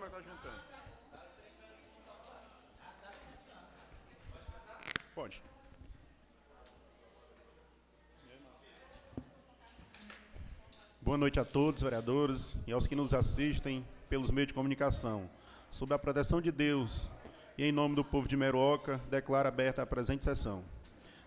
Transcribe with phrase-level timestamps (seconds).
[0.00, 0.60] mas tá juntando.
[5.14, 5.42] Pode.
[11.02, 15.28] Boa noite a todos, vereadores, e aos que nos assistem pelos meios de comunicação.
[15.70, 17.06] Sob a proteção de Deus
[17.58, 20.64] e em nome do povo de Meruoca, declaro aberta a presente sessão.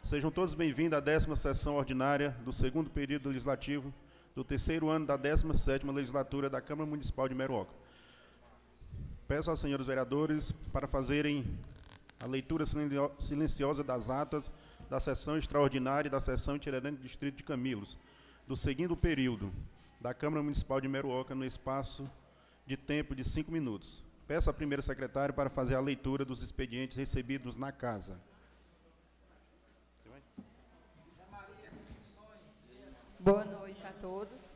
[0.02, 3.94] Sejam todos bem-vindos à décima sessão ordinária do segundo período legislativo
[4.36, 7.83] do terceiro ano da 17ª legislatura da Câmara Municipal de Meruoca.
[9.28, 11.46] Peço aos senhores vereadores para fazerem
[12.20, 12.66] a leitura
[13.20, 14.52] silenciosa das atas
[14.90, 17.98] da sessão extraordinária e da sessão itinerante do Distrito de Camilos,
[18.48, 19.52] do seguinte período
[20.00, 22.10] da Câmara Municipal de Meruoca no espaço
[22.66, 24.04] de tempo de cinco minutos.
[24.28, 28.20] Peço à primeira secretária para fazer a leitura dos expedientes recebidos na casa.
[33.20, 34.54] Boa noite a todos.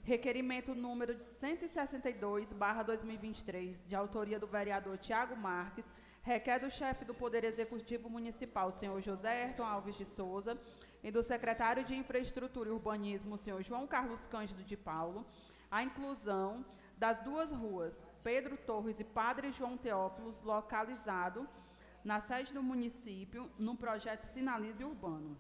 [0.03, 5.85] Requerimento número 162/2023, de autoria do vereador Tiago Marques,
[6.23, 10.59] requer do chefe do Poder Executivo Municipal, senhor José Ayrton Alves de Souza,
[11.05, 15.27] e do secretário de Infraestrutura e Urbanismo, senhor João Carlos Cândido de Paulo,
[15.73, 16.65] a inclusão
[16.99, 21.49] das duas ruas, Pedro Torres e Padre João Teófilos, localizado
[22.05, 25.39] na sede do município, no projeto Sinalize Urbano.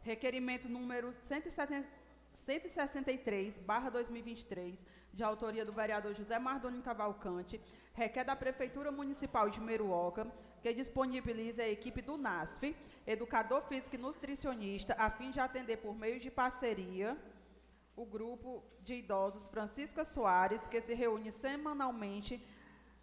[0.00, 7.60] Requerimento número 163, barra 2023, de autoria do vereador José Mardoni Cavalcante,
[7.92, 12.74] requer da Prefeitura Municipal de Meruoca que disponibilize a equipe do NASF,
[13.06, 17.18] educador físico e nutricionista, a fim de atender por meio de parceria
[17.96, 22.44] o grupo de idosos Francisca Soares, que se reúne semanalmente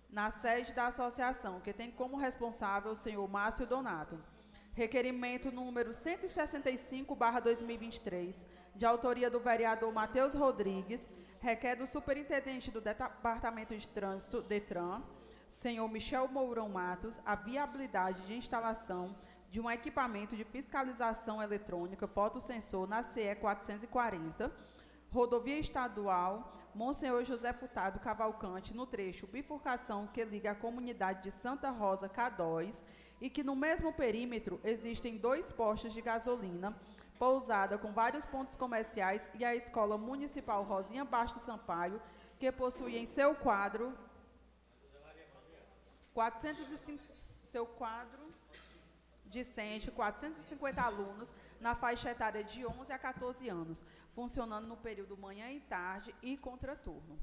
[0.09, 4.21] na sede da associação, que tem como responsável o senhor Márcio Donato.
[4.73, 8.43] Requerimento número 165/2023,
[8.75, 11.07] de autoria do vereador Matheus Rodrigues,
[11.39, 15.03] requer do superintendente do Departamento de Trânsito, DETRAN,
[15.49, 19.15] senhor Michel Mourão Matos, a viabilidade de instalação
[19.49, 24.70] de um equipamento de fiscalização eletrônica fotossensor na CE 440
[25.11, 31.69] rodovia estadual Monsenhor José Furtado Cavalcante, no trecho bifurcação que liga a comunidade de Santa
[31.69, 32.83] Rosa Cadóis,
[33.19, 36.75] e que no mesmo perímetro existem dois postos de gasolina,
[37.19, 42.01] pousada com vários pontos comerciais e a Escola Municipal Rosinha Bastos Sampaio,
[42.39, 43.94] que possui em seu quadro
[46.13, 47.03] 405,
[47.44, 48.19] seu quadro
[49.25, 55.49] discente 450 alunos na faixa etária de 11 a 14 anos, funcionando no período manhã
[55.51, 57.19] e tarde e contraturno.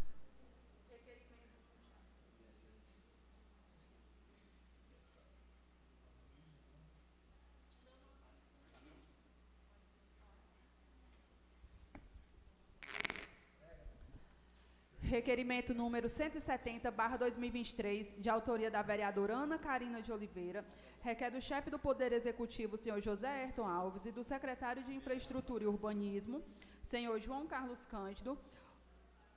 [15.09, 20.63] Requerimento número 170, barra 2023, de autoria da vereadora Ana Carina de Oliveira,
[21.01, 25.65] requer do chefe do Poder Executivo, senhor José Ayrton Alves, e do secretário de Infraestrutura
[25.65, 26.43] e Urbanismo,
[26.83, 28.39] senhor João Carlos Cândido,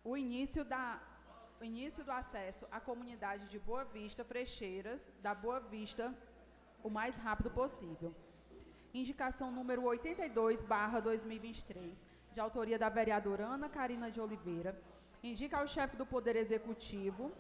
[0.03, 1.00] o início, da,
[1.60, 6.13] o início do acesso à comunidade de Boa Vista Frecheiras, da Boa Vista,
[6.84, 8.13] o mais rápido possível.
[8.94, 11.96] Indicação número 82, barra 2023,
[12.34, 14.77] de autoria da vereadora Ana Carina de Oliveira,
[15.24, 17.32] indica ao chefe do Poder Executivo,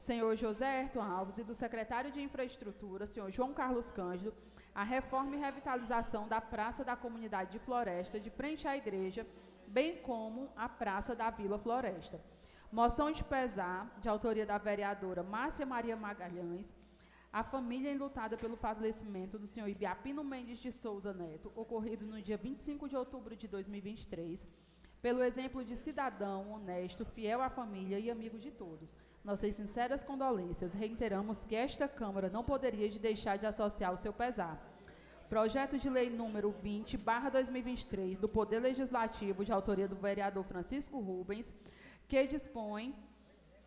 [0.00, 4.32] senhor José Ayrton Alves, e do secretário de Infraestrutura, senhor João Carlos Cândido,
[4.74, 9.26] a reforma e revitalização da Praça da Comunidade de Floresta, de frente à igreja,
[9.66, 12.18] bem como a Praça da Vila Floresta.
[12.72, 16.72] Moção de pesar, de autoria da vereadora Márcia Maria Magalhães,
[17.32, 22.36] A família enlutada pelo falecimento do senhor Ibiapino Mendes de Souza Neto, ocorrido no dia
[22.36, 24.48] 25 de outubro de 2023,
[25.02, 28.94] pelo exemplo de cidadão honesto, fiel à família e amigo de todos.
[29.24, 30.74] Nossas sinceras condolências.
[30.74, 34.60] Reiteramos que esta Câmara não poderia de deixar de associar o seu pesar.
[35.28, 40.98] Projeto de Lei número 20, barra 2023, do Poder Legislativo, de autoria do vereador Francisco
[40.98, 41.54] Rubens,
[42.08, 42.94] que dispõe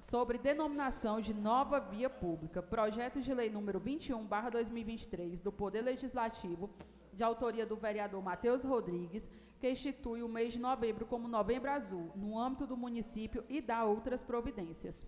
[0.02, 2.62] sobre denominação de nova via pública.
[2.62, 6.70] Projeto de Lei número 21, barra 2023, do Poder Legislativo,
[7.18, 9.30] de autoria do vereador Matheus Rodrigues,
[9.60, 13.84] que institui o mês de novembro como Novembro Azul, no âmbito do município e dá
[13.86, 15.06] outras providências.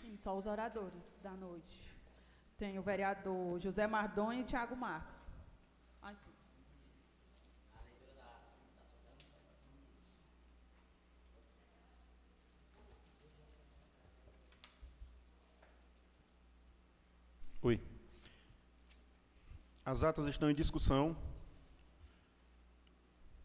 [0.00, 1.78] Sim, só os oradores da noite.
[2.56, 5.20] Tem o vereador José Mardoni e Tiago Marques.
[6.00, 6.31] Ai, sim.
[17.62, 17.80] Oi.
[19.84, 21.16] As atas estão em discussão.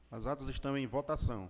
[0.09, 1.49] As atas estão em votação.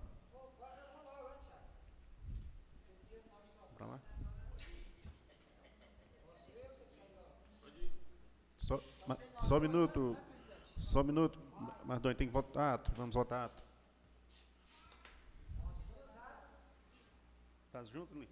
[8.57, 10.17] Só, ma- só um minuto.
[10.77, 11.39] Só um minuto.
[11.85, 12.91] Mardoni, tem que votar ato.
[12.95, 13.63] Vamos votar ato.
[17.71, 18.29] Tá junto, Luiz?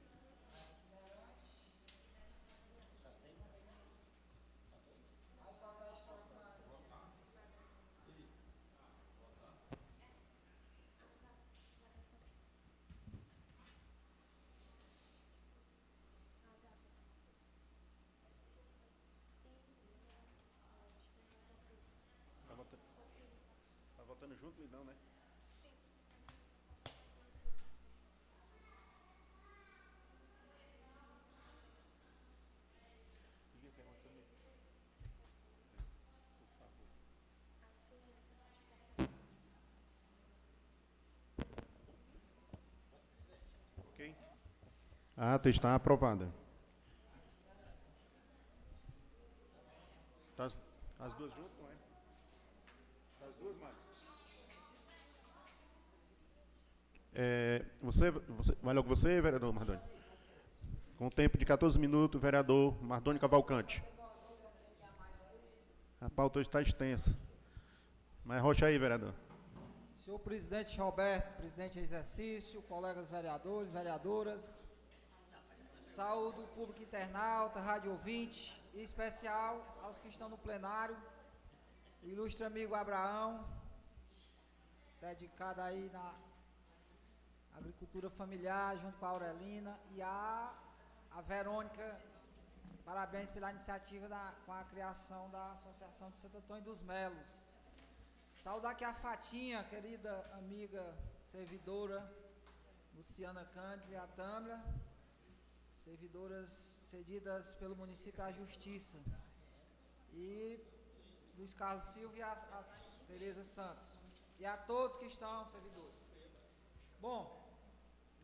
[45.17, 46.29] Ata está aprovada.
[50.36, 50.57] Tá as,
[51.00, 51.75] as duas juntas, não é?
[53.19, 53.86] Tá As duas, Marcos?
[57.13, 59.79] É, você, você, vai logo você, vereador Mardoni.
[60.98, 63.81] Com tempo de 14 minutos, vereador Mardoni Cavalcante.
[66.01, 67.17] A pauta hoje está extensa.
[68.24, 69.13] Mas rocha aí, vereador.
[70.03, 74.64] Senhor presidente Roberto, presidente em exercício, colegas vereadores, vereadoras,
[75.98, 78.42] saúde o público internauta, rádio ouvinte,
[78.74, 80.98] e especial aos que estão no plenário,
[82.04, 83.30] o ilustre amigo Abraão,
[85.00, 86.08] dedicado aí na
[87.60, 90.54] agricultura familiar, junto com a Aurelina, e a,
[91.18, 91.88] a Verônica,
[92.90, 97.32] parabéns pela iniciativa da, com a criação da Associação de Santo Antônio dos Melos.
[98.44, 100.84] Saudar aqui a Fatinha, querida amiga
[101.24, 102.00] servidora
[102.98, 104.60] Luciana Cândido e a Tâmara,
[105.86, 106.50] servidoras
[106.92, 108.98] cedidas pelo município à Justiça.
[110.12, 110.27] E
[111.38, 112.62] Luiz Carlos Silva e a, a
[113.10, 113.89] Tereza Santos.
[114.42, 116.04] E a todos que estão servidores.
[117.06, 117.24] Bom,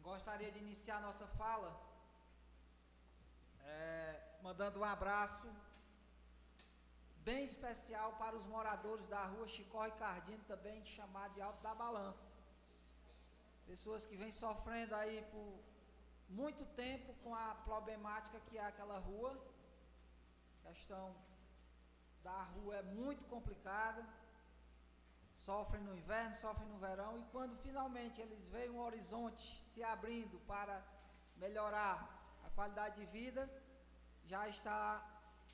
[0.10, 1.72] gostaria de iniciar nossa fala
[3.74, 4.16] eh,
[4.48, 5.48] mandando um abraço
[7.30, 11.76] bem especial para os moradores da rua Chicó e Cardino, também chamado de Alto da
[11.84, 12.30] Balança.
[13.72, 15.48] Pessoas que vêm sofrendo aí por
[16.40, 19.32] muito tempo com a problemática que é aquela rua.
[20.64, 21.06] A questão
[22.24, 24.04] da rua é muito complicada.
[25.34, 30.40] Sofrem no inverno, sofrem no verão, e quando finalmente eles veem um horizonte se abrindo
[30.52, 30.76] para
[31.38, 31.98] melhorar
[32.46, 33.50] a qualidade de vida,
[34.24, 34.84] já está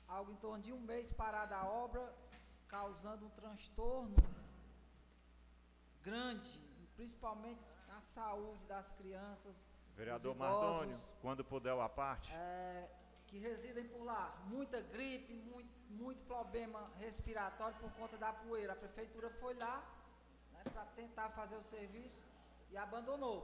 [0.06, 2.02] algo em torno de um mês parada a obra,
[2.66, 4.16] causando um transtorno
[6.02, 6.50] grande,
[6.96, 12.32] principalmente na saúde das crianças, Vereador Mardônio, quando puder a parte.
[12.32, 12.88] é,
[13.26, 14.24] que residem por lá.
[14.46, 18.72] Muita gripe, muito, muito problema respiratório por conta da poeira.
[18.74, 19.76] A prefeitura foi lá
[20.52, 22.22] né, para tentar fazer o serviço
[22.70, 23.38] e abandonou.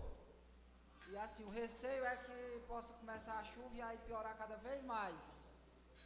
[1.09, 4.83] E assim, o receio é que possa começar a chuva e aí piorar cada vez
[4.85, 5.43] mais.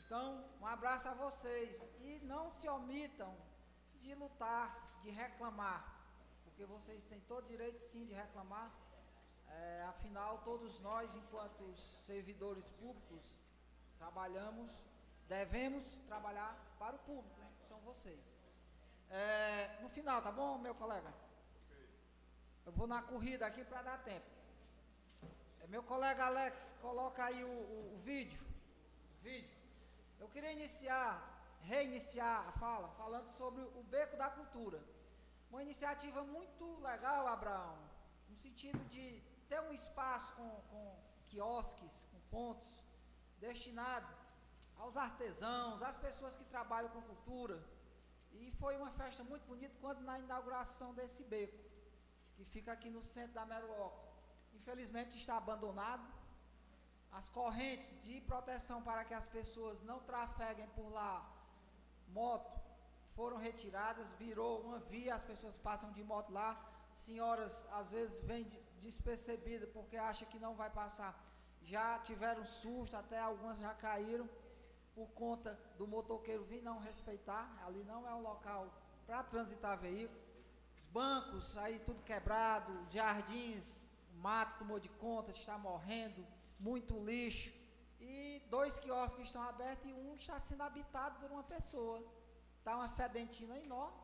[0.00, 3.32] Então, um abraço a vocês e não se omitam
[4.00, 5.80] de lutar, de reclamar,
[6.44, 8.72] porque vocês têm todo direito sim de reclamar.
[9.50, 13.34] É, afinal, todos nós, enquanto servidores públicos,
[13.98, 14.70] trabalhamos,
[15.28, 18.42] devemos trabalhar para o público, né, que são vocês.
[19.10, 21.12] É, no final, tá bom, meu colega?
[22.66, 24.26] Eu vou na corrida aqui para dar tempo.
[25.60, 28.42] É meu colega Alex, coloca aí o, o, o vídeo.
[29.22, 29.56] vídeo.
[30.20, 31.12] Eu queria iniciar,
[31.62, 34.80] reiniciar a fala, falando sobre o Beco da Cultura.
[35.50, 37.78] Uma iniciativa muito legal, Abraão,
[38.28, 40.84] no sentido de ter um espaço com, com
[41.30, 42.70] quiosques, com pontos,
[43.46, 44.10] destinado
[44.82, 47.58] aos artesãos, às pessoas que trabalham com cultura.
[48.40, 51.58] E foi uma festa muito bonita quando na inauguração desse beco,
[52.34, 54.04] que fica aqui no centro da Meruoca.
[54.58, 56.06] Infelizmente está abandonado.
[57.18, 61.14] As correntes de proteção para que as pessoas não trafeguem por lá,
[62.20, 62.52] moto,
[63.16, 66.50] foram retiradas, virou uma via, as pessoas passam de moto lá.
[66.92, 68.44] Senhoras às vezes vêm
[68.78, 71.12] despercebidas porque acham que não vai passar.
[71.62, 74.28] Já tiveram susto, até algumas já caíram
[74.94, 77.44] por conta do motoqueiro vir não respeitar.
[77.64, 78.66] Ali não é um local
[79.06, 80.20] para transitar veículo.
[80.76, 83.88] Os bancos aí tudo quebrado, jardins,
[84.26, 86.26] mato tomou de conta, está morrendo,
[86.58, 87.52] muito lixo.
[88.00, 92.02] E dois quiosques estão abertos e um está sendo habitado por uma pessoa.
[92.58, 93.98] Está uma fedentina enorme.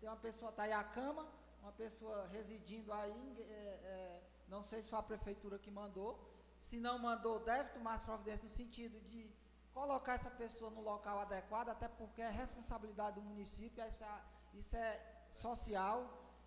[0.00, 1.26] Tem uma pessoa, está aí a cama,
[1.62, 3.52] uma pessoa residindo aí, é,
[3.94, 6.10] é, não sei se foi a prefeitura que mandou.
[6.58, 9.30] Se não mandou, deve tomar as providências no sentido de
[9.72, 14.22] colocar essa pessoa no local adequado, até porque é responsabilidade do município, isso é,
[14.54, 14.90] isso é
[15.30, 15.98] social.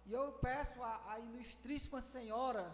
[0.05, 2.65] E eu peço à, ilustríssima senhora,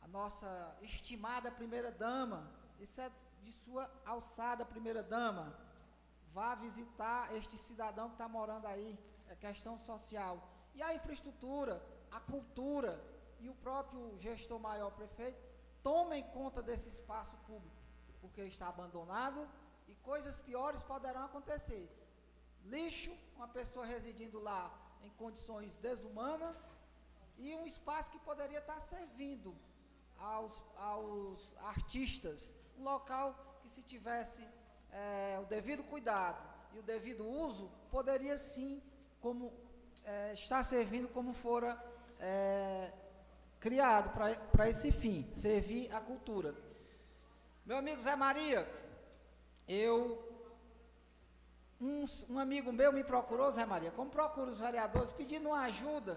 [0.00, 3.10] a nossa estimada primeira dama, isso é
[3.42, 5.56] de sua alçada primeira dama,
[6.32, 10.51] vá visitar este cidadão que está morando aí, é questão social.
[10.74, 12.92] E a infraestrutura, a cultura
[13.40, 15.42] e o próprio gestor maior prefeito
[15.82, 17.82] tomem conta desse espaço público,
[18.20, 19.48] porque está abandonado
[19.88, 21.84] e coisas piores poderão acontecer.
[22.64, 26.80] Lixo, uma pessoa residindo lá em condições desumanas
[27.36, 29.54] e um espaço que poderia estar servindo
[30.16, 34.46] aos, aos artistas, um local que se tivesse
[34.92, 36.40] é, o devido cuidado
[36.74, 38.82] e o devido uso, poderia sim
[39.20, 39.52] como
[40.04, 41.76] é, estar servindo como fora
[42.20, 42.90] é,
[43.60, 44.10] criado
[44.52, 46.54] para esse fim, servir a cultura.
[47.64, 48.68] Meu amigo Zé Maria,
[49.68, 50.28] eu
[51.80, 56.16] um, um, amigo meu me procurou, Zé Maria, como procura os vereadores, pedindo uma ajuda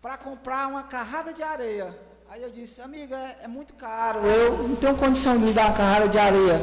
[0.00, 1.96] para comprar uma carrada de areia.
[2.28, 5.76] Aí eu disse, amiga, é, é, muito caro, eu não tenho condição de dar uma
[5.76, 6.60] carrada de areia.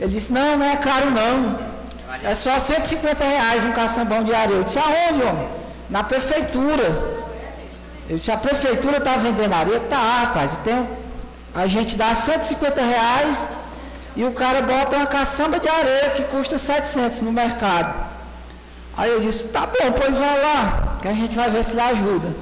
[0.00, 1.69] Ele disse, não, não é caro não.
[2.24, 4.58] É só 150 reais um caçambão de areia.
[4.58, 5.48] Eu disse, aonde, homem?
[5.88, 7.20] Na prefeitura.
[8.08, 9.80] Ele disse, a prefeitura está vendendo areia?
[9.80, 10.58] Tá, rapaz.
[10.60, 10.86] Então,
[11.54, 13.50] a gente dá 150 reais
[14.16, 17.94] e o cara bota uma caçamba de areia que custa 700 no mercado.
[18.96, 21.80] Aí eu disse, tá bom, pois vai lá, que a gente vai ver se ele
[21.80, 22.34] ajuda.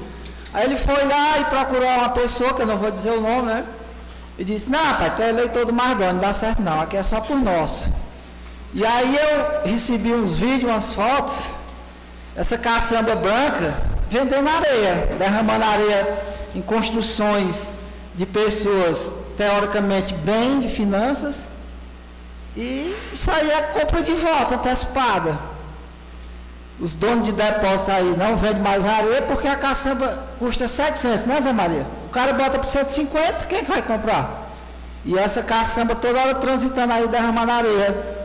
[0.53, 3.43] Aí ele foi lá e procurou uma pessoa, que eu não vou dizer o nome,
[3.43, 3.63] né?
[4.37, 7.03] E disse, não, pai, tu é eleitor do Mardoni, não dá certo não, aqui é
[7.03, 7.87] só por nós.
[8.73, 11.45] E aí eu recebi uns vídeos, umas fotos,
[12.35, 13.75] essa caçamba branca
[14.09, 16.19] vendendo areia, derramando areia
[16.55, 17.67] em construções
[18.15, 21.45] de pessoas teoricamente bem de finanças,
[22.57, 25.37] e isso aí é compra de volta, antecipada.
[26.79, 31.41] Os donos de depósito aí não vendem mais areia porque a caçamba custa 700, né,
[31.41, 31.85] Zé Maria?
[32.07, 34.49] O cara bota por 150, quem é vai comprar?
[35.05, 38.18] E essa caçamba toda hora transitando aí, derramando areia.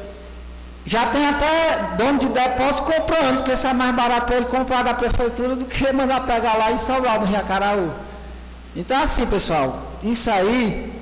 [0.87, 4.83] Já tem até dono de depósito comprando, porque isso é mais barato para ele comprar
[4.83, 7.91] da prefeitura do que mandar pegar lá em Salvador, no Riacaraú.
[8.77, 10.93] Então, assim, pessoal, isso aí,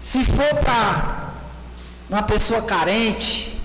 [0.00, 1.28] se for para
[2.10, 3.56] uma pessoa carente,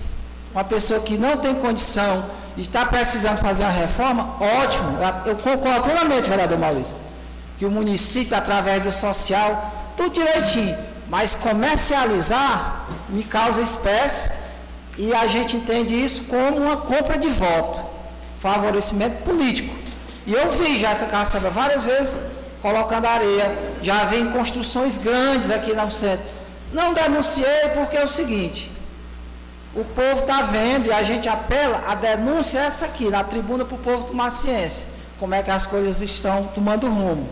[0.52, 5.82] uma pessoa que não tem condição de estar precisando fazer uma reforma, ótimo, eu concordo
[5.82, 6.94] plenamente, vereador Maurício,
[7.58, 10.76] que o município, através do social, tudo direitinho,
[11.08, 14.43] mas comercializar me causa espécie
[14.96, 17.80] e a gente entende isso como uma compra de voto,
[18.40, 19.74] favorecimento político.
[20.26, 22.20] E eu vi já essa caçamba várias vezes
[22.62, 26.24] colocando areia, já vi construções grandes aqui no centro.
[26.72, 28.70] Não denunciei porque é o seguinte:
[29.74, 33.74] o povo está vendo e a gente apela, a denúncia essa aqui, na tribuna para
[33.74, 34.86] o povo tomar ciência,
[35.18, 37.28] como é que as coisas estão tomando rumo.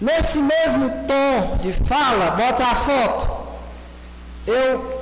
[0.00, 3.44] Nesse mesmo tom de fala, bota a foto.
[4.46, 4.93] Eu,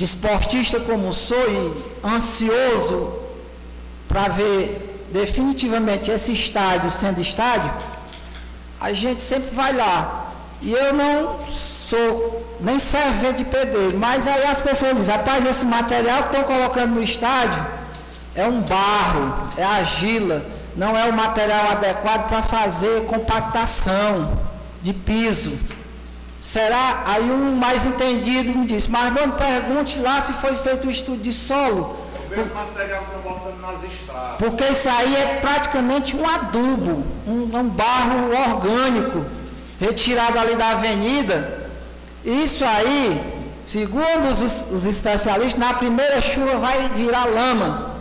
[0.00, 3.12] desportista como sou e ansioso
[4.08, 7.70] para ver definitivamente esse estádio sendo estádio,
[8.80, 10.26] a gente sempre vai lá.
[10.62, 15.66] E eu não sou nem servente de pedreiro, mas aí as pessoas dizem, rapaz, esse
[15.66, 17.66] material que estão colocando no estádio
[18.34, 20.42] é um barro, é argila,
[20.74, 24.38] não é o material adequado para fazer compactação
[24.82, 25.58] de piso.
[26.40, 27.02] Será?
[27.04, 31.22] Aí um mais entendido me disse, mas não pergunte lá se foi feito um estudo
[31.22, 32.08] de solo.
[32.34, 34.36] Por, material que botando nas estradas.
[34.38, 39.26] Porque isso aí é praticamente um adubo, um, um barro orgânico,
[39.78, 41.68] retirado ali da avenida.
[42.24, 43.20] Isso aí,
[43.62, 47.96] segundo os, os especialistas, na primeira chuva vai virar lama.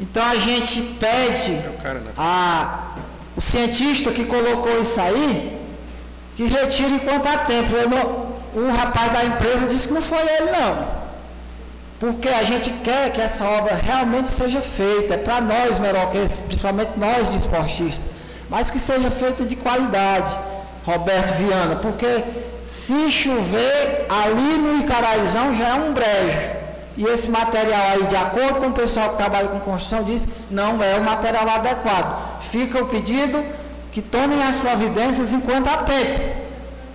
[0.00, 2.12] Então a gente pede é né?
[2.16, 2.94] a,
[3.36, 5.59] o cientista que colocou isso aí,
[6.40, 7.68] que retire enquanto há tempo.
[7.90, 10.88] Não, o rapaz da empresa disse que não foi ele não.
[11.98, 16.92] Porque a gente quer que essa obra realmente seja feita, é para nós meroquenses, principalmente
[16.96, 18.00] nós de esportistas,
[18.48, 20.34] mas que seja feita de qualidade,
[20.86, 22.24] Roberto Viana, porque
[22.64, 26.58] se chover ali no Icaraizão já é um brejo.
[26.96, 30.82] E esse material aí, de acordo com o pessoal que trabalha com construção, diz não
[30.82, 32.40] é o material adequado.
[32.50, 33.44] Fica o pedido
[33.92, 36.40] que tomem as providências enquanto há tempo.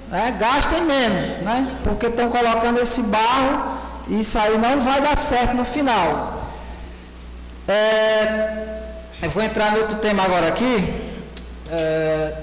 [0.09, 0.35] Né?
[0.39, 1.77] Gastem menos, né?
[1.83, 3.77] porque estão colocando esse barro
[4.07, 6.43] e isso aí não vai dar certo no final.
[7.67, 8.85] É,
[9.21, 10.93] eu vou entrar no outro tema agora aqui.
[11.71, 12.37] É,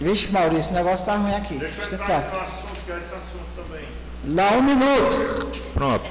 [0.00, 1.54] vixe, Maurício, esse negócio está ruim aqui.
[1.56, 3.84] Deixa eu entrar no assunto, que é esse assunto também.
[4.24, 5.46] Dá um minuto.
[5.74, 6.04] Pronto.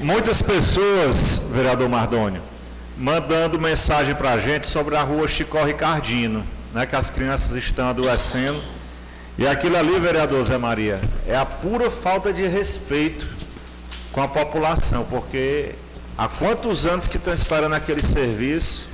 [0.00, 2.40] Muitas pessoas, vereador Mardônio,
[2.96, 7.88] mandando mensagem para a gente sobre a rua Chicó Ricardino, né, que as crianças estão
[7.88, 8.60] adoecendo.
[9.36, 13.28] E aquilo ali, vereador Zé Maria, é a pura falta de respeito
[14.12, 15.74] com a população, porque
[16.16, 18.88] há quantos anos que estão esperando aquele serviço,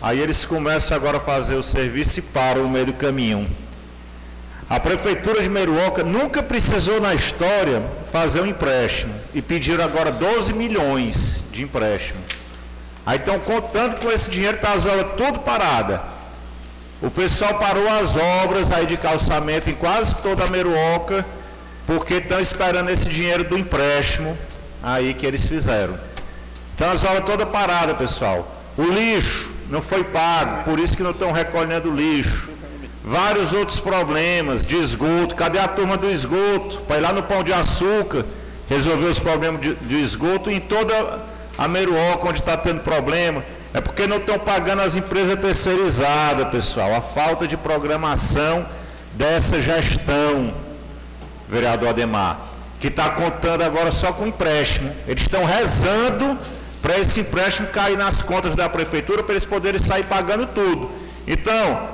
[0.00, 3.48] aí eles começam agora a fazer o serviço e param no meio do caminho.
[4.70, 10.52] A prefeitura de Meruoca nunca precisou na história fazer um empréstimo e pediram agora 12
[10.52, 12.20] milhões de empréstimo.
[13.04, 16.11] Aí estão contando com esse dinheiro está as obras tudo parada.
[17.02, 21.26] O pessoal parou as obras aí de calçamento em quase toda a Meruoca,
[21.84, 24.38] porque estão esperando esse dinheiro do empréstimo
[24.80, 25.98] aí que eles fizeram.
[26.74, 28.56] Então as obras todas paradas, pessoal.
[28.76, 32.48] O lixo não foi pago, por isso que não estão recolhendo lixo.
[33.04, 35.34] Vários outros problemas de esgoto.
[35.34, 36.80] Cadê a turma do esgoto?
[36.88, 38.24] Ir lá no Pão de Açúcar
[38.68, 41.20] resolver os problemas de, de esgoto em toda
[41.58, 43.42] a Meruoca, onde está tendo problema.
[43.74, 46.94] É porque não estão pagando as empresas terceirizadas, pessoal.
[46.94, 48.66] A falta de programação
[49.14, 50.54] dessa gestão,
[51.48, 52.38] vereador Ademar,
[52.78, 54.92] que está contando agora só com empréstimo.
[55.06, 56.38] Eles estão rezando
[56.82, 60.90] para esse empréstimo cair nas contas da prefeitura para eles poderem sair pagando tudo.
[61.26, 61.88] Então,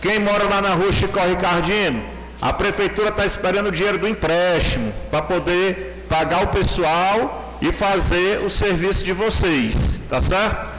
[0.00, 2.02] quem mora lá na rua Chico Ricardino,
[2.40, 8.40] a prefeitura está esperando o dinheiro do empréstimo para poder pagar o pessoal e fazer
[8.44, 10.73] o serviço de vocês, tá certo?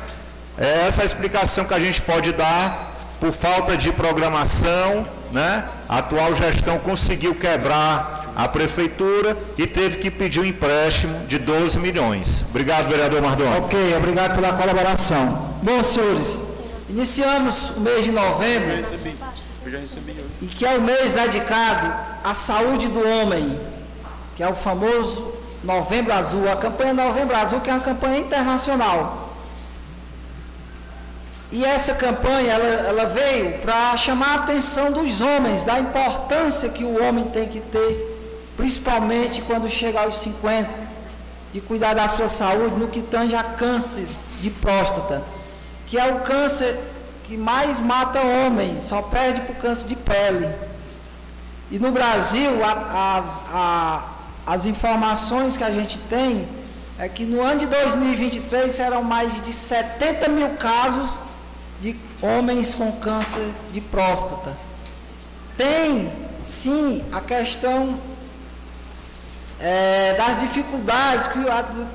[0.58, 5.66] É essa a explicação que a gente pode dar por falta de programação, né?
[5.88, 11.78] A atual gestão conseguiu quebrar a prefeitura e teve que pedir um empréstimo de 12
[11.80, 12.46] milhões.
[12.50, 13.58] Obrigado, vereador Mardoni.
[13.58, 15.56] Ok, obrigado pela colaboração.
[15.62, 16.42] Bom, senhores,
[16.90, 19.16] iniciamos o mês de novembro, Eu recebi.
[19.66, 21.92] Eu já recebi e que é o mês dedicado
[22.24, 23.60] à saúde do homem,
[24.36, 29.25] que é o famoso Novembro Azul, a campanha Novembro Azul, que é uma campanha internacional
[31.52, 36.84] e essa campanha ela, ela veio para chamar a atenção dos homens, da importância que
[36.84, 40.70] o homem tem que ter, principalmente quando chega aos 50,
[41.54, 44.08] de cuidar da sua saúde no que tange a câncer
[44.42, 45.24] de próstata,
[45.88, 46.78] que é o câncer
[47.26, 50.54] que mais mata homem, só perde para o câncer de pele.
[51.72, 53.42] E no Brasil, as,
[54.46, 56.48] as informações que a gente tem
[56.98, 61.22] é que no ano de 2023 serão mais de 70 mil casos
[61.82, 64.56] de homens com câncer de próstata.
[65.58, 66.12] Tem,
[66.44, 68.00] sim, a questão
[69.60, 71.40] é, das dificuldades que,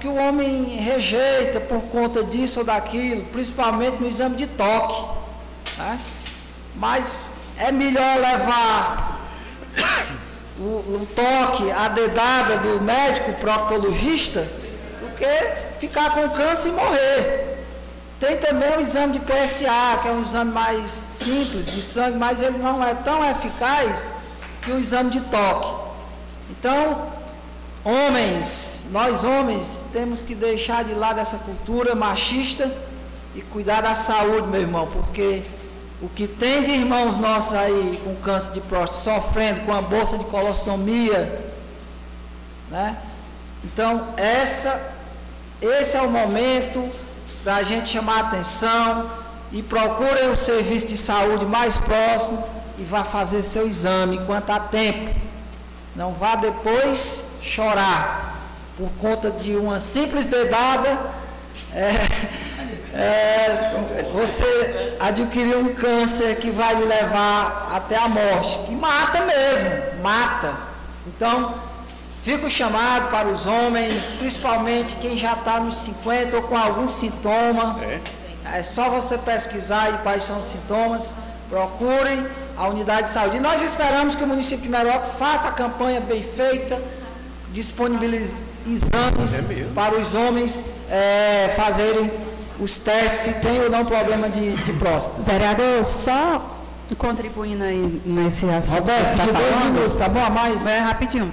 [0.01, 5.03] que o homem rejeita por conta disso ou daquilo, principalmente no exame de toque.
[5.79, 5.99] Né?
[6.77, 9.21] Mas é melhor levar
[10.59, 14.41] o, o toque, a dedada do médico proctologista,
[15.01, 17.51] do que ficar com câncer e morrer.
[18.21, 22.43] Tem também o exame de PSA, que é um exame mais simples de sangue, mas
[22.43, 24.15] ele não é tão eficaz
[24.61, 25.91] que o exame de toque.
[26.51, 27.09] Então,
[27.83, 32.71] homens, nós homens, temos que deixar de lado essa cultura machista
[33.35, 35.43] e cuidar da saúde, meu irmão, porque
[36.03, 40.19] o que tem de irmãos nossos aí com câncer de próstata, sofrendo com a bolsa
[40.19, 41.41] de colostomia,
[42.71, 42.99] né?
[43.65, 44.95] Então, essa,
[45.63, 46.87] esse é o momento
[47.43, 49.11] para a gente chamar a atenção
[49.53, 52.45] e procure o serviço de saúde mais próximo
[52.79, 55.15] e vá fazer seu exame enquanto há tempo.
[55.97, 58.37] Não vá depois chorar
[58.77, 60.99] por conta de uma simples dedada.
[61.75, 61.91] É,
[62.95, 69.71] é, você adquiriu um câncer que vai lhe levar até a morte, que mata mesmo,
[70.03, 70.55] mata.
[71.07, 71.55] Então,
[72.25, 76.87] fica o chamado para os homens, principalmente quem já está nos 50 ou com algum
[76.87, 77.79] sintoma.
[77.83, 78.01] É.
[78.59, 81.13] é só você pesquisar aí quais são os sintomas.
[81.49, 83.39] Procurem a unidade de saúde.
[83.39, 86.81] E nós esperamos que o município de Meroca faça a campanha bem feita,
[87.53, 92.11] disponibilize exames é para os homens é, fazerem
[92.59, 95.23] os testes se tem ou não problema de, de próstata.
[95.23, 96.57] Vereador, só
[96.99, 98.81] contribuindo aí nesse assunto.
[98.81, 100.23] Roberto, tá de dois minutos, tá bom?
[100.23, 100.67] A mais?
[100.67, 101.33] É, rapidinho.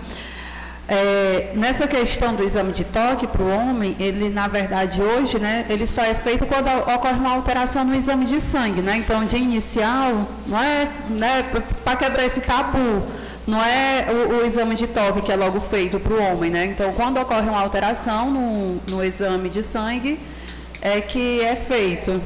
[0.90, 5.66] É, nessa questão do exame de toque para o homem, ele na verdade hoje, né,
[5.70, 8.96] ele só é feito quando ocorre uma alteração no exame de sangue, né?
[8.96, 11.46] Então, de inicial, não é, né,
[11.84, 13.04] para quebrar esse tabu,
[13.46, 16.66] não é o, o, exame de toque que é logo feito para o homem, né?
[16.66, 20.18] Então, quando ocorre uma alteração no, no exame de sangue,
[20.82, 22.22] é que é feito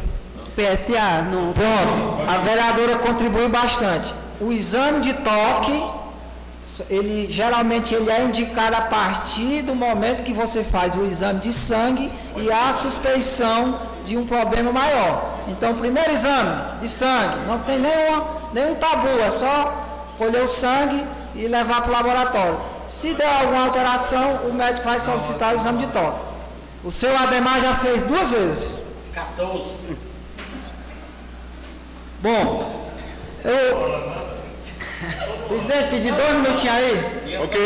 [0.56, 1.24] PSA.
[1.24, 1.54] No...
[1.54, 4.14] Pronto, a vereadora contribuiu bastante.
[4.40, 6.01] O exame de toque
[6.90, 11.54] ele geralmente ele é indicado a partir do momento que você faz o exame de
[11.54, 15.40] sangue e há suspeição de um problema maior.
[15.48, 19.74] Então, o primeiro exame de sangue, não tem nenhuma, nenhum tabu, é só
[20.18, 21.04] colher o sangue
[21.36, 22.60] e levar para o laboratório.
[22.86, 26.20] Se der alguma alteração, o médico vai solicitar o exame de toque.
[26.84, 28.86] O seu Ademar já fez duas vezes.
[29.14, 29.64] 14.
[32.22, 32.90] Bom,
[33.44, 34.31] eu
[35.52, 37.38] Presidente, pedi dois minutinhos aí.
[37.44, 37.60] Ok.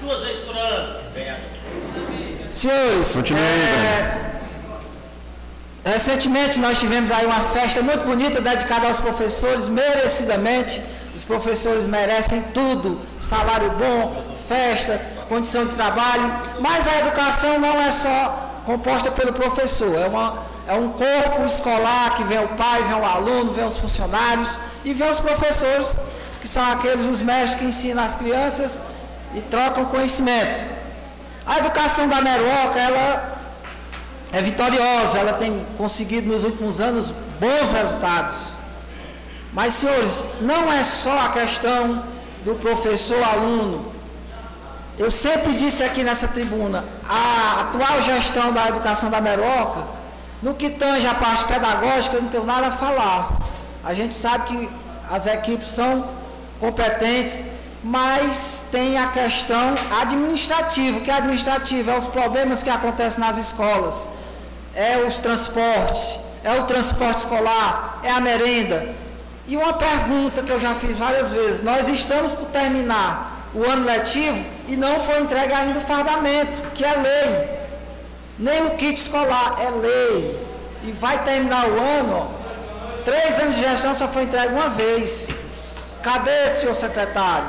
[0.00, 0.96] duas vezes por ano.
[2.48, 3.18] Senhores,
[5.84, 10.80] é, recentemente nós tivemos aí uma festa muito bonita dedicada aos professores, merecidamente.
[11.16, 17.90] Os professores merecem tudo, salário bom, festa, condição de trabalho, mas a educação não é
[17.90, 23.00] só composta pelo professor, é, uma, é um corpo escolar que vem o pai, vem
[23.00, 25.96] o aluno, vem os funcionários e vem os professores
[26.46, 28.80] que são aqueles os mestres que ensinam as crianças
[29.34, 30.58] e trocam conhecimentos.
[31.44, 33.36] A educação da Meroca, ela
[34.32, 38.50] é vitoriosa, ela tem conseguido nos últimos anos bons resultados.
[39.52, 42.04] Mas, senhores, não é só a questão
[42.44, 43.92] do professor-aluno.
[44.96, 49.82] Eu sempre disse aqui nessa tribuna, a atual gestão da educação da Meroca,
[50.40, 53.36] no que tange a parte pedagógica, eu não tenho nada a falar.
[53.84, 54.70] A gente sabe que
[55.10, 56.24] as equipes são
[56.60, 57.44] competentes,
[57.82, 61.00] mas tem a questão administrativa.
[61.00, 61.90] Que é administrativo?
[61.90, 64.08] É os problemas que acontecem nas escolas,
[64.74, 68.94] é os transportes, é o transporte escolar, é a merenda.
[69.48, 73.84] E uma pergunta que eu já fiz várias vezes: nós estamos por terminar o ano
[73.86, 77.56] letivo e não foi entregue ainda o fardamento, que é lei.
[78.38, 80.46] Nem o kit escolar é lei.
[80.82, 85.28] E vai terminar o ano, ó, três anos de gestão só foi entregue uma vez.
[86.06, 87.48] Cadê, senhor secretário?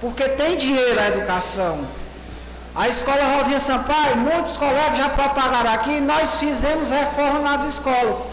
[0.00, 1.86] Porque tem dinheiro a educação.
[2.74, 8.24] A escola Rosinha Sampaio, muitos colegas já propagaram aqui, nós fizemos reforma nas escolas.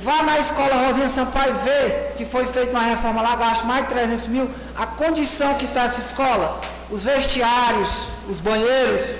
[0.00, 3.94] Vá na escola Rosinha Sampaio ver que foi feita uma reforma lá, gasto mais de
[3.94, 4.48] 300 mil.
[4.76, 9.16] A condição que está essa escola, os vestiários, os banheiros,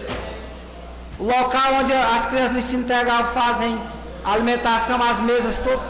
[1.18, 3.76] o local onde as crianças do ensino integral fazem
[4.24, 5.80] alimentação, as mesas todas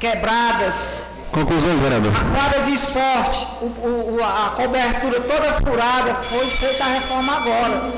[0.00, 2.12] quebradas, Conclusão, vereador.
[2.12, 7.92] A quadra de esporte, o, o, a cobertura toda furada, foi feita a reforma agora.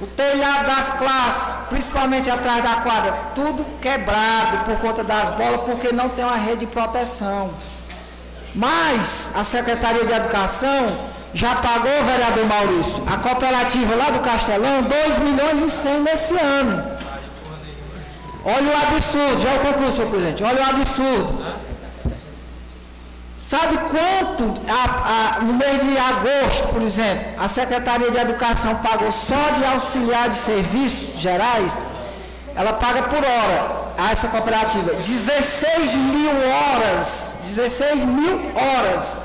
[0.00, 5.92] O telhado das classes, principalmente atrás da quadra, tudo quebrado por conta das bolas, porque
[5.92, 7.50] não tem uma rede de proteção.
[8.54, 10.86] Mas a Secretaria de Educação
[11.34, 16.82] já pagou, vereador Maurício, a cooperativa lá do Castelão, 2 milhões e 100 nesse ano.
[18.42, 21.45] Olha o absurdo, já concluo, senhor presidente, olha o absurdo.
[23.36, 29.12] Sabe quanto a, a, no mês de agosto, por exemplo, a Secretaria de Educação pagou
[29.12, 31.82] só de auxiliar de serviços gerais?
[32.54, 37.40] Ela paga por hora a essa cooperativa 16 mil horas.
[37.44, 39.18] 16 mil horas.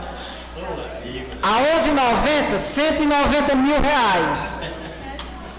[1.41, 4.59] A 11,90, 190 mil reais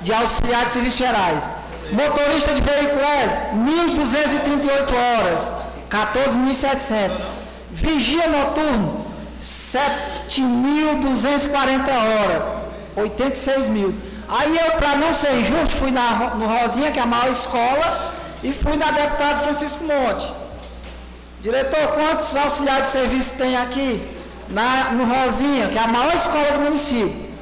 [0.02, 1.50] de auxiliar de serviços gerais.
[1.90, 5.54] Motorista de veículo é 1.238 horas,
[5.90, 7.41] 14.700.
[7.82, 9.04] Vigia noturno,
[9.40, 12.42] 7.240 horas,
[12.94, 13.92] 86 mil.
[14.28, 18.14] Aí eu, para não ser injusto, fui na, no Rosinha, que é a maior escola,
[18.42, 20.32] e fui na deputada Francisco Monte.
[21.40, 24.00] Diretor, quantos auxiliares de serviço tem aqui
[24.48, 27.32] Na, no Rosinha, que é a maior escola do município,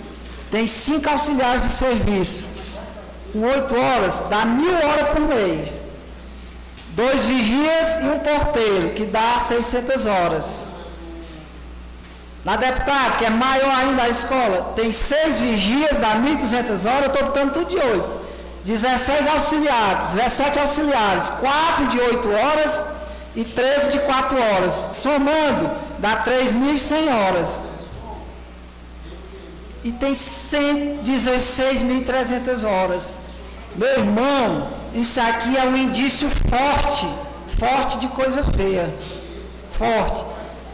[0.50, 2.46] tem cinco auxiliares de serviço.
[3.32, 5.89] Com oito horas, dá mil horas por mês.
[6.90, 10.68] Dois vigias e um porteiro, que dá 600 horas.
[12.44, 17.08] Na deputada, que é maior ainda a escola, tem seis vigias, dá 1.200 horas, eu
[17.08, 18.18] estou botando tudo de oito.
[18.64, 22.82] 16 auxiliares, 17 auxiliares, 4 de 8 horas
[23.34, 24.72] e 13 de 4 horas.
[24.92, 27.64] Somando, dá 3.100 horas.
[29.82, 33.18] E tem 116.300 horas.
[33.76, 37.08] Meu irmão, isso aqui é um indício forte,
[37.58, 38.92] forte de coisa feia.
[39.78, 40.24] Forte.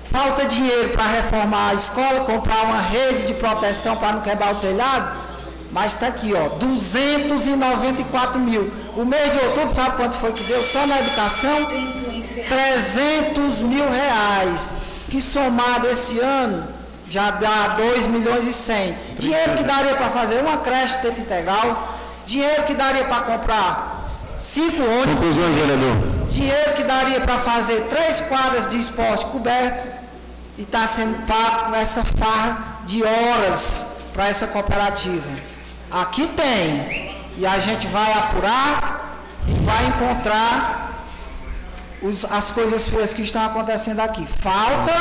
[0.04, 4.56] Falta dinheiro para reformar a escola, comprar uma rede de proteção para não quebrar o
[4.56, 5.26] telhado.
[5.70, 8.72] Mas está aqui, ó, 294 mil.
[8.96, 11.68] O mês de outubro, sabe quanto foi que deu só na educação?
[12.48, 14.80] 300 mil reais.
[15.10, 16.66] Que somado esse ano
[17.08, 18.96] já dá 2 milhões e 100.
[19.18, 21.96] Dinheiro que daria para fazer uma creche tempo integral.
[22.26, 23.95] Dinheiro que daria para comprar
[24.38, 25.14] cinco ônibus.
[25.14, 25.96] Conclusões, vereador.
[26.30, 29.92] Dinheiro que daria para fazer três quadras de esporte cobertas.
[30.58, 35.28] E está sendo pago essa farra de horas para essa cooperativa.
[35.90, 37.14] Aqui tem.
[37.38, 41.04] E a gente vai apurar e vai encontrar
[42.02, 44.26] os, as coisas feias que estão acontecendo aqui.
[44.26, 44.92] Falta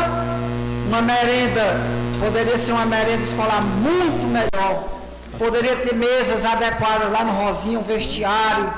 [0.88, 1.80] uma merenda,
[2.20, 4.84] poderia ser uma merenda escolar muito melhor.
[5.38, 8.72] Poderia ter mesas adequadas lá no Rosinho, um vestiário,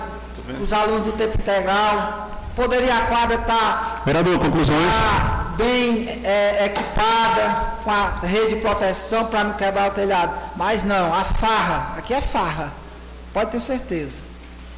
[0.61, 2.29] os alunos do tempo integral.
[2.55, 4.91] Poderia a quadra estar Vereador, conclusões.
[4.91, 10.31] tá bem é, equipada, com a rede de proteção para não quebrar o telhado.
[10.55, 12.71] Mas não, a farra, aqui é farra,
[13.33, 14.23] pode ter certeza.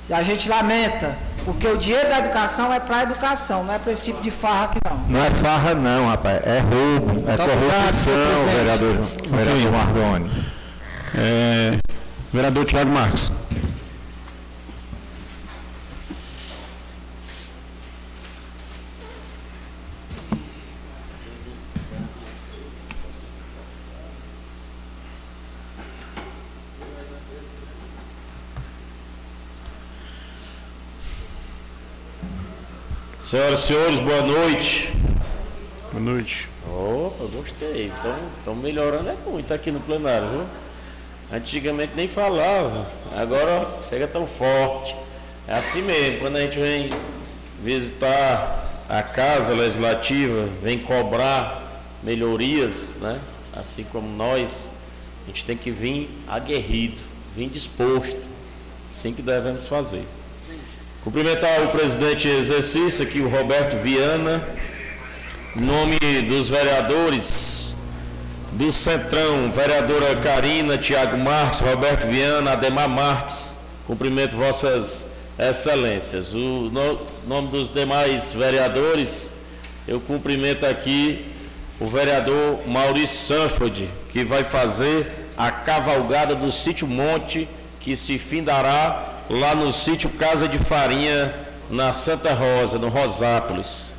[0.10, 1.16] E a gente lamenta,
[1.46, 4.32] porque o dinheiro da educação é para a educação, não é para esse tipo de
[4.32, 4.98] farra aqui não.
[5.08, 8.96] Não é farra não, rapaz, é roubo, é senhor corrupção, vereador,
[9.30, 10.46] vereador Mardoni.
[11.16, 11.78] É,
[12.34, 13.32] vereador Tiago Marques.
[33.30, 34.92] Senhoras e senhores, boa noite.
[35.92, 36.50] Boa noite.
[36.68, 37.92] Opa, gostei.
[38.40, 40.46] Estão melhorando é muito aqui no plenário, viu?
[41.32, 44.96] Antigamente nem falava, agora ó, chega tão forte.
[45.48, 46.90] É assim mesmo, quando a gente vem
[47.64, 53.22] visitar a Casa Legislativa, vem cobrar melhorias, né?
[53.54, 54.68] Assim como nós,
[55.26, 56.98] a gente tem que vir aguerrido,
[57.36, 58.28] vir disposto.
[58.90, 60.04] Assim que devemos fazer.
[61.04, 64.44] Cumprimentar o presidente em exercício aqui, o Roberto Viana,
[65.56, 67.74] em nome dos vereadores
[68.52, 73.54] do Centrão, vereadora Karina, Tiago Marques, Roberto Viana, Ademar Marques,
[73.88, 75.08] cumprimento vossas
[75.38, 76.34] excelências.
[76.34, 79.32] O no- nome dos demais vereadores,
[79.88, 81.26] eu cumprimento aqui
[81.80, 87.48] o vereador Maurício Sanford, que vai fazer a cavalgada do sítio Monte,
[87.80, 91.34] que se findará lá no sítio Casa de Farinha,
[91.70, 93.92] na Santa Rosa, no Rosápolis.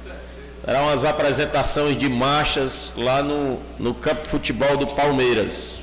[0.65, 5.83] Terá umas apresentações de marchas lá no, no campo de futebol do Palmeiras.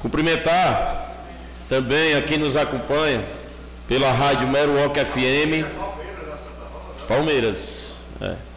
[0.00, 1.12] Cumprimentar
[1.68, 3.24] também a quem nos acompanha
[3.88, 5.64] pela rádio Meruoc FM.
[7.08, 7.92] Palmeiras.
[8.20, 8.51] é.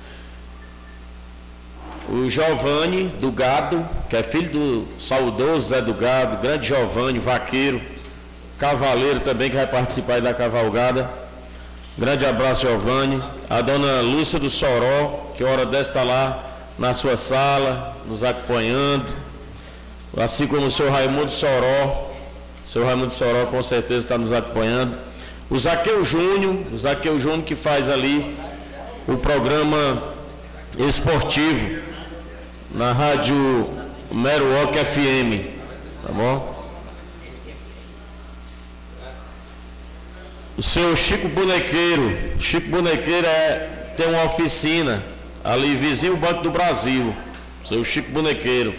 [2.08, 7.82] O Giovanni do Gado, que é filho do saudoso Zé do Gado, grande Giovanni, vaqueiro,
[8.60, 11.10] cavaleiro também que vai participar da cavalgada.
[11.98, 13.24] Grande abraço, Giovanni.
[13.50, 16.44] A dona Lúcia do Soró, que hora dessa está lá
[16.78, 19.12] na sua sala, nos acompanhando.
[20.16, 22.12] Assim como o senhor Raimundo Soró.
[22.68, 24.96] O senhor Raimundo Soró com certeza está nos acompanhando.
[25.50, 28.36] O Zaqueu Júnior, o Zaqueu Júnior que faz ali
[29.08, 30.04] o programa
[30.78, 31.85] esportivo
[32.72, 33.70] na rádio
[34.12, 35.46] Meruoc FM.
[36.06, 36.56] Tá bom?
[40.58, 45.04] O seu Chico Bonequeiro, Chico Bonequeiro é, tem uma oficina
[45.44, 47.14] ali vizinho ao Banco do Brasil,
[47.66, 48.74] seu Chico Bonequeiro.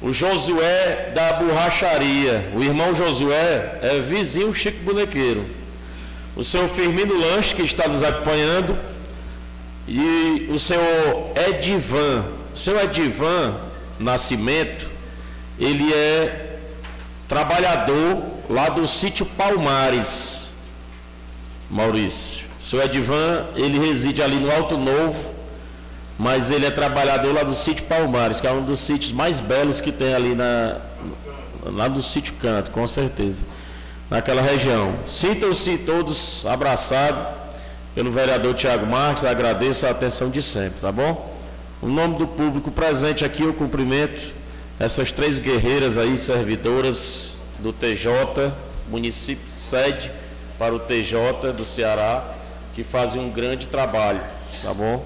[0.00, 5.44] O Josué da borracharia, o irmão Josué é vizinho Chico Bonequeiro.
[6.36, 8.78] O seu Firmino Lanche, que está nos acompanhando,
[9.86, 12.39] e o senhor Edivan.
[12.54, 13.54] Senhor Edivan
[13.98, 14.88] Nascimento,
[15.58, 16.58] ele é
[17.28, 20.48] trabalhador lá do sítio Palmares.
[21.70, 22.46] Maurício.
[22.62, 25.34] Senhor Edivan, ele reside ali no Alto Novo,
[26.18, 29.80] mas ele é trabalhador lá do sítio Palmares, que é um dos sítios mais belos
[29.80, 30.76] que tem ali na,
[31.64, 33.42] lá do sítio Canto, com certeza,
[34.10, 34.94] naquela região.
[35.06, 37.22] Sintam-se todos abraçados
[37.94, 41.29] pelo vereador Tiago Marques, agradeço a atenção de sempre, tá bom?
[41.82, 44.32] O nome do público presente aqui, eu cumprimento
[44.78, 48.52] essas três guerreiras aí, servidoras do TJ,
[48.90, 50.10] município sede
[50.58, 52.34] para o TJ do Ceará,
[52.74, 54.20] que fazem um grande trabalho,
[54.62, 55.02] tá bom?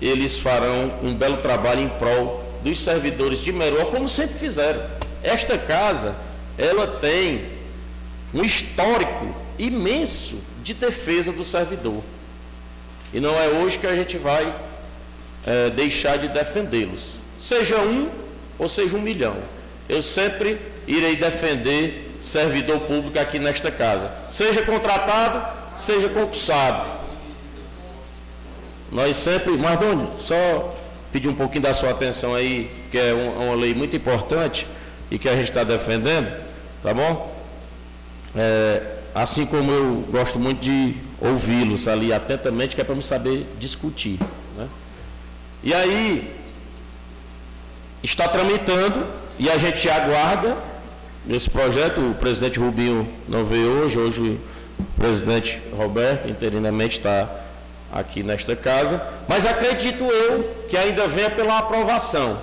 [0.00, 4.80] eles farão um belo trabalho em prol dos servidores de Meró, como sempre fizeram.
[5.22, 6.14] Esta casa,
[6.56, 7.44] ela tem
[8.32, 12.02] um histórico imenso de defesa do servidor.
[13.12, 14.54] E não é hoje que a gente vai
[15.46, 17.14] é, deixar de defendê-los.
[17.40, 18.08] Seja um
[18.58, 19.36] ou seja um milhão.
[19.88, 24.10] Eu sempre irei defender servidor público aqui nesta casa.
[24.28, 25.42] Seja contratado,
[25.76, 26.97] seja concursado.
[28.90, 29.56] Nós sempre.
[29.56, 30.74] Mardônio, só
[31.12, 34.66] pedir um pouquinho da sua atenção aí, que é uma lei muito importante
[35.10, 36.30] e que a gente está defendendo,
[36.82, 37.34] tá bom?
[38.36, 38.82] É,
[39.14, 44.18] assim como eu gosto muito de ouvi-los ali atentamente, que é para me saber discutir.
[44.56, 44.68] Né?
[45.62, 46.34] E aí,
[48.02, 49.04] está tramitando
[49.38, 50.56] e a gente aguarda
[51.28, 52.00] esse projeto.
[52.00, 54.20] O presidente Rubinho não veio hoje, hoje
[54.78, 57.28] o presidente Roberto, interinamente, está
[57.92, 62.38] aqui nesta casa, mas acredito eu que ainda venha pela aprovação.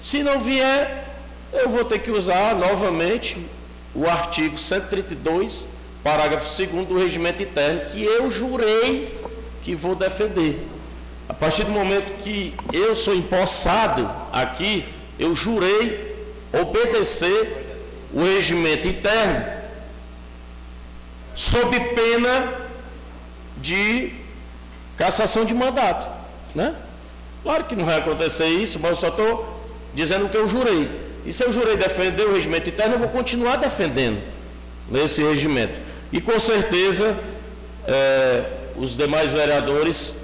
[0.00, 1.04] Se não vier,
[1.52, 3.38] eu vou ter que usar novamente
[3.94, 5.74] o artigo 132
[6.04, 9.18] parágrafo 2 do regimento interno, que eu jurei
[9.62, 10.62] que vou defender.
[11.26, 14.84] A partir do momento que eu sou empossado aqui,
[15.18, 16.14] eu jurei
[16.52, 17.64] obedecer
[18.12, 19.46] o regimento interno,
[21.34, 22.52] sob pena
[23.56, 24.12] de
[24.96, 26.06] cassação de mandato.
[26.54, 26.74] Né?
[27.42, 29.62] Claro que não vai acontecer isso, mas eu só estou
[29.94, 30.88] dizendo o que eu jurei.
[31.26, 34.20] E se eu jurei defender o regimento interno, eu vou continuar defendendo
[34.90, 35.80] nesse regimento.
[36.12, 37.16] E com certeza
[37.86, 38.44] é,
[38.76, 40.14] os demais vereadores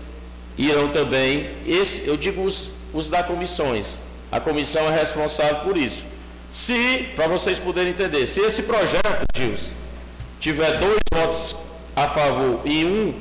[0.56, 3.98] irão também, esse, eu digo os, os da comissões,
[4.30, 6.04] a comissão é responsável por isso.
[6.50, 9.72] Se, para vocês poderem entender, se esse projeto, Gils,
[10.40, 11.56] tiver dois votos
[11.94, 13.14] a favor e um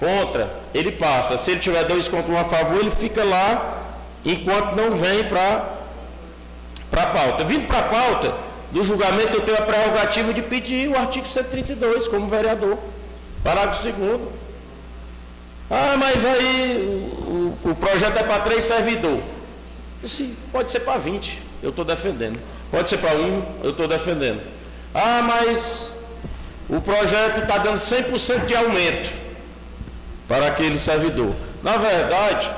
[0.00, 1.36] contra, ele passa.
[1.36, 3.78] Se ele tiver dois contra um a favor, ele fica lá
[4.24, 5.76] enquanto não vem para
[6.92, 7.44] a pauta.
[7.44, 8.34] Vindo para a pauta,
[8.72, 12.78] do julgamento, eu tenho a prerrogativa de pedir o artigo 132 como vereador.
[13.44, 14.20] Parágrafo 2.
[15.70, 19.22] Ah, mas aí o, o projeto é para três servidores.
[20.04, 22.40] Sim, pode ser para 20, eu estou defendendo.
[22.70, 24.40] Pode ser para um, eu estou defendendo.
[24.94, 25.92] Ah, mas
[26.68, 29.10] o projeto está dando 100% de aumento
[30.30, 31.34] para aquele servidor.
[31.60, 32.48] Na verdade,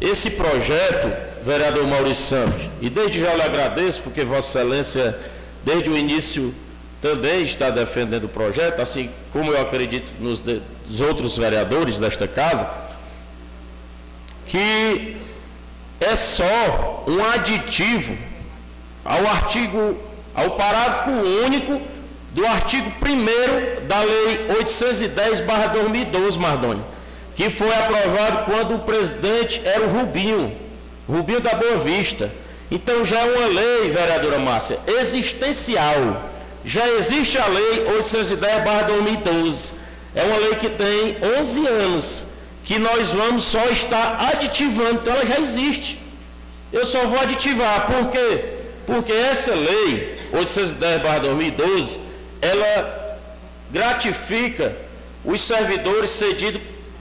[0.00, 1.12] esse projeto,
[1.44, 5.18] vereador Maurício Santos, e desde já lhe agradeço, porque Vossa Excelência
[5.64, 6.54] desde o início
[7.02, 12.70] também está defendendo o projeto, assim como eu acredito nos, nos outros vereadores desta casa,
[14.46, 15.16] que
[16.00, 18.16] é só um aditivo
[19.04, 19.98] ao artigo,
[20.32, 21.10] ao parágrafo
[21.44, 21.80] único
[22.32, 26.82] do artigo 1 da Lei 810-2012, Mardoni,
[27.40, 30.54] que foi aprovado quando o presidente era o Rubinho,
[31.08, 32.30] Rubinho da Boa Vista.
[32.70, 36.30] Então já é uma lei, vereadora Márcia, existencial.
[36.66, 39.72] Já existe a lei 810/2012.
[40.14, 42.26] É uma lei que tem 11 anos,
[42.62, 45.98] que nós vamos só estar aditivando, então ela já existe.
[46.70, 48.44] Eu só vou aditivar, por quê?
[48.84, 52.00] Porque essa lei, 810-2012,
[52.42, 53.18] ela
[53.70, 54.76] gratifica
[55.24, 56.60] os servidores cedidos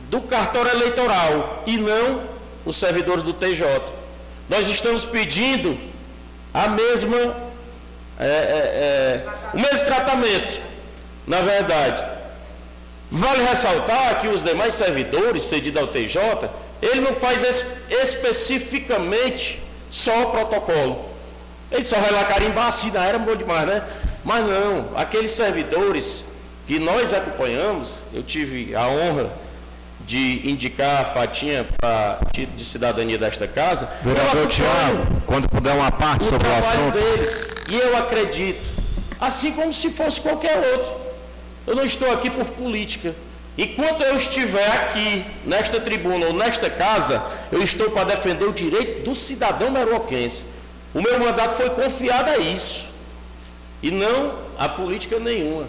[0.10, 2.22] do cartório eleitoral e não
[2.66, 3.66] os servidores do TJ.
[4.50, 5.78] Nós estamos pedindo
[6.54, 7.36] a mesma,
[8.20, 10.60] é, é, é, o mesmo tratamento,
[11.28, 12.04] na verdade.
[13.12, 16.50] Vale ressaltar que os demais servidores cedidos ao TJ,
[16.82, 21.06] ele não faz es, especificamente só o protocolo.
[21.72, 23.84] Ele só vai lá carimbar, assinar, era bom demais, né?
[24.26, 26.26] Mas não, aqueles servidores
[26.68, 29.32] que nós acompanhamos, eu tive a honra
[30.10, 33.88] de indicar a fatinha para título de cidadania desta casa.
[34.02, 36.94] Vereador Tiago, quando puder uma parte o sobre o assunto.
[36.94, 37.54] deles.
[37.70, 38.68] E eu acredito,
[39.22, 40.92] assim como se fosse qualquer outro.
[41.68, 43.14] Eu não estou aqui por política.
[43.56, 49.04] Enquanto eu estiver aqui, nesta tribuna ou nesta casa, eu estou para defender o direito
[49.04, 50.44] do cidadão meroquense.
[50.92, 52.88] O meu mandato foi confiado a isso.
[53.84, 55.68] E não a política nenhuma.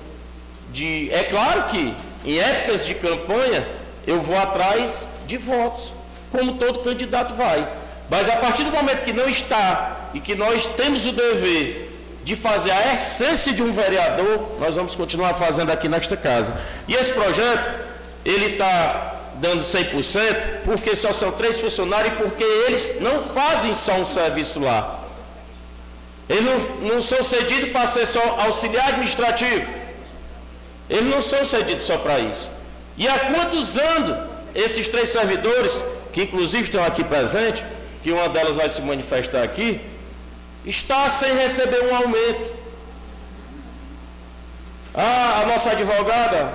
[0.72, 5.92] De, é claro que em épocas de campanha eu vou atrás de votos,
[6.30, 7.66] como todo candidato vai.
[8.08, 11.88] Mas a partir do momento que não está e que nós temos o dever
[12.24, 16.52] de fazer a essência de um vereador, nós vamos continuar fazendo aqui nesta casa.
[16.88, 17.70] E esse projeto,
[18.24, 23.94] ele está dando 100%, porque só são três funcionários e porque eles não fazem só
[23.94, 25.00] um serviço lá.
[26.28, 29.72] Eles não, não são cedidos para ser só auxiliar administrativo.
[30.88, 32.49] Eles não são cedidos só para isso.
[33.00, 35.82] E há quantos anos esses três servidores,
[36.12, 37.64] que inclusive estão aqui presentes,
[38.02, 39.80] que uma delas vai se manifestar aqui,
[40.66, 42.52] está sem receber um aumento.
[44.92, 46.52] Ah, a nossa advogada,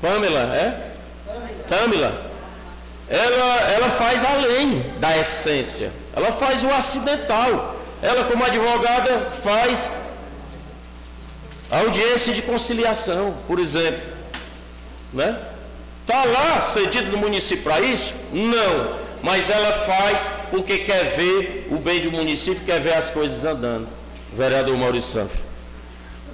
[0.00, 0.92] Pamela, é?
[1.68, 2.24] Tamila,
[3.06, 7.76] ela, ela faz além da essência, ela faz o acidental.
[8.00, 9.90] Ela, como advogada, faz
[11.70, 14.17] audiência de conciliação, por exemplo.
[15.12, 15.38] Né?
[16.02, 18.14] Está lá cedido no município para isso?
[18.32, 19.08] Não.
[19.22, 23.88] Mas ela faz porque quer ver o bem do município, quer ver as coisas andando.
[24.34, 25.40] Vereador Maurício Sanfra.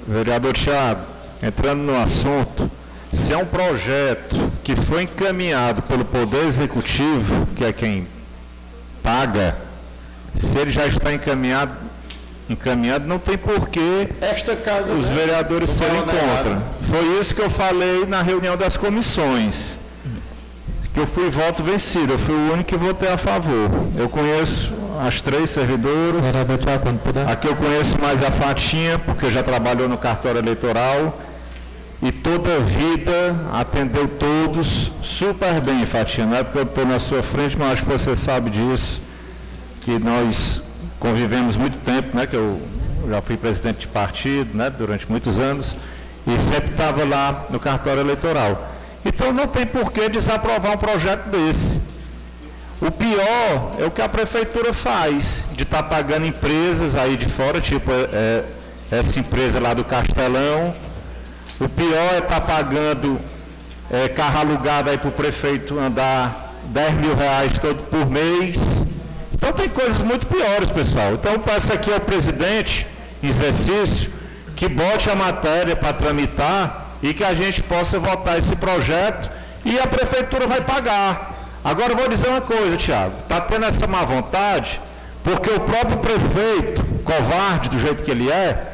[0.06, 1.00] Vereador Tiago,
[1.42, 2.70] entrando no assunto,
[3.12, 8.06] se é um projeto que foi encaminhado pelo Poder Executivo, que é quem
[9.02, 9.56] paga,
[10.36, 11.72] se ele já está encaminhado,
[12.48, 15.14] encaminhado, não tem porquê Esta casa os né?
[15.14, 16.58] vereadores Não serem contra.
[16.82, 19.78] Foi isso que eu falei na reunião das comissões.
[20.92, 23.68] Que eu fui voto vencido, eu fui o único que votei a favor.
[23.96, 24.72] Eu conheço
[25.04, 26.24] as três servidoras.
[27.26, 31.18] Aqui eu conheço mais a Fatinha, porque já trabalhou no cartório eleitoral.
[32.02, 36.26] E toda a vida atendeu todos super bem, Fatinha.
[36.26, 39.00] Não é porque eu estou na sua frente, mas acho que você sabe disso.
[39.80, 40.62] Que nós
[41.04, 42.26] convivemos muito tempo, né?
[42.26, 42.62] Que eu
[43.10, 44.70] já fui presidente de partido, né?
[44.70, 45.76] Durante muitos anos.
[46.26, 48.70] E sempre estava lá no cartório eleitoral.
[49.04, 51.82] Então não tem por que desaprovar um projeto desse.
[52.80, 57.60] O pior é o que a prefeitura faz, de estar pagando empresas aí de fora,
[57.60, 58.42] tipo é,
[58.90, 60.74] essa empresa lá do Castelão.
[61.60, 63.20] O pior é estar pagando
[63.90, 68.73] é, carro alugado aí para o prefeito andar 10 mil reais todo por mês.
[69.44, 71.12] Então tem coisas muito piores, pessoal.
[71.12, 72.86] Então peço aqui ao presidente,
[73.22, 74.10] em exercício,
[74.56, 79.30] que bote a matéria para tramitar e que a gente possa votar esse projeto
[79.62, 81.50] e a prefeitura vai pagar.
[81.62, 84.80] Agora eu vou dizer uma coisa, Tiago, está tendo essa má vontade,
[85.22, 88.72] porque o próprio prefeito, covarde do jeito que ele é,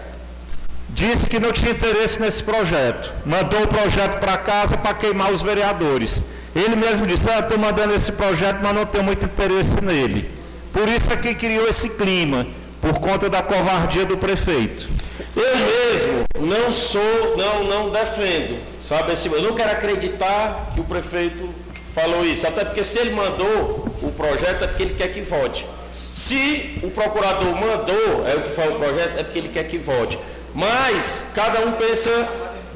[0.91, 3.12] disse que não tinha interesse nesse projeto.
[3.27, 6.23] Mandou o projeto para casa para queimar os vereadores.
[6.55, 10.39] Ele mesmo disse, ah, estou mandando esse projeto, mas não tenho muito interesse nele.
[10.73, 12.47] Por isso é que criou esse clima,
[12.81, 14.89] por conta da covardia do prefeito.
[15.37, 19.12] Eu mesmo não sou, não, não defendo, sabe?
[19.25, 21.49] Eu não quero acreditar que o prefeito
[21.95, 25.66] falou isso, até porque se ele mandou o projeto é porque ele quer que vote.
[26.12, 29.79] Se o procurador mandou, é o que fala o projeto, é porque ele quer que
[29.79, 30.18] vote.
[30.55, 32.29] Mas cada um pensa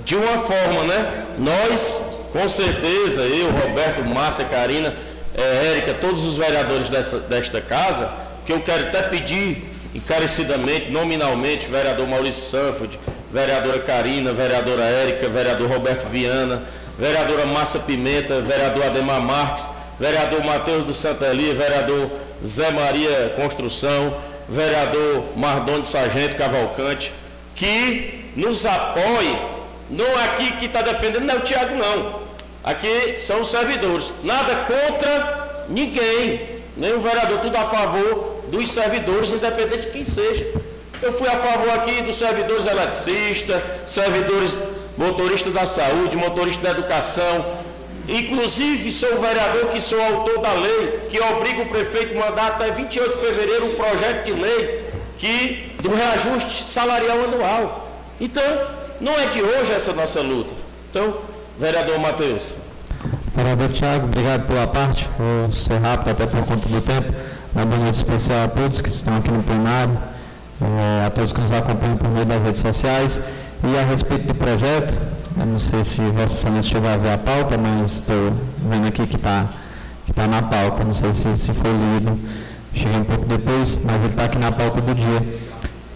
[0.04, 1.26] de uma forma, né?
[1.38, 4.94] Nós, com certeza, eu, Roberto, Márcia, Karina,
[5.34, 8.10] eh, Érica, todos os vereadores desta, desta casa,
[8.46, 9.64] que eu quero até pedir
[9.94, 12.98] encarecidamente, nominalmente, vereador Maurício Sanford,
[13.32, 16.62] vereadora Karina, vereadora Érica, vereador Roberto Viana,
[16.98, 19.66] vereadora Márcia Pimenta, vereador Ademar Marques,
[19.98, 22.10] vereador Matheus do Santa vereador
[22.44, 24.16] Zé Maria Construção,
[24.48, 27.12] vereador Mardoni Sargento Cavalcante,
[27.54, 29.38] que nos apoie,
[29.90, 32.23] não aqui que está defendendo, não é o Tiago não,
[32.64, 39.32] aqui são os servidores, nada contra ninguém, nem o vereador, tudo a favor dos servidores,
[39.32, 40.46] independente de quem seja.
[41.02, 44.56] Eu fui a favor aqui dos servidores eletricistas, servidores
[44.96, 47.44] motoristas da saúde, motoristas da educação.
[48.08, 52.46] Inclusive, sou o vereador que sou autor da lei, que obriga o prefeito a mandar
[52.48, 54.84] até 28 de fevereiro um projeto de lei
[55.18, 57.90] que, do reajuste salarial anual.
[58.20, 58.44] Então,
[59.00, 60.54] não é de hoje essa nossa luta.
[60.90, 61.18] Então,
[61.58, 62.52] vereador Matheus.
[63.34, 65.08] Vereador Tiago, obrigado pela parte.
[65.18, 67.12] Vou ser rápido até por conta do tempo.
[67.54, 69.96] Uma boa noite especial a todos que estão aqui no plenário,
[70.60, 73.20] eh, a todos que nos acompanham por meio das redes sociais.
[73.62, 74.98] E a respeito do projeto,
[75.38, 78.32] eu não sei se Vossa Excelência chegou a ver a pauta, mas estou
[78.68, 79.46] vendo aqui que está
[80.06, 80.84] que tá na pauta.
[80.84, 82.18] Não sei se, se foi lido.
[82.74, 85.22] Cheguei um pouco depois, mas ele está aqui na pauta do dia.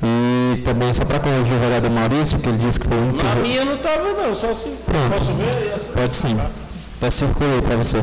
[0.02, 3.12] E também, só para corrigir o vereador Maurício, que ele disse que foi um...
[3.12, 5.10] Na minha não estava não, só se Pronto.
[5.12, 5.72] posso ver.
[5.74, 5.92] Essa.
[5.92, 6.36] Pode sim.
[7.00, 7.98] Já circulei para você.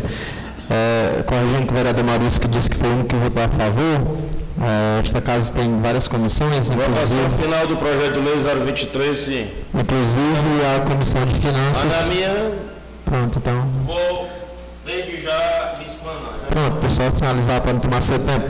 [0.69, 4.17] É, corrigindo que o vereador Maurício que disse que foi um que votou a favor,
[4.61, 8.35] é, esta casa tem várias comissões, Votação inclusive, final do projeto de lei
[8.65, 9.47] 023, sim.
[9.73, 12.05] inclusive a comissão de Mas na finanças.
[12.07, 12.51] minha,
[13.05, 13.63] Pronto, então.
[13.83, 14.27] vou
[14.83, 16.33] desde já me explanar.
[16.49, 18.47] Pronto, só finalizar para não tomar seu tempo.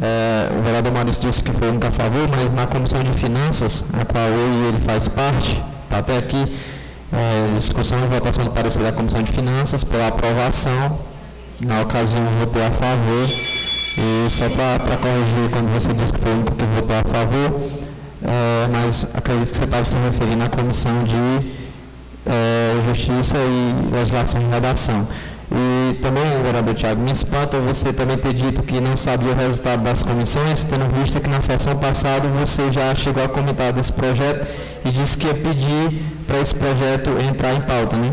[0.00, 3.84] É, o vereador Maurício disse que foi um a favor, mas na comissão de finanças,
[3.92, 6.56] a qual ele faz parte, está até aqui,
[7.12, 10.98] é, discussão e votação do parecer da comissão de finanças pela aprovação.
[11.60, 13.28] Na ocasião votei a favor.
[13.96, 17.70] E só para corrigir quando você disse que foi único que votou a favor,
[18.24, 21.52] é, mas acredito que você estava se referindo à comissão de
[22.26, 25.06] é, Justiça e Legislação e Redação.
[25.56, 29.84] E também, vereador Tiago, me espanta você também ter dito que não sabia o resultado
[29.84, 34.48] das comissões, tendo visto que na sessão passada você já chegou a comentar desse projeto
[34.84, 38.12] e disse que ia pedir para esse projeto entrar em pauta, né?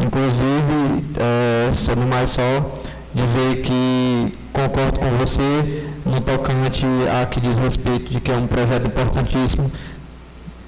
[0.00, 2.74] Inclusive, é, só no mais só
[3.14, 6.84] dizer que concordo com você no tocante
[7.22, 9.70] a que diz respeito de que é um projeto importantíssimo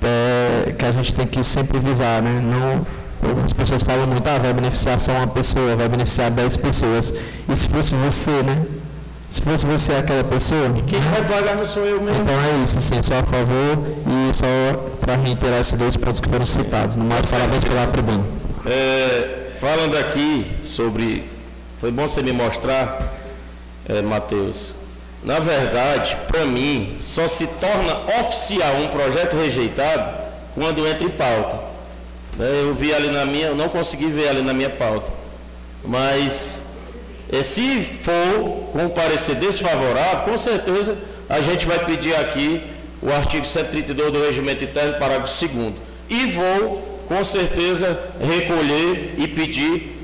[0.03, 2.41] é, que a gente tem que sempre visar, né?
[2.41, 2.87] Não,
[3.45, 7.15] as pessoas falam muito, ah, vai beneficiar só uma pessoa, vai beneficiar 10 pessoas.
[7.49, 8.65] E se fosse você, né?
[9.31, 12.21] Se fosse você aquela pessoa, Quem vai pagar não sou eu mesmo.
[12.23, 16.29] então é isso, sim, só a favor e só para reiterar esses dois pontos que
[16.29, 16.97] foram citados.
[16.97, 18.25] No mais, parabéns pela tribuna.
[18.67, 21.25] É, falando aqui sobre.
[21.81, 23.11] Foi bom você me mostrar,
[23.89, 24.75] é, Matheus.
[25.25, 30.11] Na verdade, para mim, só se torna oficial um projeto rejeitado
[30.55, 31.72] quando entra em pauta.
[32.37, 35.13] Né, Eu vi ali na minha, eu não consegui ver ali na minha pauta.
[35.85, 36.63] Mas
[37.31, 40.97] eh, se for com parecer desfavorável, com certeza
[41.29, 42.63] a gente vai pedir aqui
[43.03, 45.75] o artigo 132 do Regimento Interno, parágrafo 2
[46.09, 49.99] E vou, com certeza, recolher e pedir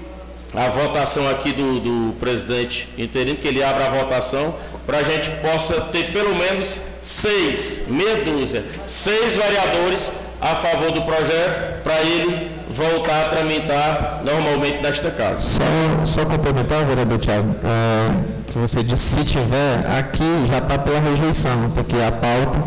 [0.55, 4.55] a votação aqui do, do presidente interino, que ele abra a votação,
[4.87, 10.11] para a gente possa ter pelo menos seis, meia dúzia, seis vereadores
[10.41, 15.41] a favor do projeto, para ele voltar a tramitar normalmente nesta casa.
[15.41, 21.01] Só, só complementar, vereador Tiago, é, que você disse, se tiver, aqui já está pela
[21.01, 22.59] rejeição, porque a pauta,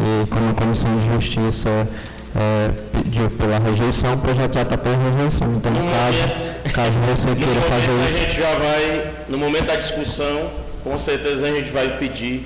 [0.00, 1.86] e como a Comissão de Justiça
[2.34, 5.52] é, pediu pela rejeição, o projeto já está pela rejeição.
[5.54, 9.66] Então, no caso, momento- caso você queira fazer a isso, gente já vai, no momento
[9.66, 10.50] da discussão,
[10.82, 12.44] com certeza a gente vai pedir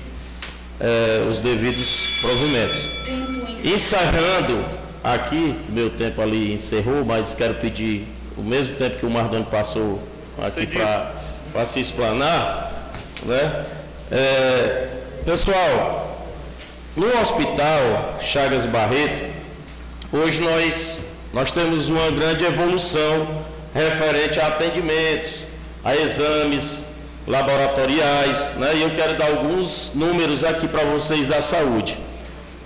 [0.79, 2.91] eh, os devidos provimentos.
[3.65, 4.63] Encerrando
[5.03, 8.07] aqui, meu tempo ali encerrou, mas quero pedir
[8.37, 10.01] o mesmo tempo que o Mardoni passou
[10.41, 12.91] aqui para se explanar,
[13.23, 13.65] né?
[14.11, 14.87] Eh,
[15.25, 16.25] pessoal,
[16.95, 19.35] no hospital Chagas Barreto,
[20.17, 20.99] Hoje nós,
[21.33, 23.43] nós temos uma grande evolução
[23.73, 25.43] referente a atendimentos,
[25.83, 26.85] a exames
[27.27, 28.75] laboratoriais, né?
[28.75, 31.97] e eu quero dar alguns números aqui para vocês da saúde.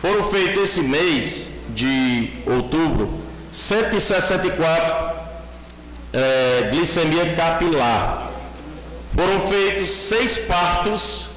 [0.01, 3.19] Foram feitos esse mês de outubro
[3.51, 5.19] 164
[6.13, 8.31] eh, glicemia capilar.
[9.13, 11.29] Foram feitos seis partos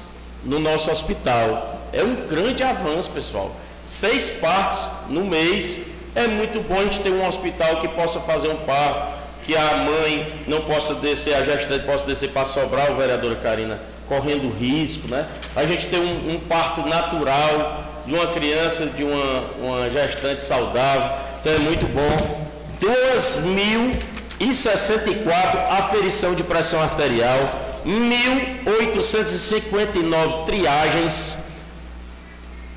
[0.45, 1.81] no nosso hospital.
[1.91, 3.53] É um grande avanço, pessoal.
[3.83, 5.81] Seis partos no mês.
[6.15, 9.07] É muito bom a gente ter um hospital que possa fazer um parto,
[9.43, 13.79] que a mãe não possa descer, a gestante possa descer para sobrar, o vereadora Karina,
[14.07, 15.27] correndo risco, né?
[15.55, 21.11] A gente ter um, um parto natural de uma criança, de uma, uma gestante saudável.
[21.39, 22.43] Então é muito bom.
[22.81, 27.39] 2.064 aferição de pressão arterial,
[27.85, 31.35] 1.859 triagens,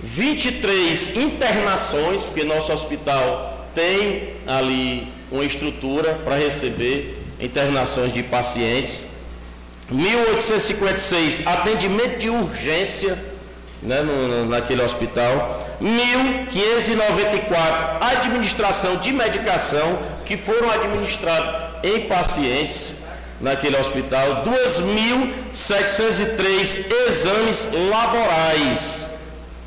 [0.00, 9.06] 23 internações, porque nosso hospital tem ali uma estrutura para receber internações de pacientes.
[9.90, 13.16] 1856 atendimento de urgência,
[13.86, 15.64] né, no, naquele hospital.
[15.80, 22.96] 1.594 administração de medicação que foram administrados em pacientes
[23.40, 24.42] naquele hospital.
[24.44, 29.10] 2.703 exames laborais.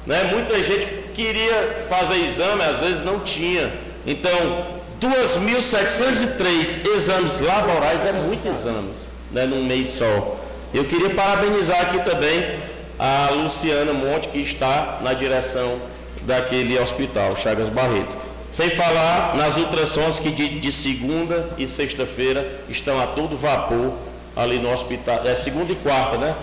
[0.05, 0.25] Né?
[0.31, 3.71] Muita gente queria fazer exame, às vezes não tinha.
[4.05, 4.65] Então,
[5.01, 10.37] 2.703 exames laborais é muitos exames, né, num mês só.
[10.73, 12.59] Eu queria parabenizar aqui também
[12.99, 15.79] a Luciana Monte, que está na direção
[16.23, 18.15] daquele hospital, Chagas Barreto.
[18.51, 23.93] Sem falar nas ultrassons que de, de segunda e sexta-feira estão a todo vapor
[24.35, 25.21] ali no hospital.
[25.25, 26.35] É segunda e quarta, né,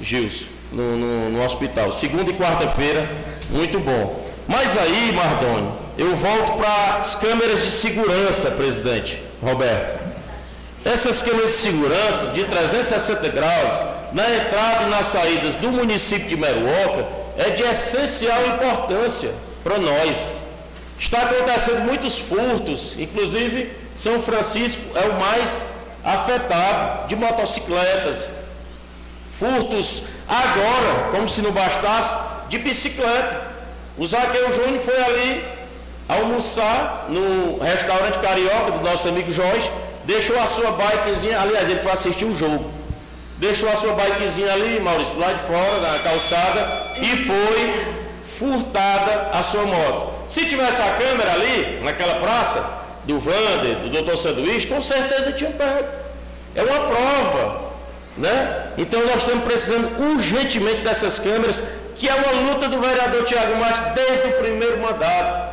[0.00, 0.44] Gilson?
[0.70, 1.92] No, no, no hospital.
[1.92, 3.08] Segunda e quarta-feira,
[3.50, 4.26] muito bom.
[4.48, 10.02] Mas aí, Mardônio, eu volto para as câmeras de segurança, presidente Roberto.
[10.84, 16.36] Essas câmeras de segurança de 360 graus, na entrada e nas saídas do município de
[16.36, 17.06] Meruoca,
[17.36, 19.32] é de essencial importância
[19.64, 20.32] para nós.
[20.98, 25.64] Está acontecendo muitos furtos, inclusive São Francisco é o mais
[26.04, 28.28] afetado de motocicletas.
[29.38, 32.16] Furtos agora, como se não bastasse,
[32.48, 33.40] de bicicleta.
[33.98, 35.44] O Zaqueu Júnior foi ali
[36.08, 39.70] almoçar no restaurante carioca do nosso amigo Jorge,
[40.04, 42.81] deixou a sua bikezinha, aliás, ele foi assistir um jogo.
[43.42, 47.86] Deixou a sua bikezinha ali, Maurício, lá de fora, na calçada, e foi
[48.24, 50.14] furtada a sua moto.
[50.28, 52.64] Se tivesse a câmera ali, naquela praça,
[53.02, 54.16] do Vander, do Dr.
[54.16, 55.88] Sanduíche, com certeza tinha pego.
[56.54, 57.72] É uma prova.
[58.16, 58.66] Né?
[58.78, 61.64] Então nós estamos precisando urgentemente dessas câmeras
[61.96, 65.50] que é uma luta do vereador Tiago Marques desde o primeiro mandato.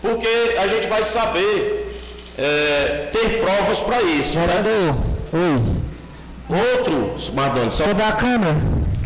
[0.00, 2.00] Porque a gente vai saber
[2.38, 4.38] é, ter provas para isso.
[4.38, 4.46] Né?
[4.46, 5.02] Vereador, né?
[5.32, 5.81] oi.
[6.52, 7.84] Outro, Mardoni, só.
[7.84, 8.56] Sobre a Câmara?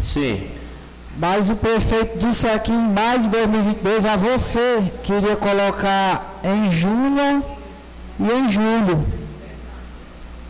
[0.02, 0.48] Sim.
[1.16, 6.70] Mas o prefeito disse aqui em maio de 2022 a você que iria colocar em
[6.70, 7.42] junho
[8.18, 9.06] e em julho.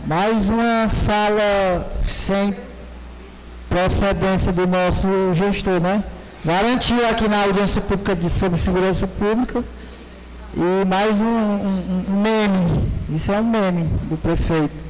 [0.06, 2.56] Mais uma fala sem
[3.68, 6.02] procedência do nosso gestor, né?
[6.44, 9.62] Garantiu aqui na audiência pública de, sobre segurança pública
[10.56, 14.85] e mais um, um, um meme, isso é um meme do prefeito.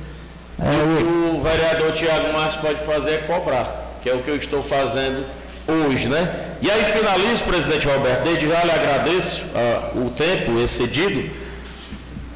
[0.59, 4.31] É, o que o vereador Tiago Marques pode fazer é cobrar, que é o que
[4.31, 5.25] eu estou fazendo
[5.69, 6.55] hoje, né?
[6.63, 11.31] E aí finalizo, presidente Roberto, desde já lhe agradeço uh, o tempo excedido.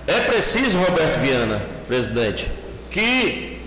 [0.07, 2.51] É preciso, Roberto Viana, presidente,
[2.91, 3.59] que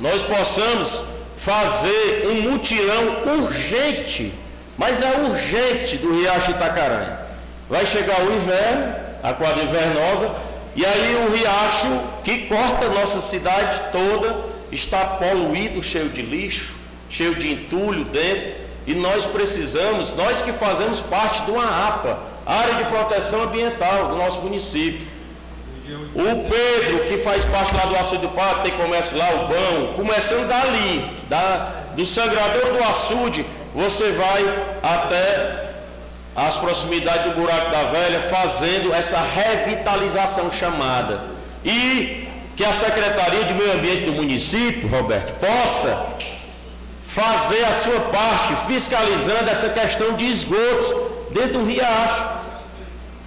[0.00, 1.04] nós possamos
[1.36, 4.32] fazer um mutirão urgente,
[4.76, 7.18] mas é urgente do Riacho Itacaranha.
[7.68, 10.30] Vai chegar o inverno, a quadra invernosa,
[10.74, 16.74] e aí o riacho que corta nossa cidade toda está poluído, cheio de lixo,
[17.10, 18.54] cheio de entulho dentro,
[18.86, 24.40] e nós precisamos, nós que fazemos parte do APA, Área de Proteção Ambiental do nosso
[24.40, 25.06] município,
[26.14, 29.94] o Pedro, que faz parte lá do açude do pato, tem comércio lá, o pão,
[29.94, 31.56] começando dali, da,
[31.94, 33.44] do sangrador do açude,
[33.74, 35.71] você vai até
[36.34, 41.20] as proximidades do buraco da velha, fazendo essa revitalização chamada.
[41.64, 46.06] E que a Secretaria de Meio Ambiente do município, Roberto, possa
[47.06, 50.94] fazer a sua parte fiscalizando essa questão de esgotos
[51.30, 52.24] dentro do riacho.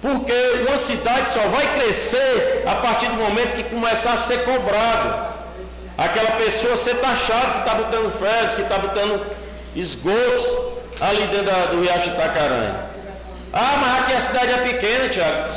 [0.02, 5.34] Porque uma cidade só vai crescer a partir do momento que começar a ser cobrado.
[5.96, 9.24] Aquela pessoa ser taxada que está botando fezes, que está botando
[9.74, 10.44] esgotos
[11.00, 12.85] ali dentro da, do Riacho Itacaranha.
[13.52, 15.48] Ah, mas aqui a cidade é pequena, Tiago.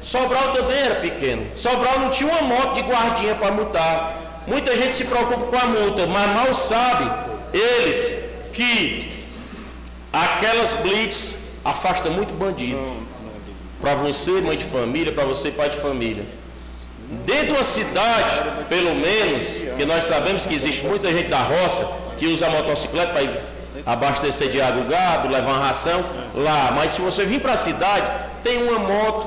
[0.00, 1.46] Sobral também era pequeno.
[1.56, 4.16] Sobral não tinha uma moto de guardinha para multar.
[4.46, 7.10] Muita gente se preocupa com a multa, mas mal sabe
[7.52, 8.16] eles
[8.52, 9.26] que
[10.12, 12.80] aquelas blitz afastam muito bandido
[13.80, 16.24] para você, mãe de família, para você, pai de família.
[17.24, 21.88] Dentro de uma cidade, pelo menos, que nós sabemos que existe muita gente da roça
[22.18, 23.22] que usa motocicleta para
[23.84, 26.04] abastecer de água o gado, levar ração
[26.34, 26.72] lá.
[26.74, 28.10] Mas se você vir para a cidade,
[28.42, 29.26] tem uma moto,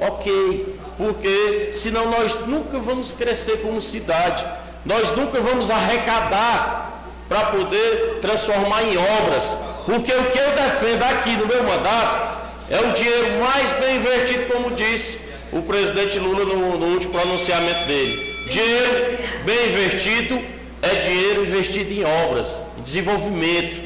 [0.00, 0.78] ok.
[0.96, 4.44] Porque senão nós nunca vamos crescer como cidade.
[4.84, 6.92] Nós nunca vamos arrecadar
[7.28, 9.56] para poder transformar em obras.
[9.86, 12.34] Porque o que eu defendo aqui no meu mandato
[12.70, 15.18] é o dinheiro mais bem investido, como disse
[15.52, 18.46] o presidente Lula no, no último pronunciamento dele.
[18.48, 20.40] Dinheiro bem investido
[20.84, 23.80] é dinheiro investido em obras, em desenvolvimento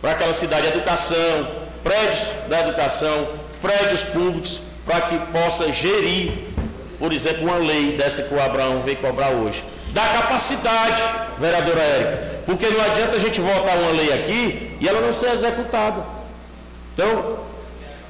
[0.00, 1.48] para aquela cidade, educação,
[1.84, 3.28] prédios da educação,
[3.60, 6.32] prédios públicos, para que possa gerir,
[6.98, 9.62] por exemplo, uma lei dessa que o Abraão veio cobrar hoje.
[9.92, 11.02] Da capacidade,
[11.38, 12.32] vereadora Érica?
[12.46, 16.02] Porque não adianta a gente votar uma lei aqui e ela não ser executada.
[16.94, 17.38] Então,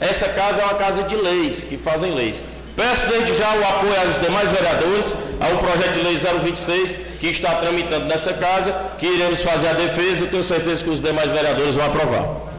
[0.01, 2.43] essa casa é uma casa de leis, que fazem leis.
[2.75, 7.55] Peço desde já o apoio aos demais vereadores ao projeto de lei 026 que está
[7.57, 11.75] tramitando nessa casa, que iremos fazer a defesa e tenho certeza que os demais vereadores
[11.75, 12.53] vão aprovar.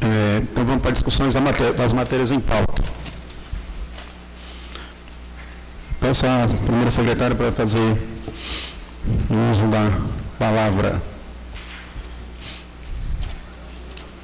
[0.00, 1.34] É, então vamos para discussões
[1.76, 2.82] das matérias em pauta.
[6.00, 7.96] Peço à primeira secretária para fazer
[9.30, 9.90] o uso da
[10.38, 11.02] palavra.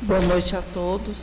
[0.02, 1.16] Boa noite a todos.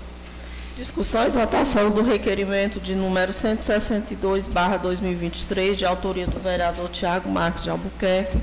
[0.77, 4.47] Discussão e votação do requerimento de número 162,
[4.81, 8.37] 2023, de autoria do vereador Tiago Marques de Albuquerque,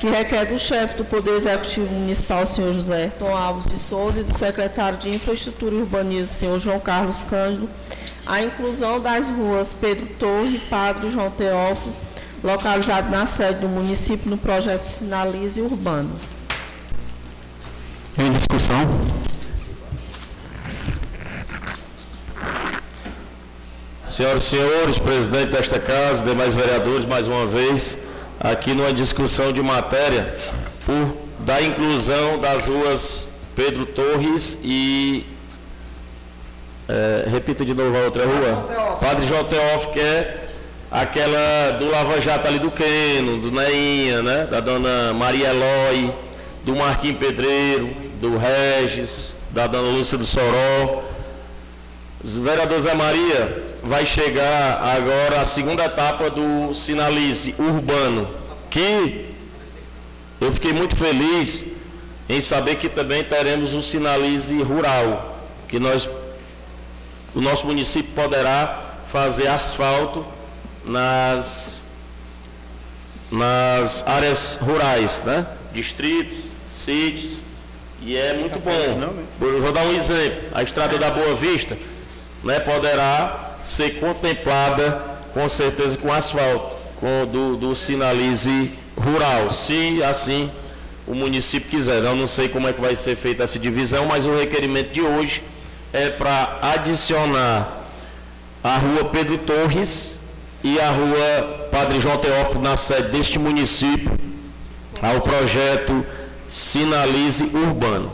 [0.00, 4.24] que requer do chefe do Poder Executivo Municipal, senhor José Ayrton Alves de Souza, e
[4.24, 7.70] do secretário de Infraestrutura e Urbanismo, senhor João Carlos Cândido,
[8.26, 11.94] a inclusão das ruas Pedro Torre, Padre João Teófilo,
[12.46, 16.12] localizado na sede do município no projeto Sinalize Urbano.
[18.16, 18.76] Em discussão?
[24.08, 27.98] Senhoras e senhores, presidente desta casa, demais vereadores, mais uma vez,
[28.38, 30.34] aqui numa discussão de matéria
[30.86, 35.26] por, da inclusão das ruas Pedro Torres e.
[36.88, 38.96] É, repita de novo a outra rua.
[39.00, 40.45] Padre João Teófilo, que é
[40.90, 44.46] aquela do Lava Jato ali do Queno, do Neinha, né?
[44.50, 46.12] Da dona Maria Eloy,
[46.64, 51.02] do Marquinhos Pedreiro, do Regis, da dona Lúcia do Soró.
[52.22, 58.28] Vereador Zé Maria, vai chegar agora a segunda etapa do Sinalize Urbano,
[58.68, 59.26] que
[60.40, 61.64] eu fiquei muito feliz
[62.28, 66.08] em saber que também teremos o Sinalize Rural, que nós,
[67.34, 70.26] o nosso município poderá fazer asfalto
[70.86, 71.80] nas,
[73.30, 75.46] nas áreas rurais, né?
[75.72, 76.38] Distritos,
[76.72, 77.32] sítios,
[78.00, 78.70] e é muito bom.
[78.70, 79.08] Né?
[79.38, 80.48] vou dar um exemplo.
[80.54, 81.76] A estrada da Boa Vista
[82.44, 90.50] né, poderá ser contemplada com certeza com asfalto, com do, do sinalize rural, se assim
[91.06, 92.02] o município quiser.
[92.02, 95.02] Eu não sei como é que vai ser feita essa divisão, mas o requerimento de
[95.02, 95.42] hoje
[95.92, 97.84] é para adicionar
[98.62, 100.18] a rua Pedro Torres
[100.66, 104.10] e a rua Padre João Teófilo na sede deste município
[105.00, 106.04] ao projeto
[106.48, 108.10] Sinalize Urbano.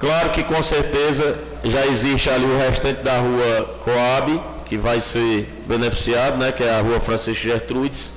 [0.00, 5.48] Claro que com certeza já existe ali o restante da rua Coab, que vai ser
[5.68, 8.10] beneficiado, né, que é a rua Francisco Gertrudes,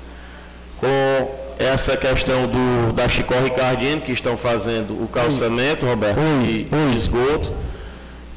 [0.77, 7.51] com essa questão do, da Chicó Ricardino, que estão fazendo o calçamento, Roberto, e esgoto,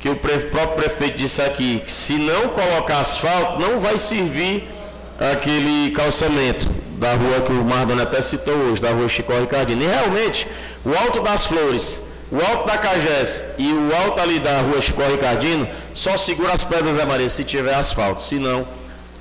[0.01, 4.68] que o próprio prefeito disse aqui, que se não colocar asfalto, não vai servir
[5.18, 9.82] aquele calçamento da rua que o Mardoni até citou hoje, da rua Chicó Ricardino.
[9.82, 10.47] E realmente,
[10.84, 15.01] o Alto das Flores o alto da Cagés e o alto ali da rua Chico
[15.03, 18.20] Ricardino só segura as pedras da Maria se tiver asfalto.
[18.20, 18.66] Senão,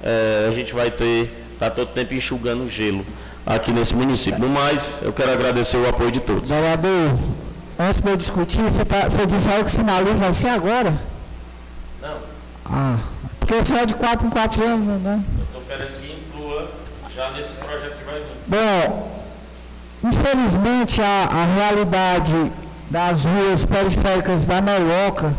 [0.03, 3.05] é, a gente vai ter, tá todo tempo enxugando gelo
[3.45, 4.39] aqui nesse município.
[4.39, 6.49] No mais, eu quero agradecer o apoio de todos.
[6.49, 7.19] Vereador,
[7.80, 10.93] antes de eu discutir, você, tá, você disse algo que sinaliza assim agora?
[12.01, 12.17] Não.
[12.65, 12.97] Ah,
[13.39, 15.23] porque você é de 4 em 4 anos, né?
[15.38, 16.71] Eu estou querendo que inclua
[17.13, 18.36] já nesse projeto que vai vir.
[18.47, 19.21] Bom,
[20.03, 22.51] infelizmente a, a realidade
[22.89, 25.34] das ruas periféricas da Meloca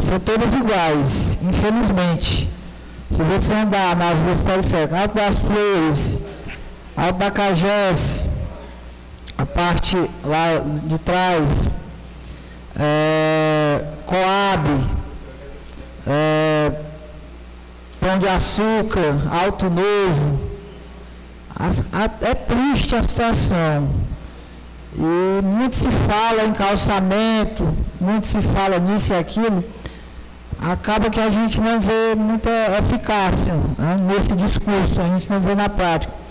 [0.00, 2.48] são todas iguais, infelizmente.
[3.10, 6.18] Se você andar nas ruas periféricas, Alto das Flores,
[6.96, 8.24] Alto da Cagés,
[9.36, 11.70] a parte lá de trás,
[12.76, 14.84] é, Coab,
[16.06, 16.72] é,
[18.00, 20.40] Pão de Açúcar, Alto Novo,
[21.56, 23.88] a, é triste a situação.
[24.96, 27.66] E muito se fala em calçamento,
[28.00, 29.64] muito se fala nisso e aquilo,
[30.60, 35.54] acaba que a gente não vê muita eficácia né, nesse discurso, a gente não vê
[35.54, 36.23] na prática.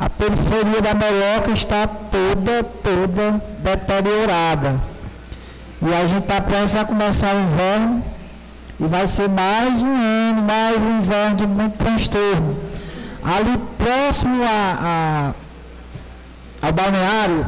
[0.00, 4.80] A periferia da Meloca está toda, toda deteriorada.
[5.82, 8.02] E a gente está prestes a começar o inverno
[8.80, 12.56] e vai ser mais um ano, mais um inverno de muito transtorno.
[13.22, 15.34] Ali próximo a,
[16.62, 17.46] a, ao balneário,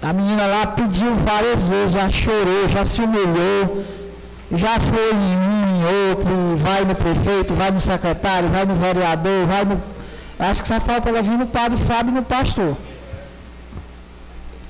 [0.00, 3.84] a menina lá pediu várias vezes, já chorou, já se humilhou,
[4.52, 9.46] já foi em um, em outro, vai no prefeito, vai no secretário, vai no vereador,
[9.46, 9.93] vai no.
[10.50, 12.76] Acho que só falta ela vir no padre Fábio e no pastor.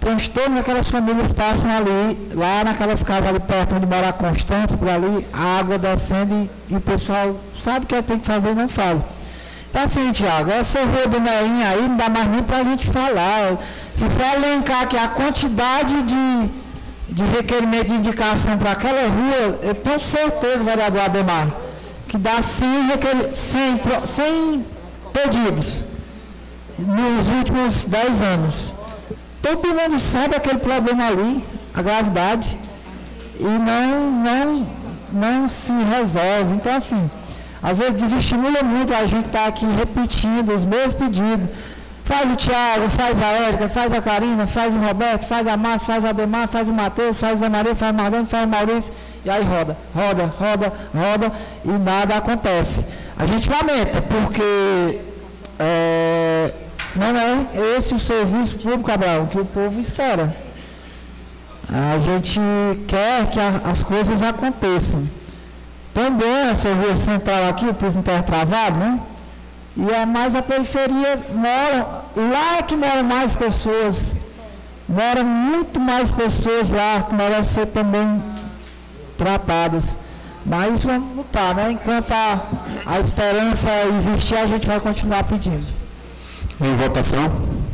[0.01, 4.89] transtorno que aquelas famílias passam ali, lá naquelas casas ali perto onde mora Constância, por
[4.89, 8.55] ali, a água descendo e, e o pessoal sabe o que tem que fazer e
[8.55, 9.05] não faz.
[9.71, 12.87] Então assim, Tiago, essa rua do Neinha aí não dá mais nem para a gente
[12.87, 13.57] falar.
[13.95, 16.51] Se for elencar aqui a quantidade de,
[17.09, 21.49] de requerimento de indicação para aquela rua, eu tenho certeza, vereador Ademar,
[22.09, 22.69] que dá 100,
[23.33, 24.74] 100, 100
[25.15, 25.85] pedidos
[26.79, 28.75] nos últimos 10 anos.
[29.41, 31.43] Todo mundo sabe aquele problema ali,
[31.73, 32.59] a gravidade,
[33.39, 34.67] e não, não,
[35.13, 36.55] não se resolve.
[36.57, 37.11] Então, assim,
[37.63, 41.49] às vezes desestimula muito a gente estar tá aqui repetindo os mesmos pedidos.
[42.05, 45.87] Faz o Tiago, faz a Érica, faz a Karina, faz o Roberto, faz a Márcia,
[45.87, 48.95] faz o Ademar, faz o Matheus, faz a Maria, faz o Marlene, faz o Maurício,
[49.25, 51.33] e aí roda, roda, roda, roda,
[51.65, 52.85] e nada acontece.
[53.17, 55.01] A gente lamenta, porque
[55.59, 56.53] é,
[56.95, 60.35] não é esse o serviço público, Abraão, que o povo espera.
[61.69, 62.39] A gente
[62.87, 65.09] quer que a, as coisas aconteçam.
[65.95, 69.01] Também a serviço central aqui, o piso intertravado, né?
[69.77, 74.15] E a mais a periferia mora, lá é que moram mais pessoas.
[74.89, 78.23] Moram muito mais pessoas lá que merecem ser também
[79.17, 79.97] tratadas.
[80.45, 81.73] Mas vamos lutar, né?
[81.73, 82.41] Enquanto a,
[82.85, 85.67] a esperança existir, a gente vai continuar pedindo.
[86.61, 87.65] Em votação.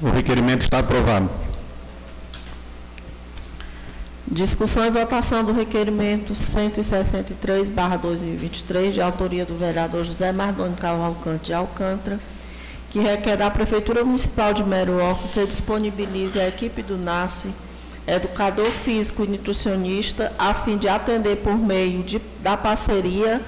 [0.00, 1.47] O requerimento está aprovado.
[4.30, 12.20] Discussão e votação do requerimento 163/2023, de autoria do vereador José Mardoni Cavalcante de Alcântara
[12.90, 17.52] que requer da Prefeitura Municipal de Meruoca que disponibilize a equipe do NASF,
[18.06, 23.40] educador físico e nutricionista, a fim de atender por meio de, da parceria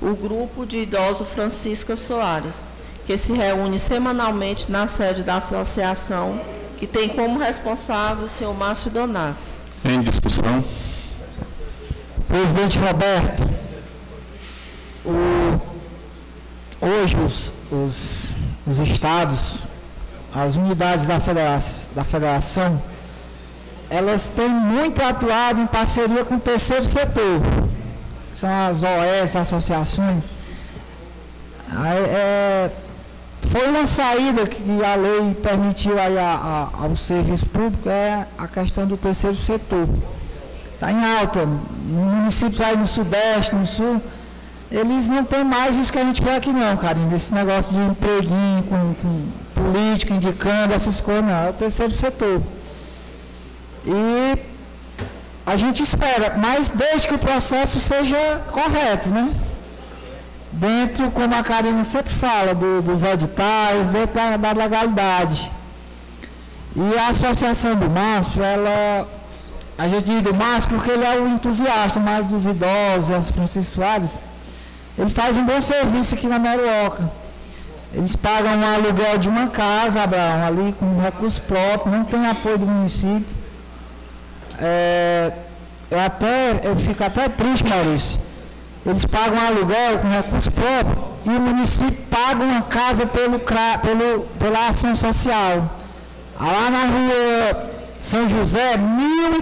[0.00, 2.64] o grupo de idosos Francisca Soares,
[3.06, 6.40] que se reúne semanalmente na sede da associação,
[6.78, 9.57] que tem como responsável o senhor Márcio Donato.
[9.84, 10.64] Em discussão.
[12.26, 13.48] Presidente Roberto,
[15.04, 15.60] o,
[16.80, 18.28] hoje os, os
[18.68, 19.62] os estados,
[20.34, 22.82] as unidades da federação, da federação,
[23.88, 27.40] elas têm muito atuado em parceria com o terceiro setor,
[28.34, 30.30] são as OS, associações.
[32.10, 32.70] É,
[33.50, 38.46] foi uma saída que a lei permitiu aí a, a, ao serviço público, é a
[38.46, 39.88] questão do terceiro setor.
[40.74, 44.02] Está em alta, municípios aí no Sudeste, no Sul,
[44.70, 47.80] eles não têm mais isso que a gente vê aqui não, Karine, esse negócio de
[47.80, 52.42] empreguinho com, com político indicando essas coisas, não, é o terceiro setor.
[53.86, 54.38] E
[55.46, 59.32] a gente espera, mas desde que o processo seja correto, né?
[60.58, 65.52] Dentro, como a Karine sempre fala, do, dos editais, dentro da, da legalidade.
[66.74, 69.06] E a associação do Márcio, ela,
[69.76, 74.20] a gente diz do Márcio porque ele é o entusiasta mais dos idosos, Francisco Soares,
[74.98, 77.08] ele faz um bom serviço aqui na Meruoca.
[77.94, 82.58] Eles pagam um aluguel de uma casa, Abraão, ali com recurso próprio, não tem apoio
[82.58, 83.36] do município.
[84.60, 85.32] É,
[85.88, 88.27] eu, até, eu fico até triste, Maurício.
[88.88, 94.20] Eles pagam um aluguel com recurso próprio e o município paga uma casa pelo, pelo,
[94.38, 95.70] pela ação social.
[96.40, 97.70] Lá na rua
[98.00, 98.78] São José, R$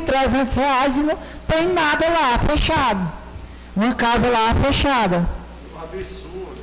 [0.07, 3.13] 1.300 e não tem nada lá, fechado.
[3.75, 5.27] Uma casa lá fechada
[5.97, 6.57] absurdo.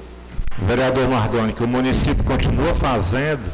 [0.57, 3.51] Vereador Mardoni, que o município continua fazendo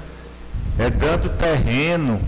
[0.77, 2.21] é dando terreno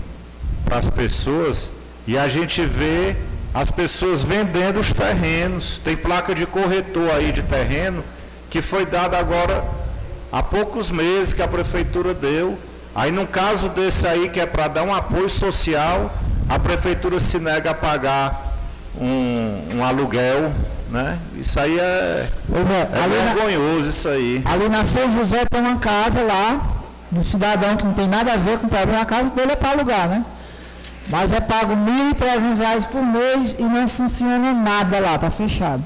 [0.64, 1.72] para as pessoas
[2.06, 3.16] e a gente vê
[3.54, 5.78] as pessoas vendendo os terrenos.
[5.78, 8.04] Tem placa de corretor aí de terreno
[8.50, 9.64] que foi dada agora
[10.30, 12.58] há poucos meses que a prefeitura deu.
[12.94, 16.12] Aí no caso desse aí que é para dar um apoio social,
[16.48, 18.52] a prefeitura se nega a pagar
[19.00, 20.52] um, um aluguel
[20.92, 21.18] né?
[21.40, 24.42] Isso aí é, é, é vergonhoso, na, isso aí.
[24.44, 26.60] Ali na São José tem uma casa lá,
[27.10, 29.56] do cidadão que não tem nada a ver com o problema, a casa dele é
[29.56, 30.24] para alugar, né?
[31.08, 35.82] Mas é pago R$ 1.300 por mês e não funciona nada lá, está fechado.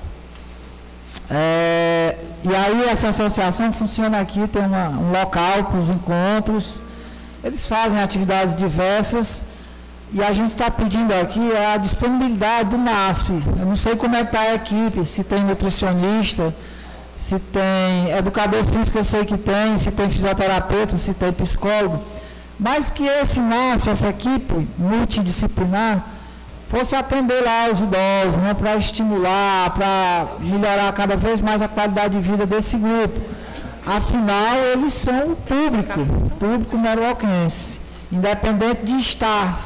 [1.31, 6.81] É, e aí essa associação funciona aqui, tem uma, um local para os encontros,
[7.43, 9.45] eles fazem atividades diversas
[10.13, 13.31] e a gente está pedindo aqui a disponibilidade do NASF.
[13.59, 16.55] Eu não sei como é que está a equipe, se tem nutricionista,
[17.15, 22.01] se tem educador físico, eu sei que tem, se tem fisioterapeuta, se tem psicólogo.
[22.59, 26.05] Mas que esse NASF, essa equipe multidisciplinar,
[26.69, 32.19] fosse atender lá os idosos, né, para estimular, para melhorar cada vez mais a qualidade
[32.19, 33.21] de vida desse grupo.
[33.87, 36.05] Afinal, eles são o público,
[36.41, 37.81] público meroquense.
[38.11, 39.57] Independente de estar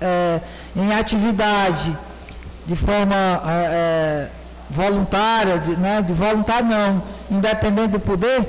[0.00, 0.40] é,
[0.76, 1.96] em atividade
[2.66, 3.16] de forma
[3.46, 4.28] é,
[4.68, 8.46] voluntária, de, né, de voluntário não, independente do poder,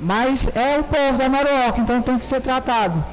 [0.00, 3.04] mas é o povo da Maroca, então tem que ser tratado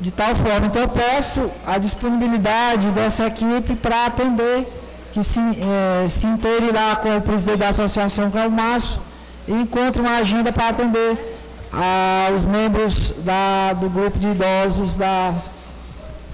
[0.00, 0.66] de tal forma.
[0.66, 4.66] Então eu peço a disponibilidade dessa equipe para atender,
[5.12, 9.00] que se, é, se inteire lá com o presidente da associação, que é o Márcio,
[9.46, 11.36] e encontre uma agenda para atender
[11.72, 15.32] aos membros da, do grupo de idosos da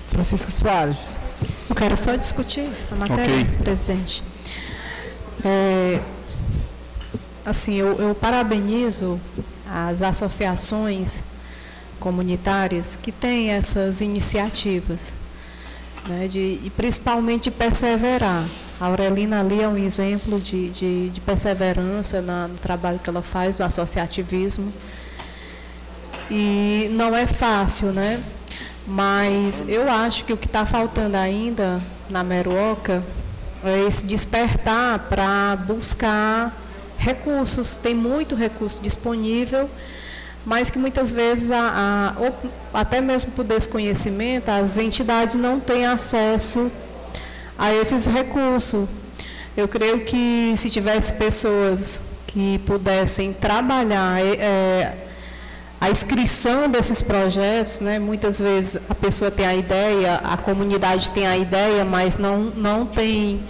[0.09, 1.17] Francisco Soares.
[1.69, 3.45] Eu quero só discutir a matéria, okay.
[3.63, 4.23] presidente.
[5.45, 6.01] É,
[7.47, 9.21] assim, eu, eu parabenizo
[9.71, 11.23] as associações
[12.01, 15.15] comunitárias que têm essas iniciativas,
[16.09, 18.45] né, de, e principalmente perseverar.
[18.81, 23.23] A Aurelina ali é um exemplo de, de, de perseverança na, no trabalho que ela
[23.23, 24.73] faz, do associativismo.
[26.29, 28.23] E não é fácil, né?
[28.87, 31.81] Mas eu acho que o que está faltando ainda
[32.11, 33.03] na Meruoca
[33.65, 36.66] é esse despertar para buscar
[36.99, 37.77] recursos.
[37.77, 39.69] Tem muito recurso disponível,
[40.45, 42.15] mas que muitas vezes, a,
[42.73, 46.71] a, até mesmo por desconhecimento, as entidades não têm acesso
[47.59, 48.89] a esses recursos.
[49.57, 55.07] Eu creio que se tivesse pessoas que pudessem trabalhar é, é
[55.81, 61.27] a inscrição desses projetos, né, muitas vezes a pessoa tem a ideia, a comunidade tem
[61.27, 63.41] a ideia, mas não, não tem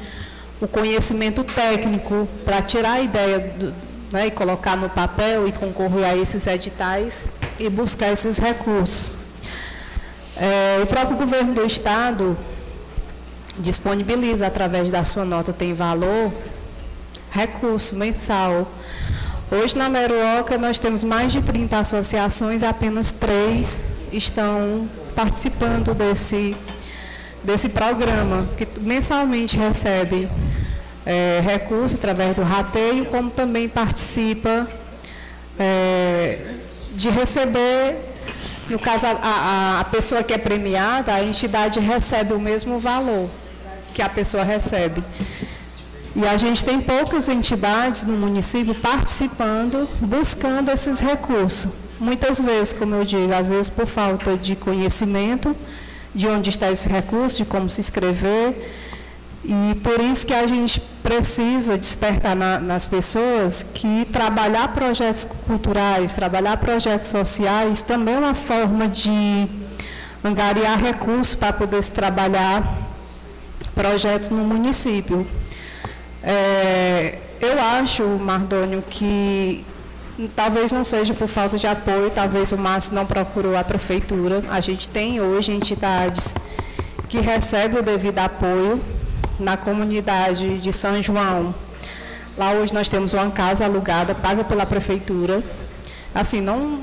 [0.60, 3.74] o conhecimento técnico para tirar a ideia do,
[4.12, 7.26] né, e colocar no papel e concorrer a esses editais
[7.58, 9.12] e buscar esses recursos.
[10.36, 12.36] É, o próprio governo do Estado
[13.58, 16.32] disponibiliza, através da sua nota tem valor,
[17.30, 18.66] recurso mensal
[19.48, 26.56] Hoje na Meruoca nós temos mais de 30 associações, apenas três estão participando desse,
[27.46, 30.28] desse programa, que mensalmente recebe
[31.06, 34.66] é, recursos através do rateio, como também participa
[35.58, 36.38] é,
[36.94, 37.96] de receber,
[38.68, 43.30] no caso, a, a, a pessoa que é premiada, a entidade recebe o mesmo valor
[43.94, 45.02] que a pessoa recebe.
[46.16, 51.70] E a gente tem poucas entidades no município participando, buscando esses recursos.
[52.00, 55.54] Muitas vezes, como eu digo, às vezes por falta de conhecimento
[56.16, 58.72] de onde está esse recurso, de como se inscrever.
[59.44, 66.14] E por isso que a gente precisa despertar na, nas pessoas que trabalhar projetos culturais,
[66.14, 69.46] trabalhar projetos sociais, também é uma forma de
[70.24, 72.76] angariar recursos para poder se trabalhar
[73.74, 75.24] projetos no município.
[76.22, 79.64] É, eu acho, Mardônio, que
[80.34, 84.42] talvez não seja por falta de apoio, talvez o Márcio não procurou a prefeitura.
[84.50, 86.34] A gente tem hoje entidades
[87.08, 88.80] que recebem o devido apoio
[89.38, 91.54] na comunidade de São João.
[92.36, 95.42] Lá hoje nós temos uma casa alugada, paga pela prefeitura.
[96.14, 96.80] Assim, não,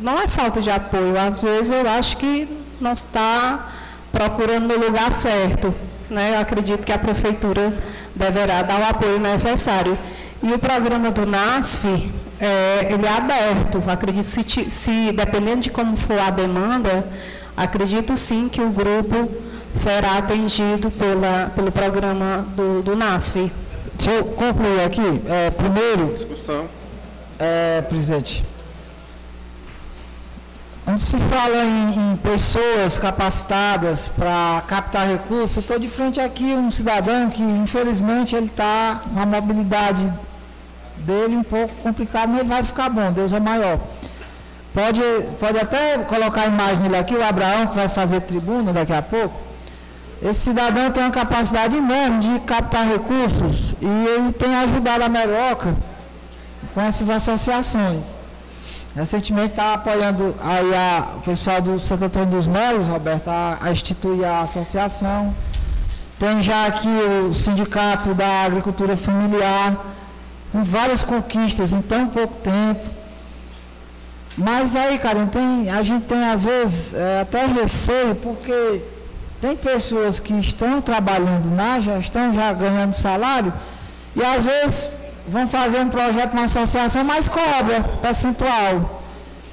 [0.00, 1.18] não é falta de apoio.
[1.18, 2.48] Às vezes eu acho que
[2.80, 3.72] não está
[4.12, 5.74] procurando no lugar certo.
[6.08, 6.34] Né?
[6.34, 7.72] Eu acredito que a prefeitura
[8.14, 9.98] deverá dar o apoio necessário.
[10.42, 13.82] E o programa do NASF, é, ele é aberto.
[13.86, 17.06] Acredito, se, se dependendo de como for a demanda,
[17.56, 19.30] acredito sim que o grupo
[19.74, 23.52] será atendido pela, pelo programa do, do NASF.
[23.96, 25.22] Deixa eu concluir aqui.
[25.26, 26.12] É, primeiro.
[26.14, 26.66] Discussão.
[27.38, 28.44] É, presidente.
[30.84, 36.70] Quando se fala em, em pessoas capacitadas para captar recursos, estou de frente aqui um
[36.70, 40.10] cidadão que, infelizmente, ele está com a mobilidade
[41.08, 43.78] dele um pouco complicada, mas ele vai ficar bom, Deus é maior.
[44.74, 45.00] Pode,
[45.40, 49.02] pode até colocar a imagem dele aqui, o Abraão, que vai fazer tribuna daqui a
[49.02, 49.48] pouco.
[50.22, 55.74] Esse cidadão tem uma capacidade enorme de captar recursos e ele tem ajudado a Meroca
[56.74, 58.04] com essas associações.
[58.94, 63.70] Recentemente está apoiando aí a, o pessoal do Santo Antônio dos Melos, Roberto, a, a
[63.70, 65.32] instituir a associação.
[66.18, 66.88] Tem já aqui
[67.22, 69.76] o Sindicato da Agricultura Familiar,
[70.52, 72.80] com várias conquistas em tão pouco tempo.
[74.36, 78.80] Mas aí, cara, tem, a gente tem às vezes é, até receio, porque
[79.40, 83.52] tem pessoas que estão trabalhando na gestão, já ganhando salário,
[84.14, 84.94] e às vezes
[85.26, 89.02] vão fazer um projeto, uma associação, mas cobra percentual.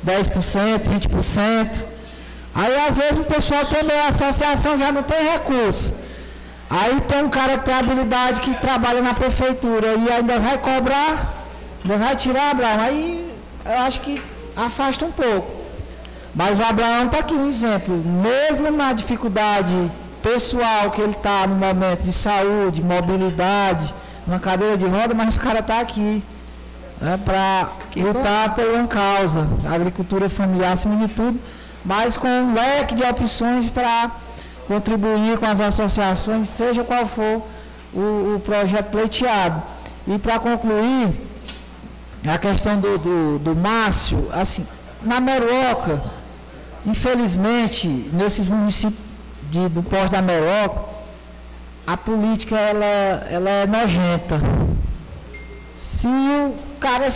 [0.05, 1.69] 10%, 20%.
[2.53, 5.93] Aí às vezes o pessoal também, a associação já não tem recurso.
[6.69, 11.33] Aí tem um cara que tem habilidade que trabalha na prefeitura e ainda vai cobrar,
[11.83, 12.79] ainda vai tirar, Abraão.
[12.79, 13.31] Aí
[13.65, 14.21] eu acho que
[14.55, 15.51] afasta um pouco.
[16.33, 17.95] Mas o Abraão está aqui um exemplo.
[17.95, 19.89] Mesmo na dificuldade
[20.21, 23.93] pessoal que ele está no momento de saúde, mobilidade,
[24.25, 26.23] uma cadeira de roda, mas o cara está aqui
[26.99, 28.55] né, para lutar bom.
[28.55, 31.39] por uma causa, agricultura familiar acima de tudo,
[31.83, 34.09] mas com um leque de opções para
[34.67, 37.41] contribuir com as associações, seja qual for
[37.93, 39.61] o, o projeto pleiteado.
[40.07, 41.13] E para concluir,
[42.27, 44.65] a questão do, do, do Márcio, assim,
[45.01, 46.01] na Meroca,
[46.85, 48.99] infelizmente, nesses municípios
[49.51, 50.95] de, do Porto da Meroca,
[51.85, 54.41] a política ela, ela é nojenta.
[55.75, 57.07] Se o cara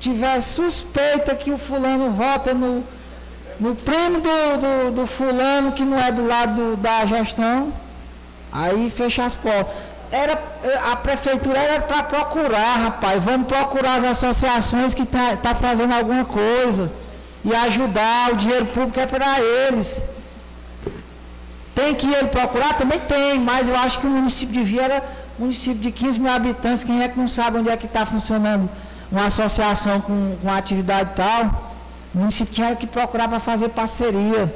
[0.00, 2.82] tiver suspeita que o fulano vota no,
[3.58, 7.72] no primo do, do, do fulano que não é do lado da gestão,
[8.52, 9.74] aí fecha as portas.
[10.10, 10.40] Era,
[10.92, 16.24] a prefeitura era para procurar, rapaz, vamos procurar as associações que tá, tá fazendo alguma
[16.24, 16.90] coisa
[17.44, 20.04] e ajudar, o dinheiro público é para eles.
[21.74, 22.74] Tem que ele procurar?
[22.74, 25.02] Também tem, mas eu acho que o município de Vieira,
[25.38, 28.68] município de 15 mil habitantes, quem é que não sabe onde é que está funcionando
[29.10, 31.75] uma associação com, com atividade tal?
[32.18, 34.52] Município tinha que procurar para fazer parceria,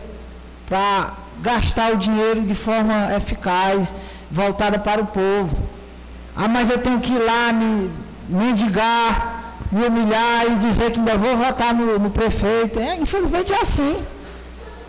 [0.66, 1.11] para
[1.43, 3.95] gastar o dinheiro de forma eficaz,
[4.31, 5.57] voltada para o povo.
[6.35, 7.91] Ah, mas eu tenho que ir lá me
[8.31, 12.78] mendigar, me humilhar e dizer que ainda vou votar no, no prefeito.
[12.78, 14.03] É, infelizmente é assim.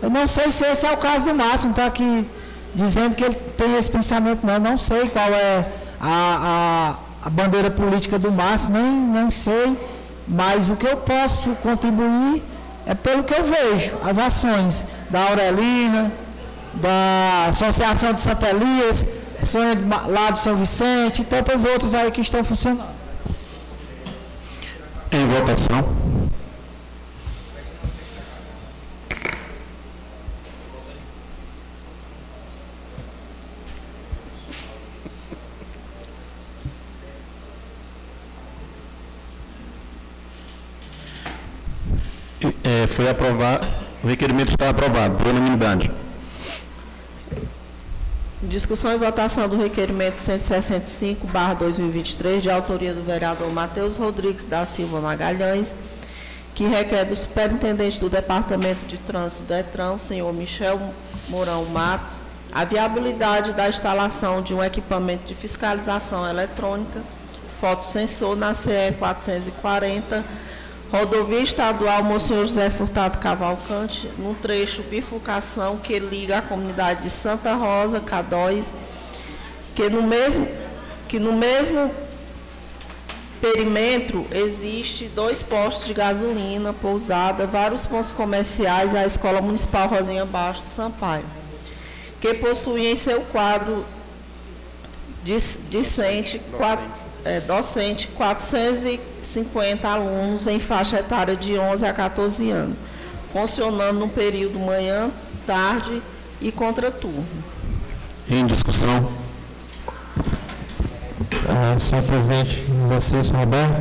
[0.00, 2.26] Eu não sei se esse é o caso do Márcio, não está aqui
[2.74, 4.54] dizendo que ele tem esse pensamento, não.
[4.54, 5.66] Eu não sei qual é
[6.00, 9.76] a, a, a bandeira política do Márcio, nem, nem sei.
[10.26, 12.42] Mas o que eu posso contribuir
[12.86, 16.10] é pelo que eu vejo, as ações da Aurelina,
[16.74, 19.04] da Associação de Santa Elias,
[20.08, 22.90] lá de São Vicente e tantas outras aí que estão funcionando.
[25.10, 26.01] Em votação.
[42.72, 43.66] É, foi aprovado,
[44.02, 45.90] o requerimento está aprovado por unanimidade.
[48.42, 51.26] Discussão e votação do requerimento 165,
[51.58, 55.74] 2023, de autoria do vereador Matheus Rodrigues da Silva Magalhães,
[56.54, 60.80] que requer do superintendente do Departamento de Trânsito DETRAN, senhor Michel
[61.28, 67.02] Mourão Matos, a viabilidade da instalação de um equipamento de fiscalização eletrônica,
[67.60, 70.24] fotossensor na CE 440,
[70.92, 77.54] Rodovia Estadual Monsenhor José Furtado Cavalcante, no trecho bifurcação que liga a comunidade de Santa
[77.54, 78.70] Rosa, Cadóis,
[79.74, 80.46] que no mesmo,
[81.08, 81.90] que no mesmo
[83.40, 90.60] perímetro existe dois postos de gasolina, pousada, vários pontos comerciais a Escola Municipal Rosinha Baixo
[90.66, 91.24] Sampaio,
[92.20, 93.82] que possuem em seu quadro
[95.70, 96.84] discente, quatro,
[97.24, 102.76] é, docente 450 alunos em faixa etária de 11 a 14 anos,
[103.32, 105.10] funcionando no período manhã,
[105.46, 106.02] tarde
[106.40, 107.26] e contraturno.
[108.28, 109.08] Em discussão.
[111.48, 113.74] Ah, senhor presidente, exercício Roberto,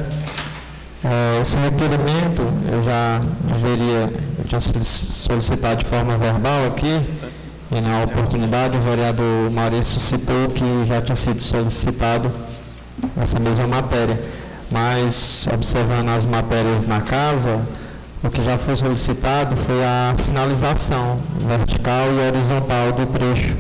[1.04, 2.42] é, esse requerimento
[2.72, 7.02] eu já deveria, eu tinha solicitado de forma verbal aqui,
[7.72, 12.32] e na oportunidade o vereador Maurício citou que já tinha sido solicitado
[13.22, 14.20] essa mesma matéria.
[14.70, 17.60] Mas, observando as matérias na casa,
[18.24, 23.58] o que já foi solicitado foi a sinalização vertical e horizontal do trecho.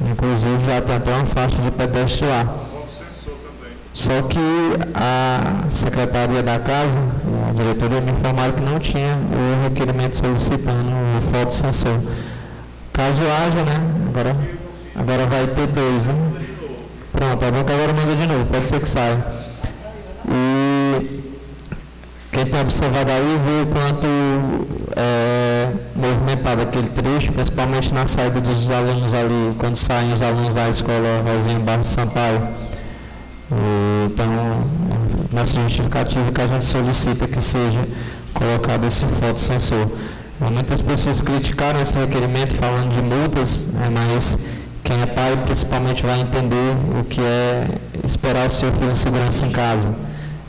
[0.00, 2.46] Inclusive, já tem até uma faixa de pedestre lá.
[3.92, 4.40] Só que
[4.92, 7.00] a secretaria da casa,
[7.48, 12.00] a diretoria, me informaram que não tinha o requerimento solicitando o fotossensor.
[12.92, 13.80] Caso haja, né?
[14.08, 14.36] Agora,
[14.96, 16.14] agora vai ter dois, né?
[17.14, 19.24] Pronto, bom que agora manda de novo, pode ser que saia.
[20.28, 21.22] E
[22.32, 24.06] quem tem observado aí vê o quanto
[24.96, 30.68] é movimentado aquele trecho, principalmente na saída dos alunos ali, quando saem os alunos da
[30.68, 32.48] escola Rosinha Barros Sampaio.
[33.52, 34.64] E, então,
[35.32, 37.86] nessa justificativa que a gente solicita que seja
[38.32, 39.86] colocado esse fotossensor.
[40.40, 44.36] Muitas pessoas criticaram esse requerimento falando de multas, né, mas
[44.84, 47.66] quem é pai principalmente vai entender o que é
[48.04, 49.92] esperar o seu filho em segurança em casa.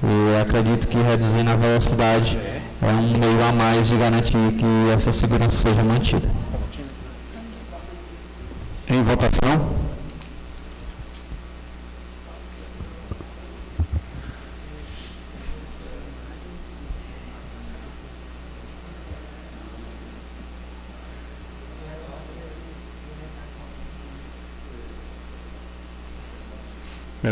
[0.04, 2.38] E acredito que reduzindo a velocidade
[2.82, 6.30] é um meio a mais de garantir que essa segurança seja mantida.
[8.90, 9.85] Em votação.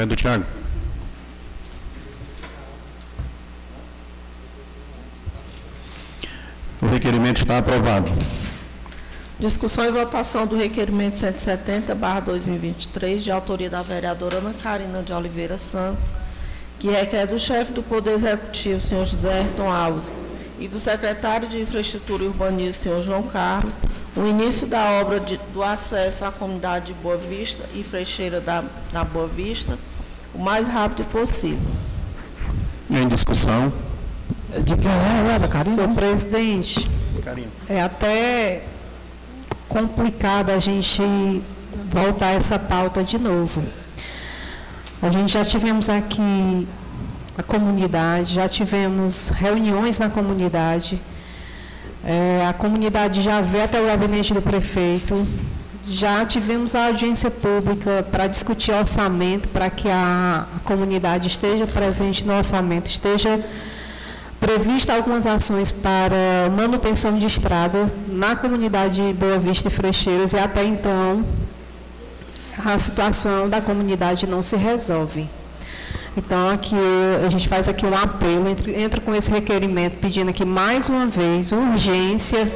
[0.03, 0.45] Vereador Tiago.
[6.81, 8.11] O requerimento está aprovado.
[9.39, 15.11] Discussão e votação do requerimento 170, barra 2023, de autoria da vereadora Ana Carina de
[15.11, 16.13] Oliveira Santos,
[16.79, 20.11] que requer do chefe do Poder Executivo, senhor José Ayrton Alves,
[20.59, 23.73] e do secretário de Infraestrutura e Urbanismo, senhor João Carlos,
[24.15, 28.63] o início da obra de, do acesso à comunidade de Boa Vista e Frecheira da,
[28.91, 29.77] da Boa Vista
[30.33, 31.59] o mais rápido possível.
[32.89, 33.71] Em discussão.
[34.63, 35.75] De quem é ela, Karina?
[35.75, 36.89] Senhor presidente,
[37.23, 37.47] Karina.
[37.67, 38.63] é até
[39.67, 41.01] complicado a gente
[41.91, 43.63] voltar essa pauta de novo.
[45.01, 46.67] A gente já tivemos aqui
[47.37, 51.01] a comunidade, já tivemos reuniões na comunidade,
[52.05, 55.27] é, a comunidade já vê até o gabinete do prefeito,
[55.87, 62.33] já tivemos a audiência pública para discutir orçamento, para que a, comunidade esteja presente no
[62.33, 63.43] orçamento, esteja
[64.39, 70.37] prevista algumas ações para manutenção de estradas na comunidade de Boa Vista e Frecheiras e
[70.37, 71.25] até então
[72.63, 75.29] a situação da comunidade não se resolve.
[76.15, 76.75] Então aqui
[77.25, 81.07] a gente faz aqui um apelo, entra, entra com esse requerimento pedindo aqui mais uma
[81.07, 82.49] vez urgência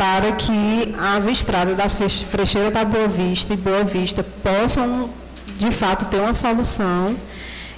[0.00, 5.10] para que as estradas das Frecheiras da Boa Vista e Boa Vista possam
[5.58, 7.14] de fato ter uma solução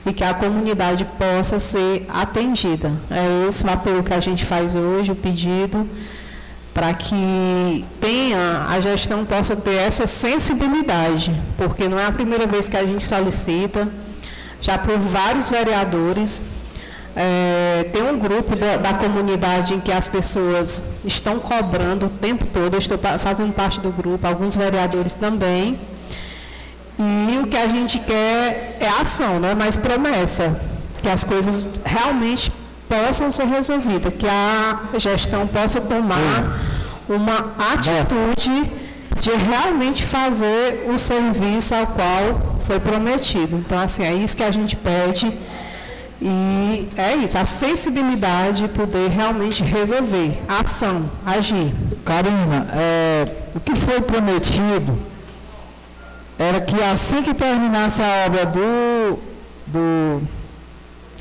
[0.07, 2.93] e que a comunidade possa ser atendida.
[3.11, 5.85] É esse o apelo que a gente faz hoje, o pedido,
[6.73, 12.69] para que tenha, a gestão possa ter essa sensibilidade, porque não é a primeira vez
[12.69, 13.89] que a gente solicita,
[14.61, 16.41] já por vários vereadores,
[17.15, 22.47] é, tem um grupo da, da, comunidade em que as pessoas estão cobrando o tempo
[22.47, 25.79] todo, eu estou fazendo parte do grupo, alguns vereadores também,
[26.99, 29.55] e o que a gente quer é ação, né?
[29.55, 30.59] mas promessa,
[31.03, 32.53] que as coisas realmente
[32.89, 36.61] possam ser resolvidas, que a gestão possa tomar
[37.09, 38.71] uma atitude
[39.21, 43.57] de realmente fazer o serviço ao qual foi prometido.
[43.57, 45.33] Então, assim, é isso que a gente pede.
[46.25, 51.75] E é isso, a sensibilidade poder realmente resolver, ação, agir.
[52.05, 53.27] Karina, é,
[53.57, 54.97] o que foi prometido
[56.39, 59.19] era que assim que terminasse a obra do,
[59.67, 60.23] do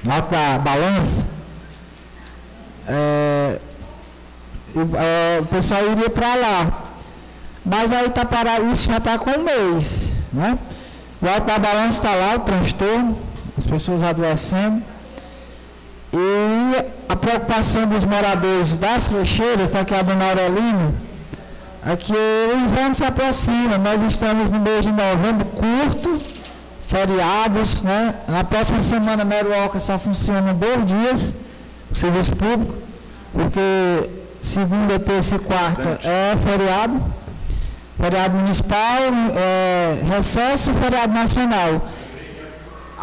[0.07, 1.25] Alta Balança,
[2.87, 3.57] é,
[4.75, 6.83] o, é, o, pessoal iria para lá.
[7.65, 10.09] Mas aí tá parado, isso já está com um mês.
[10.31, 10.59] Né?
[11.19, 13.17] O Alta Balança está lá, o transtorno,
[13.57, 14.90] as pessoas adoecendo.
[16.13, 20.93] E a preocupação dos moradores das Rocheiras, está aqui a dona Aurelina,
[21.83, 26.21] Aqui o inverno se aproxima, nós estamos no mês de novembro curto,
[26.87, 28.13] feriados, né?
[28.27, 31.35] Na próxima semana Meruoca só funciona dois dias,
[31.91, 32.75] o serviço público,
[33.33, 34.09] porque
[34.39, 37.01] segunda, terça e quarta é feriado,
[37.99, 39.01] feriado municipal,
[39.35, 41.81] é, recesso e feriado nacional.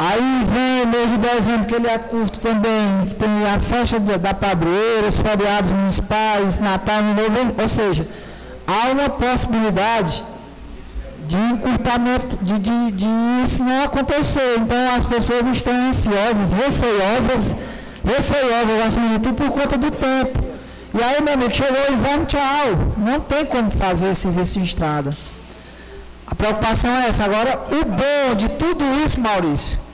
[0.00, 3.98] Aí vem o mês de dezembro, que ele é curto também, que tem a festa
[3.98, 8.06] da padroeira, os feriados municipais, Natal e Novo, ou seja,
[8.64, 10.22] há uma possibilidade
[11.26, 13.06] de encurtamento, de, de, de
[13.42, 14.58] isso não acontecer.
[14.58, 17.56] Então as pessoas estão ansiosas, receiosas,
[18.04, 20.44] receiosas acima de tudo por conta do tempo.
[20.94, 22.94] E aí, meu amigo, chegou o inverno, tchau.
[22.96, 25.10] Não tem como fazer serviço de estrada.
[26.24, 27.24] A preocupação é essa.
[27.24, 29.87] Agora, o bom de tudo isso, Maurício,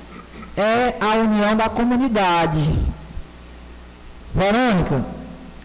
[0.56, 2.70] é a união da comunidade.
[4.34, 5.04] Verônica,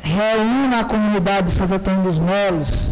[0.01, 2.91] reúna a comunidade de Santo Antônio dos Melos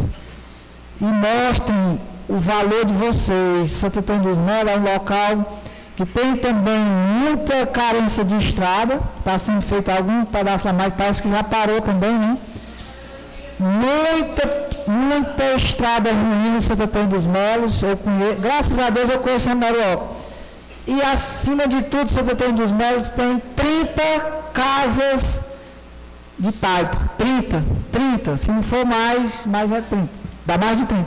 [0.99, 3.69] e mostrem o valor de vocês.
[3.71, 5.61] Santo Antônio dos Melos é um local
[5.95, 11.23] que tem também muita carência de estrada, está sendo feito algum pedaço a mais, parece
[11.23, 12.37] que já parou também, né?
[13.59, 19.19] Muita, muita estrada ruim em Santo Antônio dos Melos, eu conheço, graças a Deus eu
[19.19, 20.16] conheço a Marioca.
[20.87, 24.01] E acima de tudo, Antônio dos Melos tem 30
[24.53, 25.41] casas
[26.39, 30.07] de taipa, 30, 30, se não for mais, mais é 30,
[30.45, 31.05] dá mais de 30.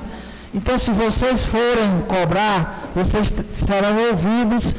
[0.52, 4.74] Então, se vocês forem cobrar, vocês serão ouvidos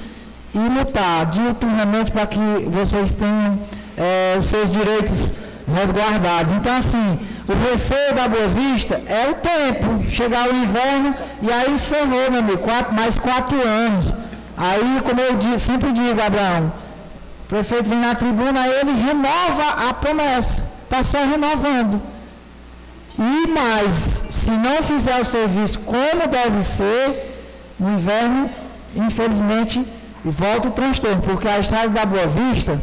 [0.54, 3.58] e lutar diuturnamente para que vocês tenham
[3.98, 5.32] é, os seus direitos
[5.74, 6.52] resguardados.
[6.52, 11.72] Então, assim, o receio da Boa Vista é o tempo, chegar o inverno e aí
[11.72, 14.21] encerrou, meu amigo, quatro, mais quatro anos.
[14.62, 16.72] Aí, como eu sempre digo, Abraão,
[17.46, 22.00] o prefeito vem na tribuna, ele renova a promessa, está só renovando.
[23.18, 23.96] E mais,
[24.30, 27.06] se não fizer o serviço como deve ser,
[27.80, 28.52] no inverno,
[28.96, 29.84] infelizmente,
[30.24, 32.80] volta o transtorno, porque a estrada da Boa Vista,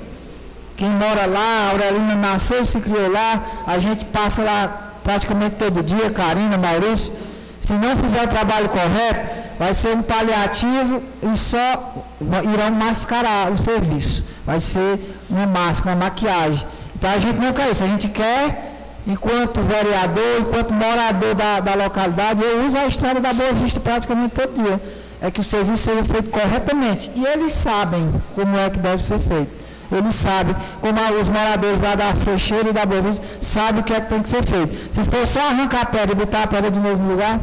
[0.77, 5.81] quem mora lá, a Aurelina nasceu, se criou lá, a gente passa lá praticamente todo
[5.81, 7.13] dia, Karina, Maurício,
[7.61, 13.59] se não fizer o trabalho correto, vai ser um paliativo e só irão mascarar o
[13.59, 14.25] serviço.
[14.47, 16.67] Vai ser uma máscara, uma maquiagem.
[16.95, 18.75] Então a gente não quer isso, a gente quer,
[19.07, 24.35] enquanto vereador, enquanto morador da, da localidade, eu uso a estrada da Boa Vista praticamente
[24.35, 24.81] todo dia.
[25.21, 27.11] É que o serviço seja feito corretamente.
[27.17, 29.51] E eles sabem como é que deve ser feito.
[29.91, 33.93] Eles sabem, como os moradores lá da Frecheira e da Boa Vista, sabem o que
[33.93, 34.95] é que tem que ser feito.
[34.95, 37.41] Se for só arrancar a pedra e botar a pedra de novo no lugar,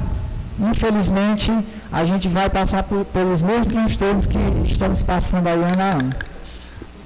[0.59, 1.51] infelizmente
[1.95, 6.15] a gente vai passar por, pelos mesmos transtornos que estamos passando aí ano a ano.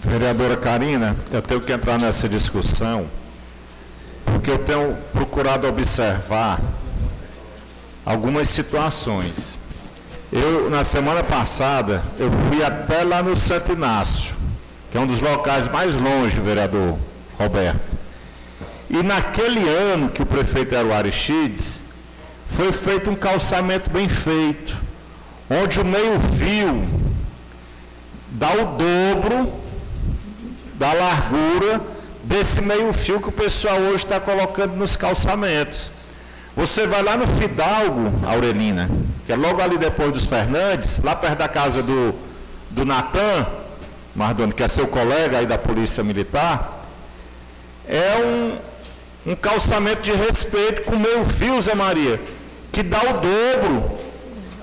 [0.03, 3.05] Vereadora Karina, eu tenho que entrar nessa discussão,
[4.25, 6.59] porque eu tenho procurado observar
[8.03, 9.59] algumas situações.
[10.33, 14.35] Eu, na semana passada, eu fui até lá no Santo Inácio,
[14.89, 16.97] que é um dos locais mais longe, vereador
[17.37, 17.95] Roberto.
[18.89, 21.79] E naquele ano que o prefeito era o Aristides,
[22.49, 24.75] foi feito um calçamento bem feito,
[25.49, 26.87] onde o meio-fio
[28.31, 29.53] dá o dobro
[30.73, 31.81] da largura
[32.23, 35.91] desse meio-fio que o pessoal hoje está colocando nos calçamentos.
[36.55, 38.89] Você vai lá no Fidalgo, Aurelina,
[39.25, 42.13] que é logo ali depois dos Fernandes, lá perto da casa do,
[42.69, 43.47] do Natan,
[44.15, 46.83] Mardoni, que é seu colega aí da Polícia Militar,
[47.87, 48.17] é
[49.25, 52.19] um, um calçamento de respeito com meio fio, Zé Maria
[52.79, 53.99] que dá o dobro.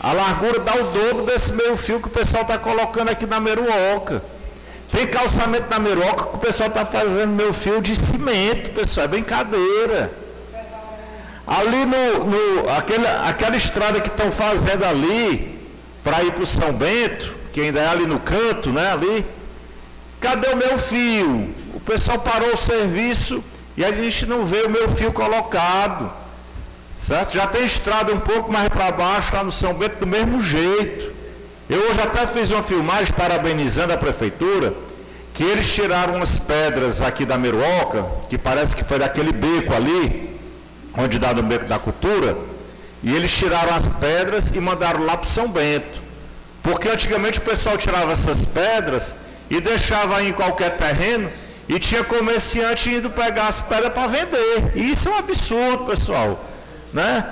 [0.01, 3.39] A largura dá o dobro desse meio fio que o pessoal está colocando aqui na
[3.39, 4.23] Meruoca.
[4.91, 9.09] Tem calçamento na Meruoca que o pessoal está fazendo meio fio de cimento, pessoal, é
[9.09, 10.11] brincadeira.
[11.47, 15.59] Ali no, no aquele, aquela estrada que estão fazendo ali,
[16.03, 18.93] para ir para o São Bento, que ainda é ali no canto, né?
[18.93, 19.27] Ali.
[20.21, 21.55] Cadê o meu fio?
[21.75, 23.45] O pessoal parou o serviço
[23.77, 26.11] e a gente não vê o meu fio colocado.
[27.07, 27.33] Certo?
[27.33, 31.15] Já tem estrada um pouco mais para baixo, lá no São Bento, do mesmo jeito.
[31.71, 34.75] Eu hoje até fiz uma filmagem parabenizando a prefeitura,
[35.33, 40.37] que eles tiraram umas pedras aqui da Meruoca, que parece que foi daquele beco ali,
[40.99, 42.37] onde dá no beco da cultura,
[43.05, 46.03] e eles tiraram as pedras e mandaram lá para São Bento.
[46.61, 49.15] Porque antigamente o pessoal tirava essas pedras
[49.49, 51.31] e deixava em qualquer terreno
[51.69, 54.73] e tinha comerciante indo pegar as pedras para vender.
[54.75, 56.37] E isso é um absurdo, pessoal
[56.93, 57.27] né?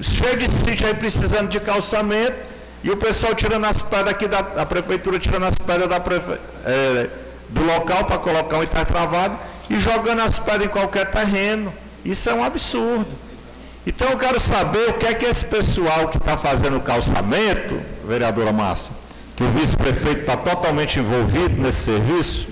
[0.00, 2.36] Cheio de sítio aí precisando de calçamento,
[2.82, 6.38] e o pessoal tirando as pedras aqui da a prefeitura, tirando as pedras da prefe,
[6.64, 7.10] é,
[7.50, 9.36] do local para colocar um travado
[9.68, 11.72] e jogando as pedras em qualquer terreno.
[12.04, 13.06] Isso é um absurdo.
[13.86, 17.80] Então eu quero saber o que é que esse pessoal que está fazendo o calçamento,
[18.06, 18.92] vereadora Márcia,
[19.36, 22.48] que o vice-prefeito está totalmente envolvido nesse serviço,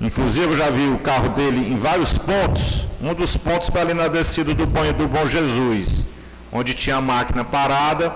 [0.00, 3.94] inclusive eu já vi o carro dele em vários pontos, um dos pontos foi ali
[3.94, 6.06] na descida do banho do Bom Jesus,
[6.52, 8.12] onde tinha a máquina parada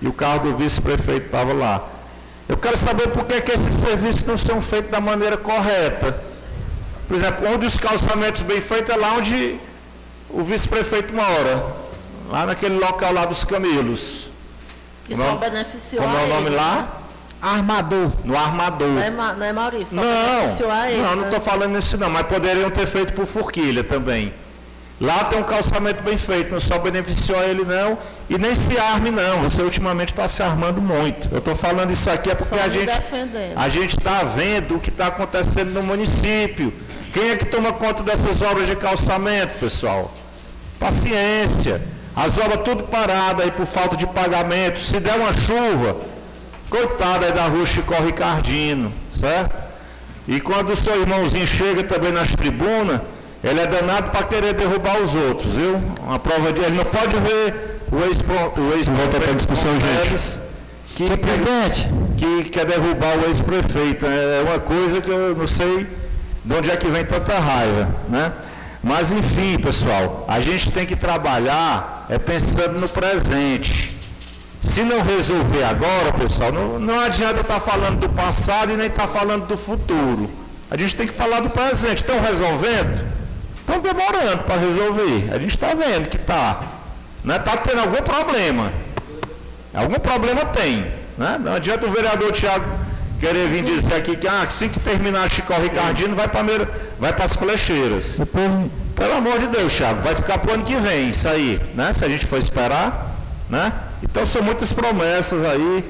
[0.00, 1.82] e o carro do vice-prefeito estava lá.
[2.48, 6.20] Eu quero saber por que, que esses serviços não são feitos da maneira correta.
[7.06, 9.56] Por exemplo, onde os calçamentos bem feitos é lá onde
[10.28, 11.64] o vice-prefeito mora,
[12.28, 14.30] lá naquele local lá dos Camilos.
[15.06, 16.76] Que só beneficiou Como é o nome ele, lá?
[16.76, 16.88] né?
[17.40, 18.12] Armador.
[18.24, 18.88] No armador.
[18.88, 19.94] Não é, não é Maurício?
[19.94, 21.24] Só Não, beneficiou a ele, não, não né?
[21.24, 24.32] estou falando nisso não, mas poderiam ter feito por forquilha também.
[25.00, 27.96] Lá tem um calçamento bem feito, não só beneficiou ele não,
[28.28, 31.26] e nem se arme não, você ultimamente está se armando muito.
[31.32, 33.56] Eu estou falando isso aqui é porque a gente defendendo.
[33.56, 36.70] a gente está vendo o que está acontecendo no município.
[37.14, 40.14] Quem é que toma conta dessas obras de calçamento, pessoal?
[40.78, 41.80] Paciência.
[42.14, 44.80] As obras tudo paradas aí por falta de pagamento.
[44.80, 45.96] Se der uma chuva,
[46.70, 49.54] coitada aí da rua Chicó Ricardino, certo?
[50.28, 53.00] E quando o seu irmãozinho chega também nas tribunas,
[53.42, 55.80] ele é danado para querer derrubar os outros, viu?
[56.02, 56.60] Uma prova de.
[56.60, 60.40] Ele não pode ver o ex o ex Volta discussão, gente.
[60.94, 64.06] que, Senhor presidente, que quer derrubar o ex-prefeito.
[64.06, 65.86] É uma coisa que eu não sei
[66.44, 68.32] de onde é que vem tanta raiva, né?
[68.82, 73.99] Mas enfim, pessoal, a gente tem que trabalhar é pensando no presente.
[74.62, 79.08] Se não resolver agora, pessoal, não, não adianta estar falando do passado e nem estar
[79.08, 80.28] falando do futuro.
[80.70, 82.02] A gente tem que falar do presente.
[82.02, 83.20] Estão resolvendo?
[83.70, 85.30] estão demorando para resolver.
[85.32, 86.60] A gente está vendo que está.
[87.24, 87.36] Né?
[87.36, 88.72] Está tendo algum problema.
[89.72, 90.86] Algum problema tem.
[91.16, 91.40] Né?
[91.40, 92.64] Não adianta o vereador Tiago
[93.20, 96.42] querer vir dizer aqui que ah, assim que terminar Chico Ricardino vai para
[96.98, 98.18] vai as flecheiras.
[98.96, 101.92] Pelo amor de Deus, Thiago, vai ficar para o ano que vem isso aí, né?
[101.92, 103.14] Se a gente for esperar,
[103.48, 103.72] né?
[104.02, 105.84] Então são muitas promessas aí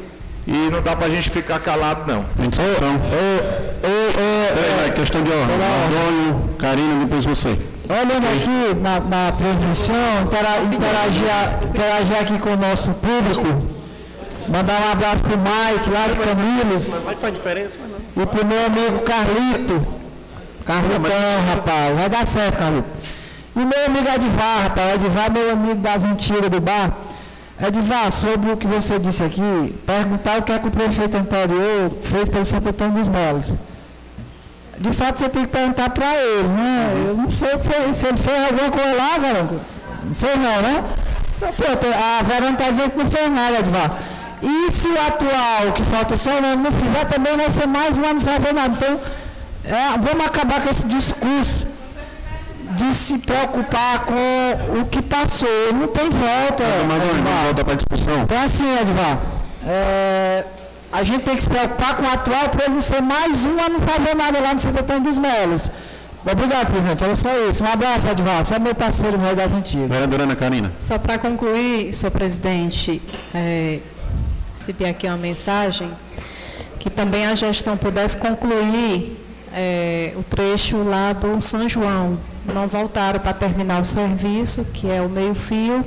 [0.46, 2.24] e não dá para a gente ficar calado não.
[2.36, 3.00] Tem discussão.
[3.12, 5.56] É, é, questão de ordem.
[5.56, 7.58] Antônio, Karina, depois você.
[7.88, 13.80] Olhando aqui na, na transmissão, interagir, interagir aqui com o nosso público.
[14.48, 17.04] Mandar um abraço pro Mike lá de Camilos.
[17.04, 18.22] Mas faz diferença, mas não.
[18.22, 19.86] E pro meu amigo Carlito.
[20.64, 21.96] Carlitão, rapaz.
[21.96, 22.88] Vai dar certo, Carlito.
[23.56, 24.94] E meu amigo Edivar, rapaz.
[24.94, 26.92] Edivar é meu amigo das antigas do bar.
[27.62, 31.90] Edivar, sobre o que você disse aqui, perguntar o que é que o prefeito anterior
[32.04, 33.54] fez pelo Santo Antônio dos Moles.
[34.78, 37.04] De fato, você tem que perguntar para ele, né?
[37.08, 37.50] Eu não sei
[37.92, 39.60] se ele fez alguma coisa lá, Verão.
[40.04, 40.84] Não fez não, né?
[41.36, 43.98] Então, pronto, a Verão está dizendo que não fez nada, Edivar.
[44.42, 47.98] E se o atual, que falta só um ano, não fizer, também vai ser mais
[47.98, 48.74] um ano fazer nada.
[48.74, 49.00] Então,
[49.66, 51.69] é, vamos acabar com esse discurso
[52.70, 55.48] de se preocupar com o que passou.
[55.74, 56.64] Não tem volta.
[56.88, 58.22] Não, não volta para a discussão.
[58.22, 59.18] Então, assim, Edvar,
[59.66, 60.44] é,
[60.92, 63.58] a gente tem que se preocupar com o atual para ele não ser mais um
[63.58, 65.70] a não fazer nada lá no Santo Antônio dos Melos.
[66.24, 67.02] Obrigado, presidente.
[67.02, 67.64] Era só isso.
[67.64, 68.44] Um abraço, Edvar.
[68.44, 69.88] Você é meu parceiro, meu das antigas.
[69.88, 70.72] Vereadora Ana Karina.
[70.80, 73.00] Só para concluir, senhor presidente,
[73.34, 73.78] é,
[74.54, 75.90] recebi aqui uma mensagem
[76.78, 79.16] que também a gestão pudesse concluir
[79.52, 82.18] é, o trecho lá do São João.
[82.44, 85.84] Não voltaram para terminar o serviço, que é o meio-fio,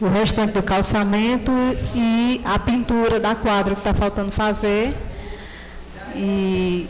[0.00, 1.52] o restante do calçamento
[1.94, 4.94] e a pintura da quadra que está faltando fazer.
[6.14, 6.88] E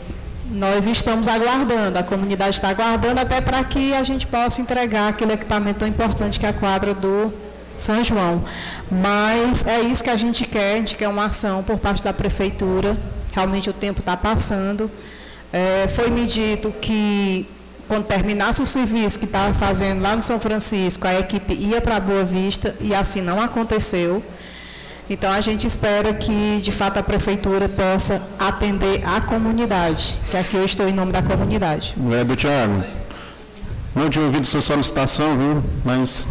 [0.49, 5.33] nós estamos aguardando, a comunidade está aguardando até para que a gente possa entregar aquele
[5.33, 7.31] equipamento tão importante que é a quadra do
[7.77, 8.43] são João.
[8.91, 12.11] Mas é isso que a gente quer, a gente quer uma ação por parte da
[12.11, 12.97] prefeitura.
[13.31, 14.91] Realmente o tempo está passando.
[15.51, 17.47] É, foi me dito que
[17.89, 21.99] quando terminasse o serviço que estava fazendo lá no São Francisco, a equipe ia para
[21.99, 24.23] Boa Vista e assim não aconteceu.
[25.09, 30.55] Então a gente espera que de fato a prefeitura possa atender a comunidade, que aqui
[30.55, 31.95] eu estou em nome da comunidade.
[31.97, 32.83] Vereador Tiago,
[33.93, 35.63] não tinha ouvido sua solicitação, viu?
[35.83, 36.27] Mas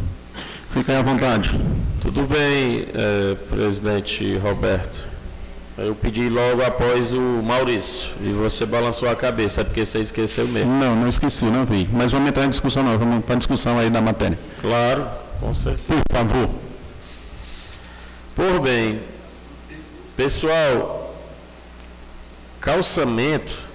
[0.72, 1.58] Fiquem à vontade.
[2.02, 5.07] Tudo bem, é, presidente Roberto.
[5.78, 10.48] Eu pedi logo após o Maurício e você balançou a cabeça, é porque você esqueceu
[10.48, 10.72] mesmo.
[10.72, 11.88] Não, não esqueci, não vi.
[11.92, 14.36] Mas vamos entrar em discussão não, vamos para a discussão aí da matéria.
[14.60, 15.06] Claro,
[15.38, 15.82] com certeza.
[15.86, 16.50] Por favor.
[18.34, 18.98] Por bem,
[20.16, 21.14] pessoal,
[22.60, 23.68] calçamento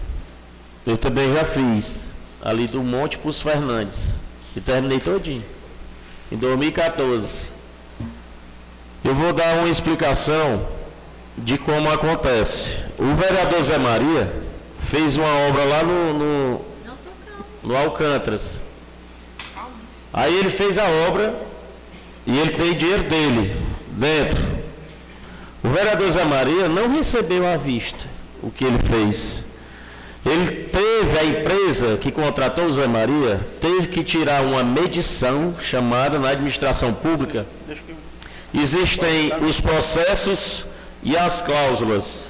[0.85, 2.01] eu também já fiz,
[2.41, 4.09] ali do Monte para os Fernandes,
[4.55, 5.43] e terminei todinho
[6.29, 7.43] em 2014.
[9.05, 10.67] Eu vou dar uma explicação
[11.37, 12.77] de como acontece.
[12.97, 14.31] O vereador Zé Maria
[14.89, 16.61] fez uma obra lá no, no,
[17.63, 18.59] no Alcântaras.
[20.13, 21.33] Aí ele fez a obra
[22.25, 23.55] e ele tem dinheiro dele
[23.89, 24.41] dentro.
[25.63, 27.99] O vereador Zé Maria não recebeu à vista
[28.41, 29.41] o que ele fez.
[30.25, 36.17] Ele teve, a empresa que contratou o Zé Maria, teve que tirar uma medição chamada
[36.17, 37.45] na administração pública.
[38.53, 40.65] Existem os processos
[41.03, 42.29] e as cláusulas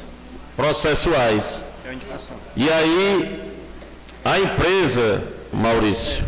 [0.56, 1.64] processuais.
[2.56, 3.54] E aí,
[4.24, 6.24] a empresa, Maurício,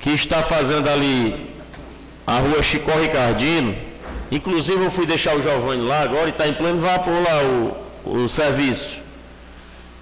[0.00, 1.50] que está fazendo ali
[2.26, 3.74] a rua Chicó Ricardino,
[4.30, 7.42] inclusive eu fui deixar o Giovanni lá agora e está em pleno vapor lá
[8.04, 8.96] o, o serviço.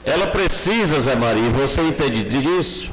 [0.05, 2.91] Ela precisa, Zé Maria, você entende disso?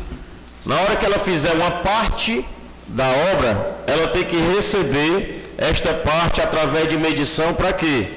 [0.65, 2.45] Na hora que ela fizer uma parte
[2.88, 8.07] da obra, ela tem que receber esta parte através de medição para quê?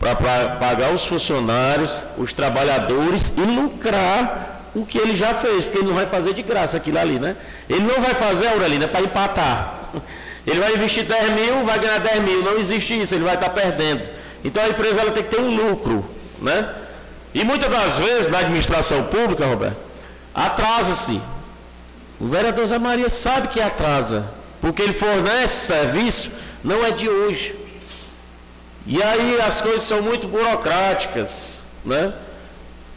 [0.00, 5.86] Para pagar os funcionários, os trabalhadores e lucrar o que ele já fez, porque ele
[5.86, 7.36] não vai fazer de graça aquilo ali, né?
[7.70, 9.90] Ele não vai fazer, Aurelina, para empatar.
[10.46, 12.42] Ele vai investir 10 mil, vai ganhar 10 mil.
[12.42, 14.02] Não existe isso, ele vai estar perdendo.
[14.44, 16.04] Então a empresa ela tem que ter um lucro,
[16.38, 16.68] né?
[17.32, 19.78] E muitas das vezes, na administração pública, Roberto,
[20.34, 21.18] atrasa-se.
[22.20, 24.26] O vereador Zé Maria sabe que atrasa,
[24.60, 26.30] porque ele fornece serviço,
[26.64, 27.54] não é de hoje.
[28.86, 32.12] E aí as coisas são muito burocráticas, né?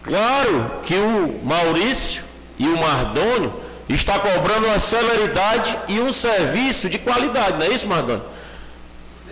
[0.01, 2.23] Claro que o Maurício
[2.57, 3.53] e o Mardônio
[3.89, 8.23] está cobrando uma celeridade e um serviço de qualidade, não é isso, Mardônio?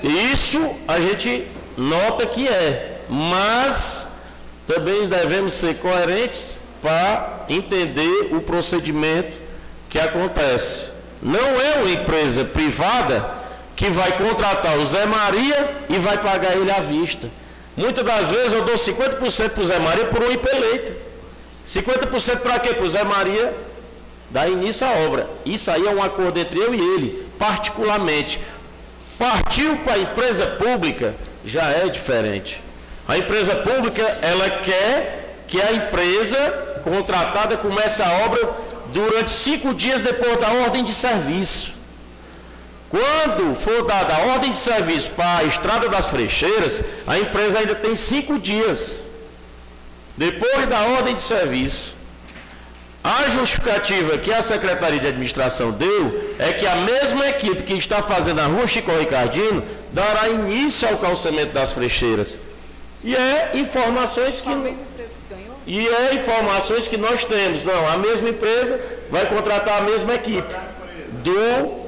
[0.04, 1.48] Isso a gente
[1.78, 4.08] nota que é, mas
[4.68, 9.38] também devemos ser coerentes para entender o procedimento
[9.90, 10.90] que acontece?
[11.22, 13.45] Não é uma empresa privada
[13.76, 17.30] que vai contratar o Zé Maria e vai pagar ele à vista.
[17.76, 20.94] Muitas das vezes eu dou 50% para o Zé Maria por um IP leite.
[21.68, 22.74] 50% para quê?
[22.74, 23.54] Para o Zé Maria
[24.30, 25.30] dar início à obra.
[25.46, 28.40] Isso aí é um acordo entre eu e ele, particularmente.
[29.18, 32.62] Partiu para a empresa pública, já é diferente.
[33.08, 36.38] A empresa pública, ela quer que a empresa
[36.84, 38.50] contratada comece a obra
[38.94, 41.75] durante cinco dias depois da ordem de serviço.
[42.90, 47.76] Quando for dada a ordem de serviço para a Estrada das Frecheiras, a empresa ainda
[47.76, 48.96] tem cinco dias.
[50.16, 51.96] Depois da ordem de serviço,
[53.04, 58.02] a justificativa que a Secretaria de Administração deu é que a mesma equipe que está
[58.02, 62.40] fazendo a rua Chico Ricardino dará início ao calçamento das frecheiras.
[63.04, 64.76] E é informações que.
[65.68, 67.64] E é informações que nós temos.
[67.64, 68.80] Não, a mesma empresa
[69.12, 70.56] vai contratar a mesma equipe.
[71.24, 71.85] Do.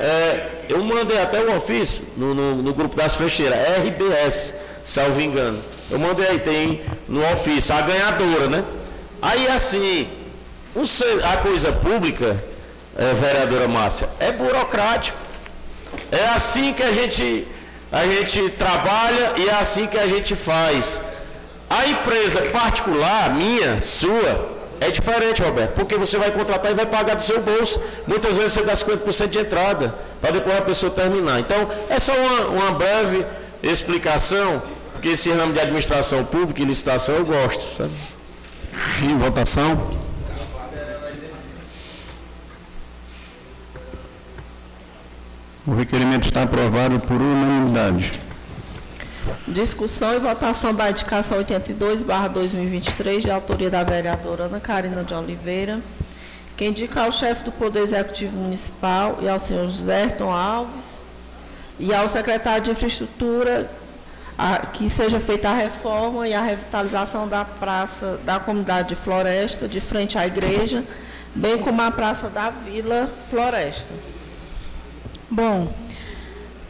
[0.00, 5.62] É, eu mandei até um ofício no, no, no grupo das frecheiras, RBS, salvo engano.
[5.90, 8.64] Eu mandei aí, tem no ofício, a ganhadora, né?
[9.20, 10.08] Aí assim,
[11.30, 12.42] a coisa pública,
[12.96, 15.18] é, vereadora Márcia, é burocrático.
[16.10, 17.46] É assim que a gente,
[17.92, 20.98] a gente trabalha e é assim que a gente faz.
[21.68, 27.14] A empresa particular, minha, sua, é diferente, Roberto, porque você vai contratar e vai pagar
[27.14, 27.78] do seu bolso.
[28.06, 31.38] Muitas vezes você dá 50% de entrada, para depois a pessoa terminar.
[31.38, 33.26] Então, é só uma, uma breve
[33.62, 34.62] explicação,
[34.92, 37.76] porque esse ramo de administração pública e licitação eu gosto.
[37.76, 37.90] Sabe?
[39.02, 40.00] Em votação.
[45.66, 48.29] O requerimento está aprovado por unanimidade.
[49.46, 55.12] Discussão e votação da indicação 82, barra 2023, de autoria da vereadora Ana Carina de
[55.12, 55.80] Oliveira,
[56.56, 61.00] que indica ao chefe do Poder Executivo Municipal e ao senhor José Ayrton Alves
[61.78, 63.70] e ao secretário de Infraestrutura
[64.36, 69.68] a, que seja feita a reforma e a revitalização da praça da comunidade de Floresta,
[69.68, 70.82] de frente à igreja,
[71.34, 73.92] bem como a praça da Vila Floresta.
[75.30, 75.70] Bom,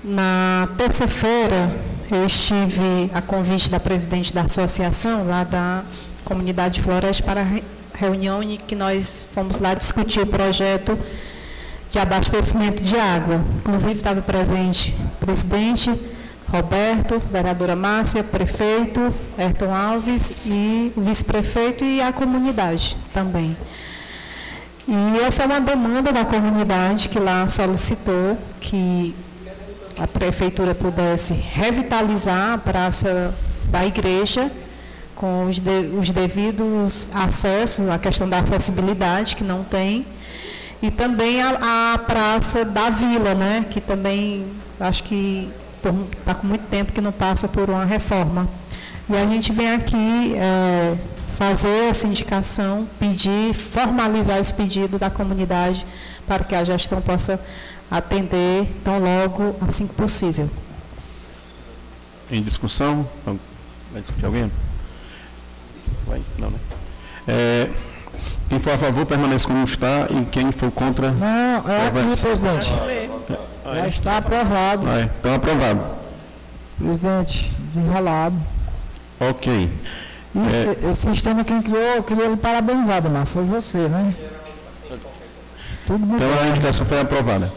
[0.02, 1.70] na terça-feira
[2.10, 5.82] eu estive a convite da presidente da associação, lá da
[6.24, 7.46] comunidade Floresta, para a
[7.96, 10.98] reunião em que nós fomos lá discutir o projeto
[11.90, 13.44] de abastecimento de água.
[13.58, 15.92] Inclusive estava presente o presidente
[16.48, 23.56] Roberto, vereadora Márcia, prefeito Ayrton Alves e o vice-prefeito e a comunidade também.
[24.88, 29.14] E essa é uma demanda da comunidade que lá solicitou que
[29.98, 33.34] a prefeitura pudesse revitalizar a praça
[33.70, 34.50] da igreja
[35.14, 40.06] com os, de, os devidos acessos, a questão da acessibilidade que não tem,
[40.82, 44.46] e também a, a praça da vila, né, que também
[44.78, 45.50] acho que
[46.18, 48.48] está com muito tempo que não passa por uma reforma.
[49.08, 50.94] E a gente vem aqui é,
[51.36, 55.84] fazer essa indicação, pedir, formalizar esse pedido da comunidade
[56.26, 57.40] para que a gestão possa
[57.90, 60.48] atender tão logo assim que possível.
[62.30, 63.08] Em discussão?
[63.92, 64.50] Vai discutir alguém?
[66.06, 66.22] Vai?
[66.38, 66.58] Não, né?
[67.26, 67.68] É,
[68.48, 71.10] quem for a favor permaneça como está e quem for contra.
[71.10, 72.72] Não, é aqui, presidente.
[73.64, 74.82] Já está aprovado.
[74.82, 75.82] Vai, então aprovado.
[76.78, 78.36] Presidente, desenrolado.
[79.18, 79.70] Ok.
[80.34, 80.90] Isso, é...
[80.90, 84.14] Esse sistema quem criou, eu queria lhe parabenizar, mas foi você, né?
[84.16, 84.29] Tudo
[85.94, 87.50] então a indicação foi aprovada.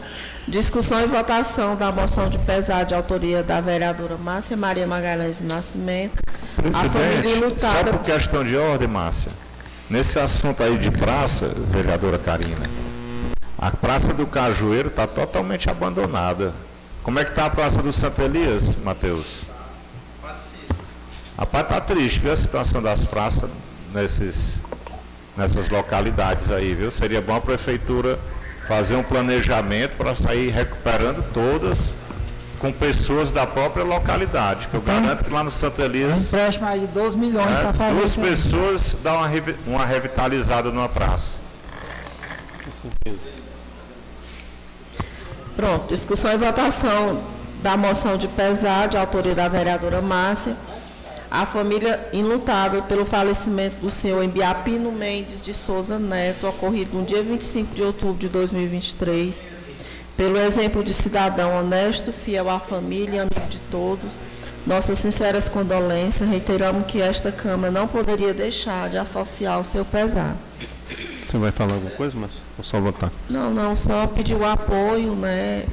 [0.46, 5.44] Discussão e votação da moção de pesar de autoria da vereadora Márcia Maria Magalhães de
[5.44, 6.22] Nascimento.
[6.56, 9.30] Presidente, só por questão de ordem, Márcia,
[9.88, 12.62] nesse assunto aí de praça, vereadora Karina,
[13.58, 16.52] a Praça do Cajueiro está totalmente abandonada.
[17.02, 19.42] Como é que está a Praça do Santo Elias, Matheus?
[21.36, 23.50] A parte está triste, viu a situação das praças
[23.92, 24.60] nesses,
[25.36, 26.90] nessas localidades aí, viu?
[26.90, 28.18] Seria bom a prefeitura
[28.66, 31.96] fazer um planejamento para sair recuperando todas
[32.58, 36.18] com pessoas da própria localidade, que eu garanto que lá no Santo Elias.
[36.18, 37.94] Um empréstimo aí de 12 milhões é, para fazer.
[37.94, 39.28] Duas pessoas dão uma,
[39.66, 41.32] uma revitalizada numa praça.
[42.64, 43.34] Com certeza.
[45.56, 47.22] Pronto, discussão e votação
[47.62, 50.56] da moção de pesar de autoria da vereadora Márcia
[51.34, 57.24] a família enlutada pelo falecimento do senhor Embiapino Mendes de Souza Neto, ocorrido no dia
[57.24, 59.42] 25 de outubro de 2023,
[60.16, 64.12] pelo exemplo de cidadão honesto, fiel à família e amigo de todos,
[64.64, 70.36] nossas sinceras condolências, reiteramos que esta Câmara não poderia deixar de associar o seu pesar.
[71.26, 73.10] Você vai falar alguma coisa, mas ou só votar?
[73.28, 75.64] Não, não, só pedir o apoio, né?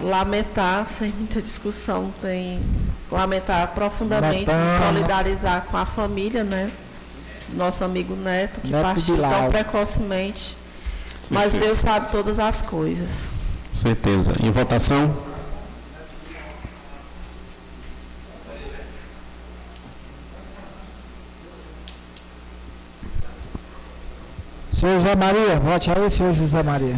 [0.00, 2.58] Lamentar, sem muita discussão, tem
[3.12, 4.84] lamentar profundamente, Lamentamos.
[4.86, 6.70] solidarizar com a família, né?
[7.50, 10.56] Nosso amigo Neto, que Neto partiu tão precocemente.
[11.30, 11.64] Mas Certeza.
[11.66, 13.08] Deus sabe todas as coisas.
[13.72, 14.34] Certeza.
[14.42, 15.14] Em votação?
[24.72, 26.96] Senhor José Maria, vote aí, senhor José Maria.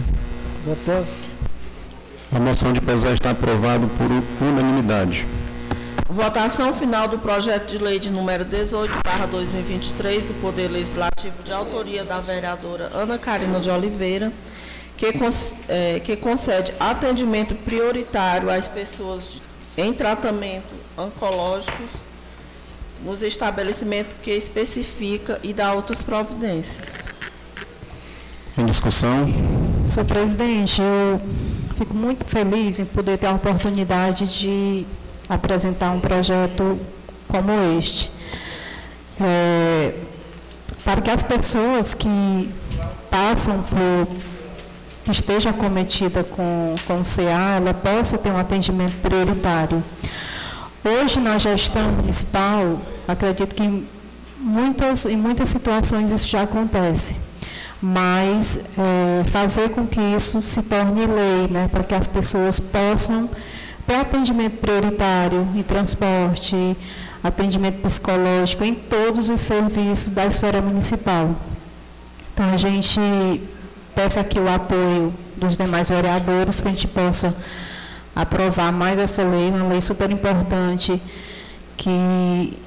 [0.65, 1.05] Votou?
[2.33, 5.27] A moção de pesar está aprovada por unanimidade.
[6.15, 11.53] Votação final do projeto de lei de número 18, barra 2023, do Poder Legislativo, de
[11.53, 14.33] autoria da vereadora Ana Carina de Oliveira,
[14.97, 15.07] que,
[15.69, 19.43] eh, que concede atendimento prioritário às pessoas de-
[19.77, 21.91] em tratamento oncológicos
[23.05, 26.91] nos estabelecimentos que especifica e dá outras providências.
[28.57, 29.27] Em discussão?
[29.85, 31.21] Senhor presidente, eu
[31.77, 34.87] fico muito feliz em poder ter a oportunidade de
[35.29, 36.79] apresentar um projeto
[37.29, 38.11] como este.
[39.21, 39.95] É,
[40.85, 42.51] para que as pessoas que
[43.11, 44.09] passam por
[45.05, 49.85] que esteja acometida com, com CA, ela possa ter um atendimento prioritário.
[50.83, 53.87] Hoje, na gestão municipal, acredito que em
[54.39, 57.17] muitas, em muitas situações isso já acontece,
[57.83, 63.29] mas eh, fazer com que isso se torne lei, né, para que as pessoas possam
[63.87, 66.77] ter atendimento prioritário em transporte,
[67.23, 71.35] atendimento psicológico, em todos os serviços da esfera municipal.
[72.33, 73.01] Então, a gente
[73.95, 77.35] peço aqui o apoio dos demais vereadores para a gente possa
[78.15, 81.01] aprovar mais essa lei, uma lei super importante
[81.77, 82.59] que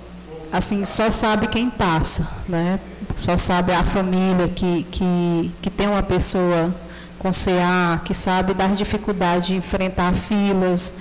[0.51, 2.79] assim só sabe quem passa, né?
[3.15, 6.73] Só sabe a família que, que, que tem uma pessoa
[7.17, 10.93] com CA, que sabe das dificuldades de enfrentar filas,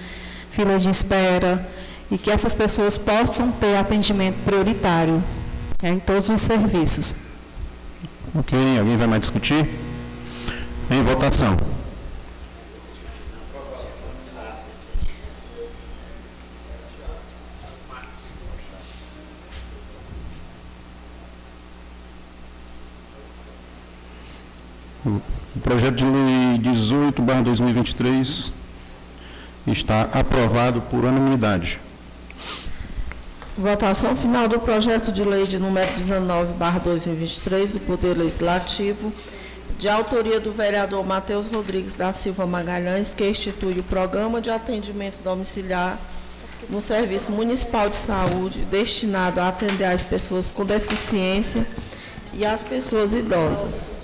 [0.51, 1.67] filas de espera,
[2.11, 5.23] e que essas pessoas possam ter atendimento prioritário
[5.83, 7.15] né, em todos os serviços.
[8.35, 9.69] Ok, alguém vai mais discutir?
[10.91, 11.57] Em votação.
[25.05, 25.21] O
[25.67, 28.53] projeto de lei 18, 2023
[29.67, 31.81] está aprovado por unanimidade.
[33.59, 39.13] Votação final do projeto de lei de número 19, barra 2023, do Poder Legislativo,
[39.77, 45.17] de autoria do vereador Matheus Rodrigues da Silva Magalhães, que institui o Programa de Atendimento
[45.25, 45.99] Domiciliar
[46.71, 51.67] no Serviço Municipal de Saúde, destinado a atender as pessoas com deficiência
[52.33, 53.96] e as pessoas idosas.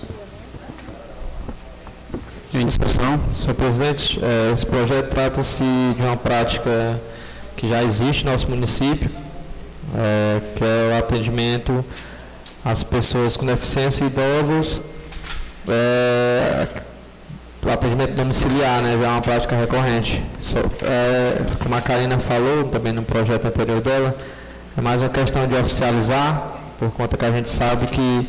[2.55, 3.19] Em discussão?
[3.33, 5.65] Senhor presidente, eh, esse projeto trata-se
[5.97, 7.01] de uma prática
[7.57, 9.11] que já existe no nosso município,
[9.97, 11.83] eh, que é o atendimento
[12.63, 14.83] às pessoas com deficiência idosas,
[15.67, 16.67] eh,
[17.63, 20.23] o atendimento domiciliar, né, é uma prática recorrente.
[21.59, 24.15] Como a Karina falou também no projeto anterior dela,
[24.77, 28.29] é mais uma questão de oficializar, por conta que a gente sabe que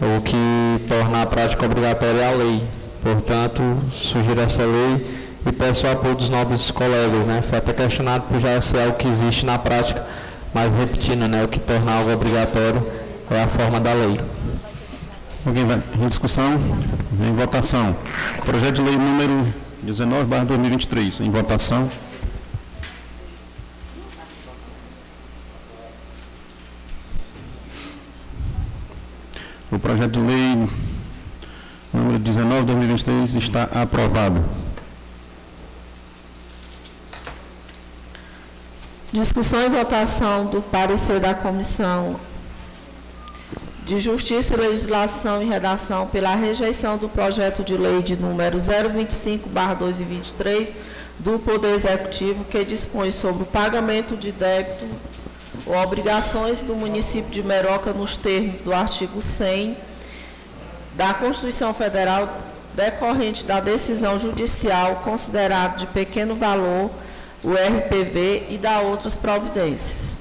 [0.00, 2.81] o que torna a prática obrigatória é a lei.
[3.02, 3.62] Portanto,
[3.92, 7.26] sugiro essa lei e peço o apoio dos nobres colegas.
[7.26, 7.42] Né?
[7.42, 10.06] Foi até questionado por já ser algo que existe na prática,
[10.54, 12.86] mas repetindo, né, o que torna algo obrigatório
[13.30, 14.20] é a forma da lei.
[15.44, 16.54] Alguém vai em discussão?
[17.20, 17.96] Em votação.
[18.44, 19.46] Projeto de lei número
[19.82, 21.20] 19, 2023.
[21.20, 21.90] Em votação.
[29.72, 30.68] O projeto de lei
[31.92, 34.42] número 19, 2023 está aprovado.
[39.12, 42.16] Discussão e votação do parecer da Comissão
[43.84, 50.72] de Justiça, Legislação e Redação pela rejeição do projeto de lei de número 025/2023
[51.18, 54.86] do Poder Executivo que dispõe sobre o pagamento de débito
[55.66, 59.76] ou obrigações do município de Meroca nos termos do artigo 100
[60.94, 62.28] da Constituição Federal
[62.74, 66.90] decorrente da decisão judicial considerada de pequeno valor,
[67.42, 70.12] o RPV, e da outras providências.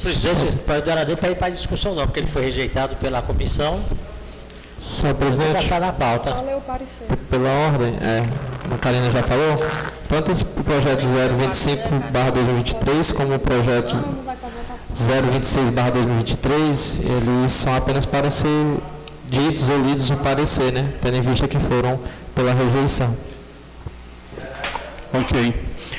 [0.00, 2.42] Presidente, esse projeto não era nem para ir para a discussão não, porque ele foi
[2.42, 3.80] rejeitado pela comissão.
[4.78, 6.40] Senhor Já presidente, está na pauta.
[6.40, 7.06] ler o parecer.
[7.30, 8.24] pela ordem, é,
[8.74, 9.56] a Karina já falou,
[10.08, 13.96] tanto esse projeto 025 2023 como o projeto
[14.94, 18.76] 026/2023, eles são apenas para ser
[19.28, 20.92] ditos ou lidos no parecer, né?
[21.00, 21.98] Tendo em vista que foram
[22.34, 23.16] pela rejeição.
[25.12, 25.54] Ok.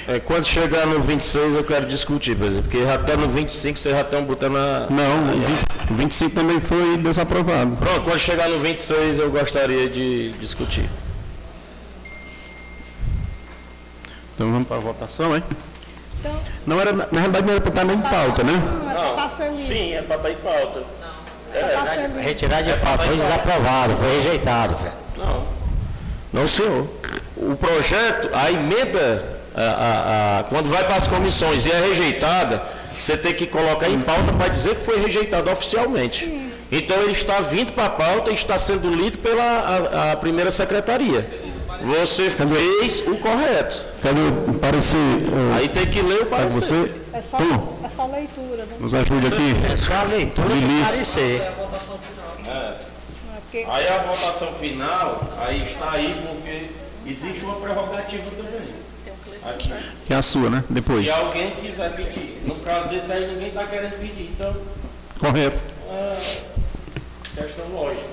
[0.07, 3.95] É, quando chegar no 26 eu quero discutir, por exemplo, porque até no 25 vocês
[3.95, 4.87] já estão botando a.
[4.89, 5.33] Não,
[5.89, 7.77] o 25 também foi desaprovado.
[7.77, 10.89] Pronto, quando chegar no 26 eu gostaria de discutir.
[14.35, 15.43] Então vamos para a votação, hein?
[16.23, 18.53] Então, Não era, na realidade não era para estar nem em pauta, né?
[18.53, 19.53] não, é só.
[19.53, 20.83] Sim, é para estar em pauta.
[21.51, 22.19] Ser lido.
[22.19, 24.93] Retirar de pauta, foi desaprovado, foi rejeitado, velho.
[25.17, 25.43] Não.
[26.31, 26.87] Não, senhor.
[27.37, 29.23] O projeto, a emenda,
[29.55, 32.63] a- a- a- quando vai para as comissões e é rejeitada,
[32.97, 36.51] você tem que colocar em pauta para dizer que foi rejeitado oficialmente.
[36.71, 40.49] Então ele está vindo para a pauta e está sendo lido pela a, a primeira
[40.49, 41.23] secretaria.
[41.83, 43.83] Você fez o correto.
[44.01, 44.97] Cadê o parecer?
[44.97, 46.59] ô, Aí tem que ler o Tá parecer.
[46.61, 47.01] você?
[47.13, 48.65] É só, Tom, é só leitura.
[48.71, 49.71] Não nos ajude aqui.
[49.71, 51.41] É só a leitura do parecer.
[51.41, 52.73] é
[53.41, 56.69] porque Aí a votação final, aí está aí porque
[57.05, 58.83] existe uma prerrogativa também.
[59.45, 59.73] Aqui.
[60.07, 60.63] Que é a sua, né?
[60.69, 61.03] Depois.
[61.03, 62.41] Se alguém quiser pedir.
[62.45, 64.31] No caso desse aí, ninguém está querendo pedir.
[64.33, 64.55] Então,
[65.19, 65.59] Correto.
[65.91, 66.17] é
[67.35, 68.07] questão lógica.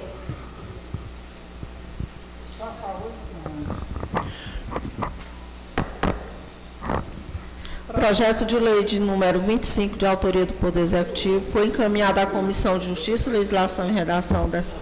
[7.93, 12.79] Projeto de lei de número 25, de autoria do Poder Executivo, foi encaminhado à Comissão
[12.79, 14.77] de Justiça, Legislação e Redação dessa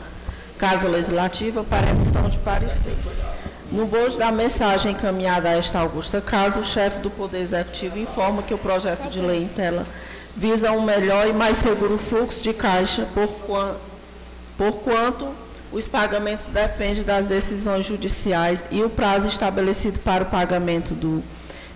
[0.57, 2.97] Casa Legislativa para emissão de parecer.
[3.71, 8.43] No bojo da mensagem encaminhada a esta augusta casa, o chefe do Poder Executivo informa
[8.43, 9.87] que o projeto de lei em tela
[10.37, 13.29] visa um melhor e mais seguro fluxo de caixa, por,
[14.57, 15.29] por quanto
[15.73, 21.23] os pagamentos dependem das decisões judiciais e o prazo estabelecido para o pagamento do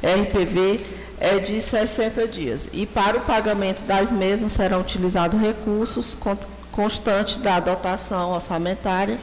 [0.03, 0.81] RPV
[1.21, 2.69] é de 60 dias.
[2.73, 6.37] E para o pagamento das mesmas serão utilizados recursos con-
[6.73, 9.19] constantes da dotação orçamentária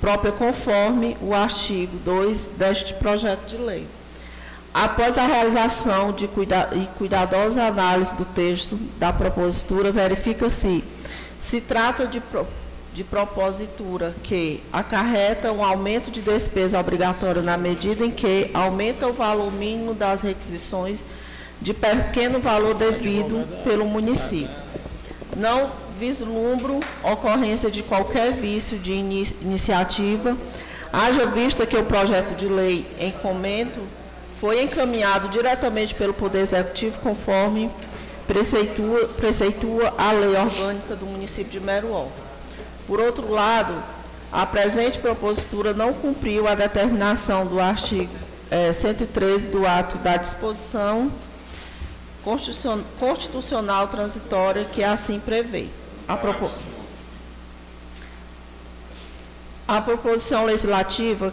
[0.00, 3.86] própria conforme o artigo 2 deste projeto de lei.
[4.72, 10.82] Após a realização de cuida e cuidadosa análise do texto da propositura, verifica-se
[11.38, 12.22] se trata de,
[12.94, 19.12] de propositura que acarreta um aumento de despesa obrigatória na medida em que aumenta o
[19.12, 21.00] valor mínimo das requisições
[21.60, 24.54] de pequeno valor devido pelo município.
[25.36, 30.36] Não vislumbro ocorrência de qualquer vício de ini iniciativa,
[30.92, 33.80] haja vista que o projeto de lei em comento
[34.40, 37.68] foi encaminhado diretamente pelo Poder Executivo conforme
[38.26, 42.12] preceitua, preceitua a lei orgânica do município de Meruol.
[42.86, 43.74] Por outro lado,
[44.32, 48.12] a presente propositura não cumpriu a determinação do artigo
[48.50, 51.10] eh, 113 do ato da disposição
[52.22, 55.66] constitucion- constitucional transitória que assim prevê.
[56.06, 56.50] A, propo-
[59.66, 61.32] a proposição legislativa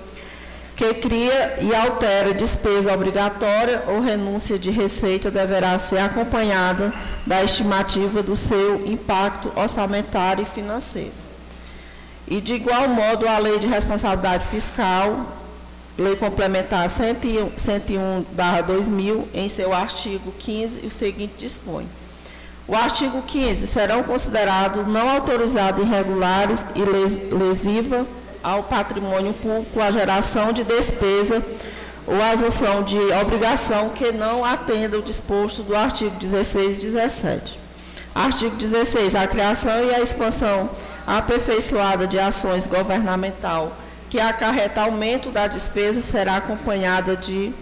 [0.76, 6.94] que cria e altera despesa obrigatória ou renúncia de receita deverá ser acompanhada
[7.28, 11.12] da estimativa do seu impacto orçamentário e financeiro.
[12.28, 15.26] E, de igual modo, a Lei de Responsabilidade Fiscal,
[15.98, 21.86] Lei Complementar 101, 101/2000, em seu artigo 15, o seguinte dispõe.
[22.68, 28.06] O artigo 15 serão considerados não autorizados irregulares e les- lesiva
[28.42, 31.44] ao patrimônio público a geração de despesa
[32.08, 37.60] ou a assunção de obrigação que não atenda o disposto do artigo 16 e 17.
[38.16, 39.16] Artigo 16.
[39.16, 40.70] A criação e a expansão
[41.06, 43.72] aperfeiçoada de ações governamental
[44.10, 47.54] que acarreta aumento da despesa será acompanhada de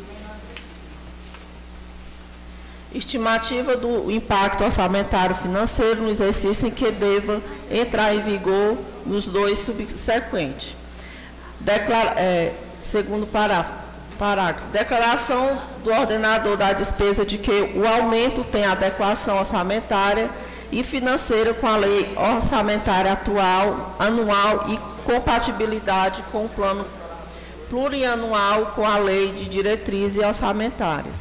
[2.94, 7.40] estimativa do impacto orçamentário financeiro no exercício em que deva
[7.70, 10.76] entrar em vigor nos dois subsequentes.
[11.60, 13.74] Declara- é, segundo parágrafo,
[14.18, 20.30] parágrafo, declaração do ordenador da despesa de que o aumento tem adequação orçamentária
[20.72, 26.86] e financeira com a lei orçamentária atual, anual e compatibilidade com o plano
[27.70, 31.20] plurianual com a lei de diretrizes orçamentárias.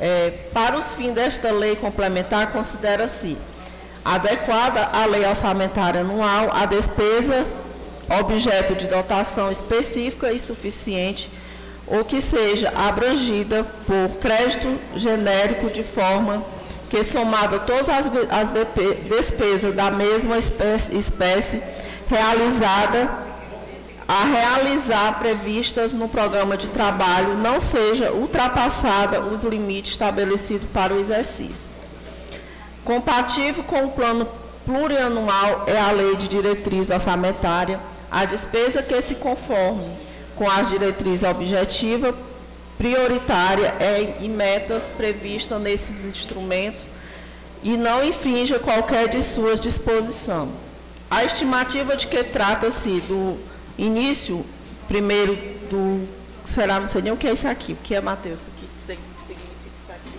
[0.00, 3.36] É, para os fins desta lei complementar, considera-se
[4.04, 7.46] adequada à lei orçamentária anual a despesa
[8.20, 11.28] objeto de dotação específica e suficiente
[11.86, 16.42] ou que seja abrangida por crédito genérico de forma
[16.88, 18.50] que, somado todas as, as
[19.08, 21.62] despesas da mesma espécie, espécie
[22.08, 23.26] realizada
[24.08, 30.98] a realizar previstas no programa de trabalho não seja ultrapassada os limites estabelecidos para o
[30.98, 31.70] exercício.
[32.82, 34.26] Compatível com o plano
[34.64, 37.78] plurianual é a lei de diretriz orçamentária,
[38.10, 39.86] a despesa que se conforme
[40.34, 42.14] com as diretrizes objetiva,
[42.78, 46.88] prioritária é, e metas previstas nesses instrumentos
[47.62, 50.50] e não infrinja qualquer de suas disposições.
[51.10, 53.36] A estimativa de que trata-se do
[53.76, 54.44] início,
[54.86, 55.34] primeiro,
[55.68, 56.06] do.
[56.46, 58.64] Será, não sei nem o que é isso aqui, o que é Mateus aqui?
[58.64, 59.40] O que significa
[59.82, 60.18] isso aqui?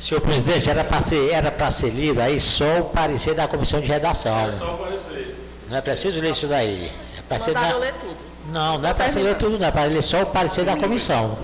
[0.00, 3.80] Senhor presidente, era para ser, era para ser lido aí só o parecer da comissão
[3.80, 4.38] de redação.
[4.46, 5.36] É só o parecer.
[5.70, 6.90] Não é preciso ler isso daí.
[7.16, 8.31] É para ser na- ler tudo.
[8.48, 9.66] Não, não é para ser tudo, não.
[9.66, 11.38] É para ler só o parecer da comissão.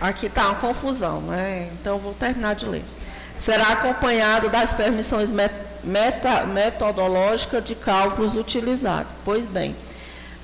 [0.00, 1.68] Aqui está uma confusão, né?
[1.80, 2.84] Então vou terminar de ler.
[3.38, 9.06] Será acompanhado das permissões met- meta- metodológicas de cálculos utilizados.
[9.24, 9.76] Pois bem,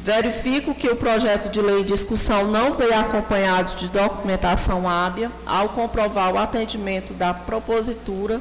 [0.00, 5.70] verifico que o projeto de lei em discussão não veio acompanhado de documentação hábil ao
[5.70, 8.40] comprovar o atendimento da propositura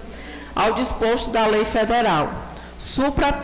[0.55, 2.29] ao disposto da lei federal,
[2.79, 3.37] supra,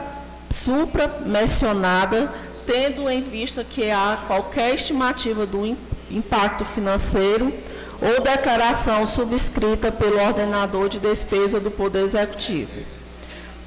[0.49, 2.31] supra mencionada,
[2.65, 5.77] tendo em vista que há qualquer estimativa do im-
[6.11, 7.53] impacto financeiro
[8.01, 12.81] ou declaração subscrita pelo ordenador de despesa do Poder Executivo.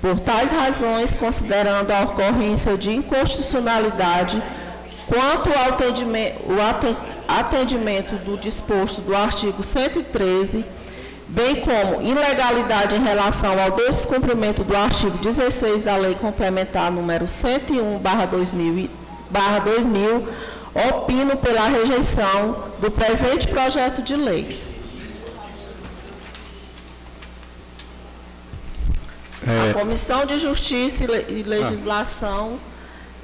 [0.01, 4.43] Por tais razões, considerando a ocorrência de inconstitucionalidade
[5.06, 6.97] quanto ao atendime- o aten-
[7.27, 10.64] atendimento do disposto do artigo 113,
[11.28, 18.78] bem como ilegalidade em relação ao descumprimento do artigo 16 da Lei Complementar número 101/2000,
[18.78, 18.90] e-
[19.28, 20.28] barra 2000,
[20.89, 24.48] opino pela rejeição do presente projeto de lei.
[29.47, 32.59] É, A Comissão de Justiça e Le- Legislação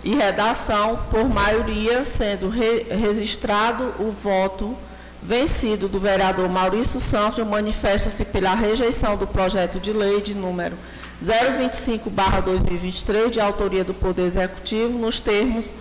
[0.04, 4.76] e Redação, por maioria, sendo re- registrado o voto
[5.22, 10.76] vencido do vereador Maurício Santos, manifesta-se pela rejeição do projeto de lei de número
[11.22, 15.72] 025/2023, de autoria do Poder Executivo, nos termos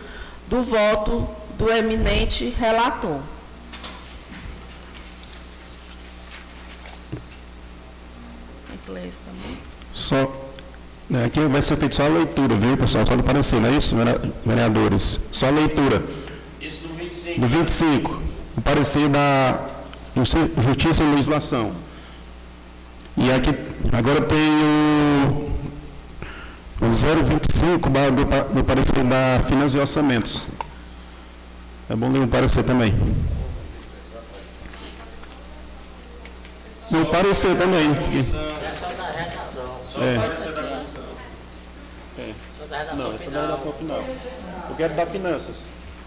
[0.48, 1.28] do voto
[1.58, 3.20] do eminente relator.
[9.94, 10.32] Só,
[11.14, 13.06] é, aqui vai ser feita só a leitura, viu, pessoal?
[13.06, 13.96] Só do parecer, não é isso,
[14.46, 15.20] vereadores?
[15.32, 16.04] Só a leitura.
[16.60, 17.42] Isso do 25.
[17.42, 18.22] Do 25,
[18.62, 19.60] o parecer da
[20.16, 21.72] Justi- Justiça e Legislação.
[23.18, 23.50] E aqui,
[23.92, 25.52] agora tem o,
[26.86, 30.44] o 025 ba- do, do parecer da Finanças e Orçamentos.
[31.90, 32.94] É bom ler o parecer também.
[36.92, 37.90] No parecer também.
[37.92, 39.76] É só da redação.
[39.92, 40.18] Só É.
[40.18, 41.04] o parecer da comissão.
[42.58, 43.46] Só da redação Não, essa é da final.
[43.48, 44.04] redação final.
[44.70, 45.56] Eu quero dar finanças.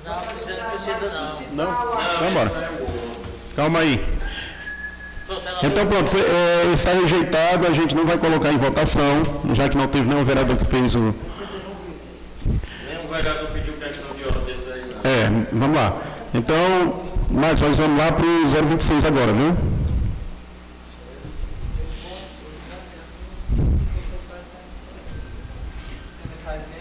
[0.05, 1.65] Não, precisa, não precisa não.
[1.65, 1.73] Não?
[2.15, 2.71] Então, bora.
[3.57, 4.05] Calma aí.
[5.63, 9.23] Então, pronto, foi, é, está rejeitado, a gente não vai colocar em votação,
[9.55, 11.15] já que não teve nenhum vereador que fez o.
[12.87, 15.11] Nenhum vereador pediu questão de ordem desse aí, não.
[15.11, 15.97] É, vamos lá.
[16.35, 19.57] Então, mas nós vamos lá para o 026 agora, viu?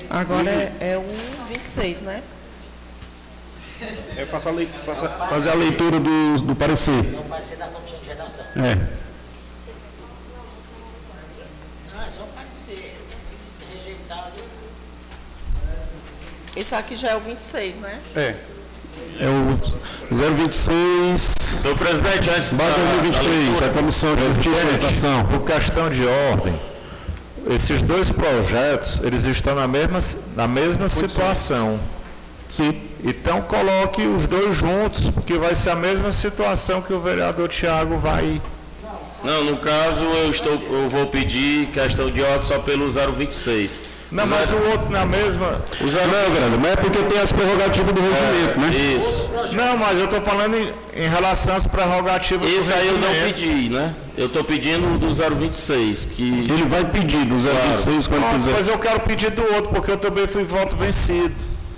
[0.10, 2.22] Agora é, é o 26, né?
[4.16, 6.92] É faça a lei, faça, Fazer a leitura do, do parecer.
[6.92, 8.46] É o parecer da comissão de redação.
[8.56, 8.76] É.
[11.94, 12.98] Não, é só parecer.
[13.72, 14.32] Rejeitado.
[16.56, 18.00] Esse aqui já é o 26, né?
[18.16, 18.36] É.
[19.20, 19.60] É o
[20.16, 21.34] 026.
[21.40, 25.26] Senhor presidente, antes Barra 2023, a Comissão de Justiça Legislação.
[25.26, 26.60] por questão de ordem,
[27.50, 30.00] esses dois projetos, eles estão na mesma,
[30.36, 31.80] na mesma situação.
[32.50, 32.93] Sim.
[33.04, 37.98] Então coloque os dois juntos, porque vai ser a mesma situação que o vereador Tiago
[37.98, 38.42] vai.
[39.24, 43.80] Não, no caso eu, estou, eu vou pedir questão de ordem só pelo 026.
[44.12, 45.60] Não, mas o outro na mesma.
[45.82, 46.06] O zero...
[46.08, 48.70] Não, Grande, mas é porque tem as prerrogativas do regimento, né?
[48.98, 49.30] Isso.
[49.56, 53.08] Não, mas eu estou falando em, em relação às prerrogativas do Esse aí eu não
[53.10, 53.34] regimento.
[53.40, 53.94] pedi, né?
[54.16, 56.24] Eu estou pedindo do 026, que...
[56.48, 58.52] Ele vai pedir do 026 quando Pronto, quiser.
[58.52, 61.34] mas eu quero pedir do outro, porque eu também fui voto vencido.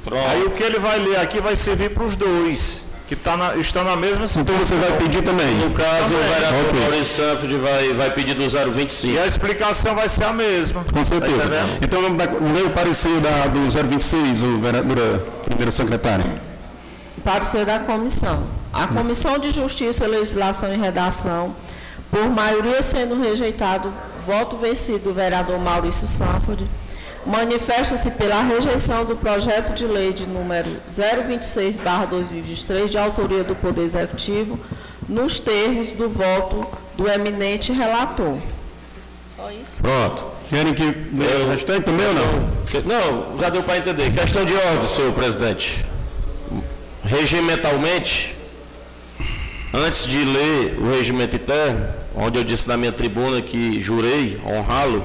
[0.06, 0.28] Pronto.
[0.30, 3.56] Aí o que ele vai ler aqui vai servir para os dois, que tá na-
[3.56, 4.42] estão na mesma situação.
[4.44, 5.56] Então você vai pedir também?
[5.56, 6.80] No caso, o vereador Ok.
[6.82, 9.20] Maurício Sanford vai, vai pedir do E 025.
[9.20, 10.86] a explicação vai ser a mesma.
[10.94, 11.50] Com certeza.
[11.50, 16.26] Tá então vamos dar, ler o parecer da, do 026, o vereadora, primeiro secretário.
[17.24, 18.44] Parecer da comissão.
[18.72, 21.56] A Comissão de Justiça, Legislação e Redação,
[22.12, 23.92] por maioria sendo rejeitado
[24.28, 26.66] voto vencido do vereador Maurício Sanford,
[27.26, 34.60] manifesta-se pela rejeição do projeto de lei de número 026/2023, de autoria do Poder Executivo,
[35.10, 36.66] nos termos do voto
[36.96, 38.38] do eminente relator.
[39.36, 39.82] Só isso.
[39.82, 40.26] Pronto.
[40.50, 42.56] Querem que leia o restante também ou não?
[42.86, 44.14] Não, já deu para entender.
[44.14, 45.84] Questão de ordem, senhor presidente.
[47.04, 48.36] Regimentalmente,
[49.74, 55.04] antes de ler o regimento interno, onde eu disse na minha tribuna que jurei honrá-lo,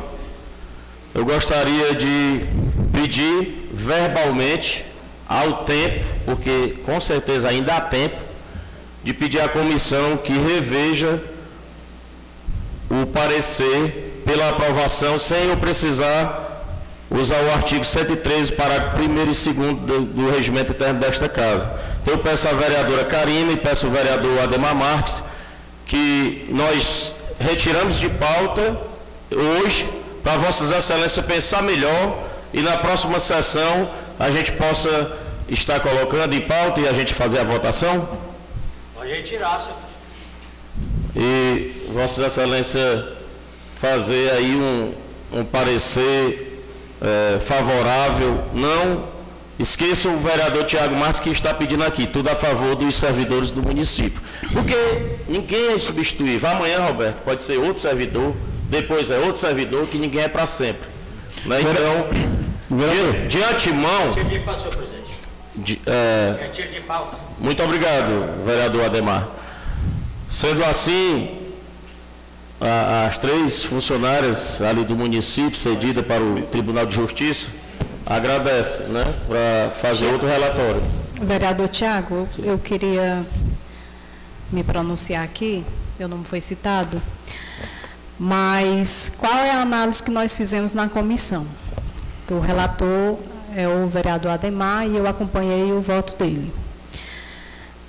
[1.15, 2.45] eu gostaria de
[2.93, 4.85] pedir verbalmente
[5.29, 8.17] ao tempo, porque com certeza ainda há tempo,
[9.03, 11.21] de pedir à comissão que reveja
[12.91, 16.49] o parecer pela aprovação sem eu precisar
[17.11, 21.71] usar o artigo 113, parágrafo 1 e 2 do, do regimento interno desta casa.
[22.07, 25.23] Eu peço à vereadora Karina e peço ao vereador Ademar Marques
[25.87, 28.77] que nós retiramos de pauta
[29.33, 29.89] hoje
[30.23, 35.17] para Vossas Excelências pensar melhor e na próxima sessão a gente possa
[35.49, 38.09] estar colocando em pauta e a gente fazer a votação?
[38.95, 39.79] Pode retirar, senhor.
[41.17, 43.05] E Vossas Excelências
[43.81, 44.93] fazer aí um,
[45.33, 46.65] um parecer
[47.01, 49.09] é, favorável, não
[49.59, 53.63] esqueça o vereador Tiago Marques que está pedindo aqui, tudo a favor dos servidores do
[53.63, 54.21] município.
[54.53, 54.75] Porque
[55.29, 56.49] ninguém é substituível.
[56.49, 58.35] Amanhã, Roberto, pode ser outro servidor,
[58.71, 60.89] depois é outro servidor, que ninguém é para sempre.
[61.45, 61.59] Né?
[61.61, 64.13] Então, de, de antemão.
[65.57, 67.17] De é, pauta.
[67.39, 69.29] muito obrigado, vereador Ademar.
[70.29, 71.39] Sendo assim,
[72.61, 77.49] a- as três funcionárias ali do município, cedida para o Tribunal de Justiça,
[78.07, 80.83] agradece, né, para fazer outro relatório.
[81.21, 83.23] Vereador Tiago, eu queria
[84.51, 85.65] me pronunciar aqui,
[85.99, 87.03] eu não fui citado,
[88.23, 91.47] mas qual é a análise que nós fizemos na comissão?
[92.31, 93.19] O relator
[93.57, 96.53] é o vereador Ademar e eu acompanhei o voto dele.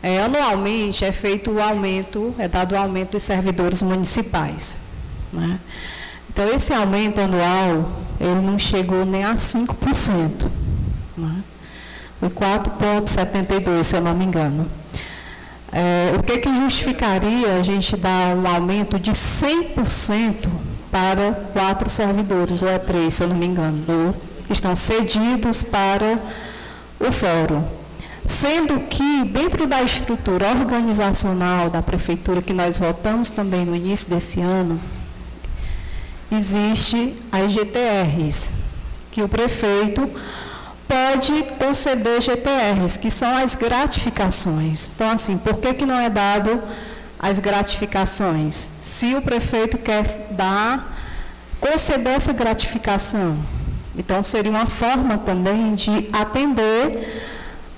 [0.02, 4.80] É, anualmente é feito o aumento, é dado o aumento dos servidores municipais.
[5.34, 5.60] né?
[6.30, 10.50] Então, esse aumento anual, ele não chegou nem a 5%.
[11.18, 11.44] Né?
[12.22, 14.66] O 4,72, se eu não me engano.
[15.74, 20.50] É, o que, que justificaria a gente dar um aumento de 100%
[20.92, 24.16] para quatro servidores, ou é três, se eu não me engano, do-
[24.50, 26.20] estão cedidos para
[27.00, 27.64] o fórum?
[28.26, 34.42] Sendo que, dentro da estrutura organizacional da prefeitura, que nós votamos também no início desse
[34.42, 34.80] ano,
[36.32, 38.52] existe as GTRs,
[39.12, 40.10] que o prefeito
[40.92, 44.92] pode conceder GTRs, que são as gratificações.
[44.94, 46.62] Então, assim, por que, que não é dado
[47.18, 48.70] as gratificações?
[48.76, 50.94] Se o prefeito quer dar,
[51.62, 53.38] conceder essa gratificação.
[53.98, 57.24] Então, seria uma forma também de atender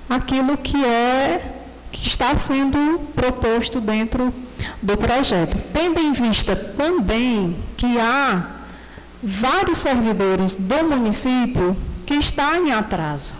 [0.10, 1.52] aquilo que é
[1.91, 4.34] que está sendo proposto dentro
[4.81, 5.56] do projeto.
[5.72, 8.48] Tendo em vista também que há
[9.22, 13.35] vários servidores do município que estão em atraso.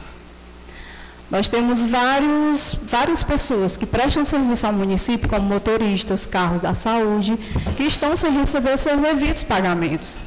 [1.30, 7.38] Nós temos vários, várias pessoas que prestam serviço ao município, como motoristas, carros da saúde,
[7.76, 10.20] que estão sem receber os seus devidos pagamentos.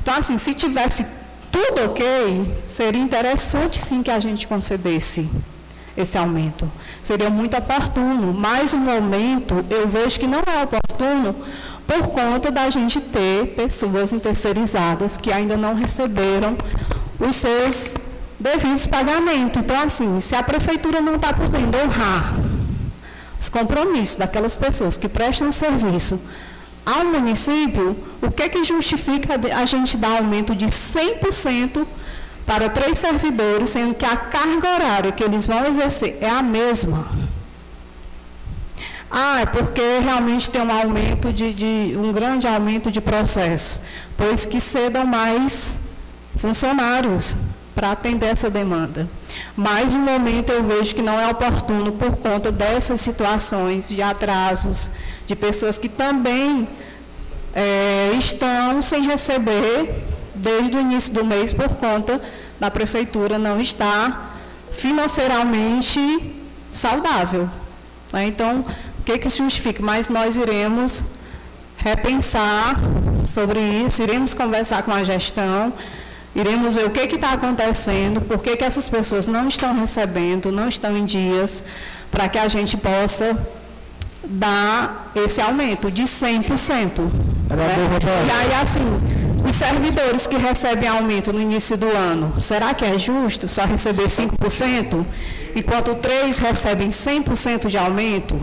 [0.00, 1.06] Então, assim, se tivesse
[1.52, 5.28] tudo ok, seria interessante sim que a gente concedesse
[5.94, 6.70] esse aumento.
[7.02, 11.34] Seria muito oportuno, mas no momento eu vejo que não é oportuno
[11.86, 16.56] por conta da gente ter pessoas terceirizadas que ainda não receberam
[17.18, 17.96] os seus
[18.38, 19.62] devidos pagamentos.
[19.62, 22.34] Então, assim, se a prefeitura não está podendo honrar
[23.38, 26.20] os compromissos daquelas pessoas que prestam serviço
[26.84, 31.86] ao município, o que, que justifica a gente dar aumento de 100%
[32.46, 37.06] para três servidores, sendo que a carga horária que eles vão exercer é a mesma?
[39.10, 43.80] Ah, é porque realmente tem um aumento de, de um grande aumento de processos,
[44.16, 45.80] pois que cedam mais
[46.36, 47.36] funcionários
[47.74, 49.08] para atender essa demanda.
[49.56, 54.90] Mas no momento eu vejo que não é oportuno por conta dessas situações de atrasos,
[55.26, 56.66] de pessoas que também
[57.54, 62.20] é, estão sem receber desde o início do mês por conta
[62.58, 64.36] da prefeitura não estar
[64.72, 66.34] financeiramente
[66.70, 67.48] saudável.
[68.12, 68.26] né?
[68.26, 68.64] Então,
[68.98, 69.82] o que, que se justifica?
[69.82, 71.04] Mas nós iremos
[71.76, 72.76] repensar
[73.26, 75.72] sobre isso, iremos conversar com a gestão,
[76.40, 80.68] iremos ver o que está acontecendo, por que, que essas pessoas não estão recebendo, não
[80.68, 81.64] estão em dias,
[82.10, 83.36] para que a gente possa
[84.24, 87.00] dar esse aumento de 100%.
[87.00, 87.10] Né?
[88.26, 88.82] E aí, assim,
[89.48, 94.06] os servidores que recebem aumento no início do ano, será que é justo só receber
[94.06, 95.04] 5%?
[95.56, 98.38] Enquanto três recebem 100% de aumento?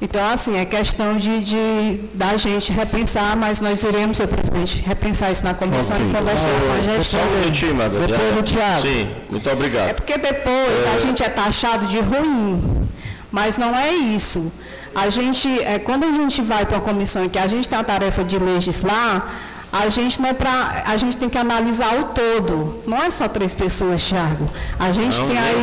[0.00, 5.32] Então, assim, é questão de, de da gente repensar, mas nós iremos, senhor presidente, repensar
[5.32, 6.08] isso na comissão Ok.
[6.08, 7.20] e conversar com a gestão.
[7.20, 8.06] Só um minutinho, Madalena.
[8.06, 8.82] Depois do Thiago.
[8.82, 9.88] Sim, muito obrigado.
[9.88, 12.86] É porque depois a gente é taxado de ruim,
[13.32, 14.52] mas não é isso.
[14.94, 17.78] A gente, é, quando a gente vai para uma comissão em que a gente tem
[17.78, 19.34] a tarefa de legislar,
[19.72, 22.82] a gente não é para, a gente tem que analisar o todo.
[22.86, 24.48] Não é só três pessoas, Thiago.
[24.78, 25.54] A gente Não, tem aí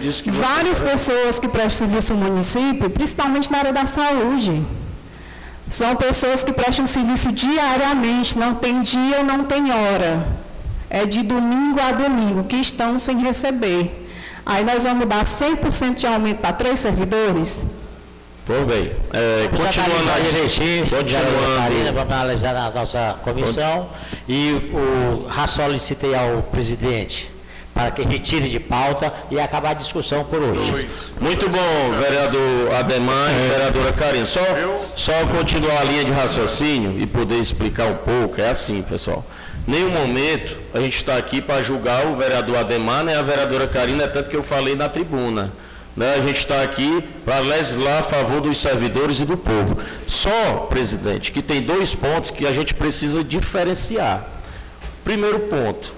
[0.00, 4.62] você- várias pessoas que prestam serviço no município, principalmente na área da saúde.
[5.68, 10.26] São pessoas que prestam serviço diariamente, não tem dia, não tem hora.
[10.90, 13.98] É de domingo a domingo, que estão sem receber.
[14.44, 17.66] Aí nós vamos dar 100% de aumento para três servidores?
[18.46, 18.90] Por bem.
[19.12, 21.58] É, continuando aí, direitinho, continuando.
[21.58, 23.88] Marina, vamos analisar na nossa comissão
[24.28, 27.30] e o, já solicitei ao presidente
[27.72, 30.88] para que retire de pauta e acabar a discussão por hoje.
[31.20, 34.26] Muito bom, vereador Ademar e vereadora Karina.
[34.26, 34.40] Só,
[34.96, 38.40] só continuar a linha de raciocínio e poder explicar um pouco.
[38.40, 39.24] É assim, pessoal.
[39.66, 44.04] Nenhum momento a gente está aqui para julgar o vereador Ademar nem a vereadora Karina,
[44.04, 45.52] é tanto que eu falei na tribuna.
[45.96, 46.14] Né?
[46.14, 49.78] A gente está aqui para legislar a favor dos servidores e do povo.
[50.06, 54.26] Só, presidente, que tem dois pontos que a gente precisa diferenciar.
[55.04, 55.92] Primeiro ponto,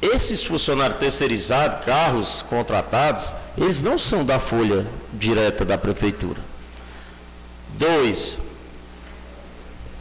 [0.00, 6.40] esses funcionários terceirizados, carros contratados, eles não são da folha direta da prefeitura.
[7.78, 8.38] Dois,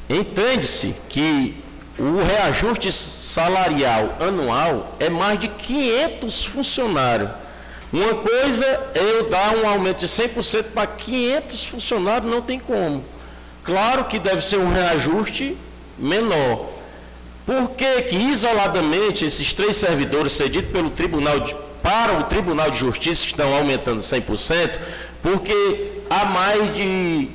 [0.10, 1.56] entende-se que
[2.00, 7.30] o reajuste salarial anual é mais de 500 funcionários.
[7.92, 8.66] Uma coisa
[8.96, 13.04] é eu dar um aumento de 100% para 500 funcionários, não tem como.
[13.64, 15.58] Claro que deve ser um reajuste
[15.98, 16.70] menor.
[17.46, 21.54] Por que, que isoladamente esses três servidores cedidos pelo Tribunal de,
[21.84, 24.80] para o Tribunal de Justiça estão aumentando 100%?
[25.22, 27.30] Porque há mais de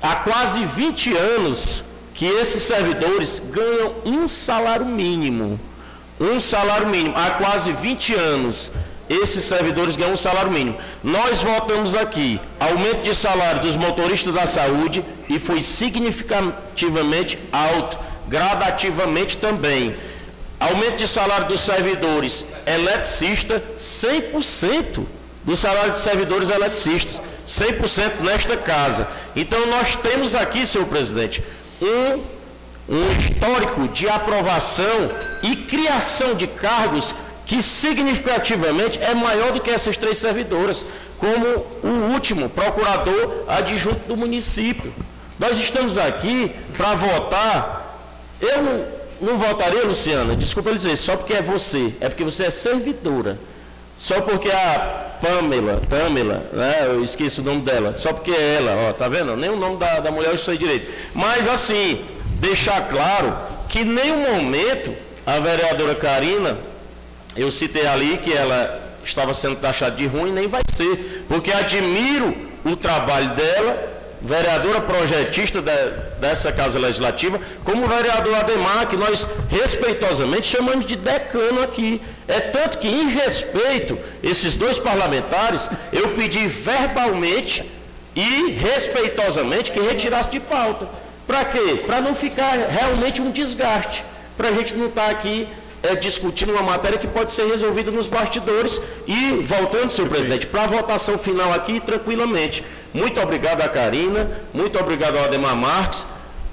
[0.00, 1.84] há quase 20 anos
[2.14, 5.60] que esses servidores ganham um salário mínimo.
[6.18, 7.14] Um salário mínimo.
[7.16, 8.70] Há quase 20 anos
[9.08, 10.76] esses servidores ganham um salário mínimo.
[11.02, 17.98] Nós votamos aqui aumento de salário dos motoristas da saúde e foi significativamente alto,
[18.28, 19.94] gradativamente também.
[20.58, 25.04] Aumento de salário dos servidores eletricistas, 100%
[25.44, 29.06] do salário dos servidores eletricistas, 100% nesta casa.
[29.36, 31.42] Então nós temos aqui, senhor presidente,
[31.82, 32.22] um,
[32.88, 35.08] um histórico de aprovação
[35.42, 37.14] e criação de cargos
[37.46, 40.84] que significativamente é maior do que essas três servidoras,
[41.18, 41.46] como
[41.82, 44.92] o último procurador adjunto do município.
[45.38, 47.98] Nós estamos aqui para votar.
[48.40, 48.84] Eu não,
[49.20, 53.38] não votaria, Luciana, desculpa lhe dizer, só porque é você, é porque você é servidora.
[53.98, 58.88] Só porque a Pamela, Pamela, né, eu esqueci o nome dela, só porque é ela,
[58.88, 59.36] ó, tá vendo?
[59.36, 60.90] Nem o nome da, da mulher eu sei direito.
[61.14, 62.04] Mas assim,
[62.40, 63.36] deixar claro
[63.68, 64.94] que nenhum momento
[65.24, 66.58] a vereadora Karina
[67.36, 72.34] eu citei ali que ela estava sendo taxada de ruim, nem vai ser, porque admiro
[72.64, 73.92] o trabalho dela,
[74.22, 81.62] vereadora projetista de- dessa Casa Legislativa, como vereador Ademar, que nós respeitosamente chamamos de decano
[81.62, 82.00] aqui.
[82.26, 87.70] É tanto que, em respeito esses dois parlamentares, eu pedi verbalmente
[88.16, 90.88] e respeitosamente que retirasse de pauta.
[91.26, 91.82] Para quê?
[91.84, 94.02] Para não ficar realmente um desgaste,
[94.38, 95.46] para a gente não estar aqui
[95.84, 100.64] é, discutindo uma matéria que pode ser resolvida nos bastidores e, voltando, senhor presidente, para
[100.64, 102.64] a votação final aqui, tranquilamente.
[102.92, 106.06] Muito obrigado a Karina, muito obrigado ao Ademar Marques,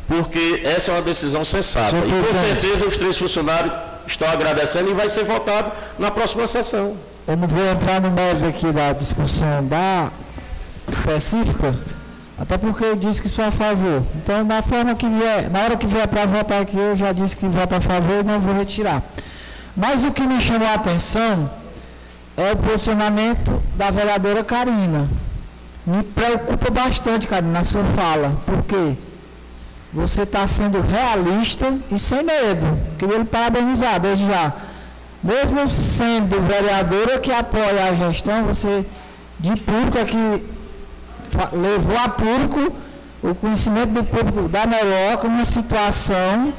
[0.07, 1.95] porque essa é uma decisão sensata.
[1.95, 3.71] E com certeza os três funcionários
[4.05, 6.97] estão agradecendo e vai ser votado na próxima sessão.
[7.25, 10.11] Eu não vou entrar no mérito aqui da discussão da
[10.89, 11.73] específica,
[12.41, 14.01] até porque eu disse que sou a favor.
[14.15, 17.37] Então, na forma que vier, na hora que vier para votar aqui, eu já disse
[17.37, 19.03] que voto a favor e não vou retirar.
[19.77, 21.51] Mas o que me chamou a atenção
[22.35, 25.07] é o posicionamento da vereadora Karina.
[25.85, 28.35] Me preocupa bastante, Karina, na sua fala.
[28.43, 28.95] Por quê?
[29.93, 32.75] Você está sendo realista e sem medo.
[32.97, 34.51] Queria lhe parabenizar desde já.
[35.23, 38.83] Mesmo sendo vereadora que apoia a gestão, você
[39.39, 40.43] de público aqui
[41.53, 42.73] levou a público
[43.21, 46.53] o conhecimento do público da Meloca, uma situação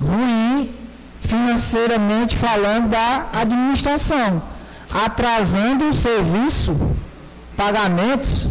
[0.00, 0.74] ruim
[1.20, 4.42] financeiramente falando da administração,
[4.90, 6.74] atrasando o serviço,
[7.56, 8.48] pagamentos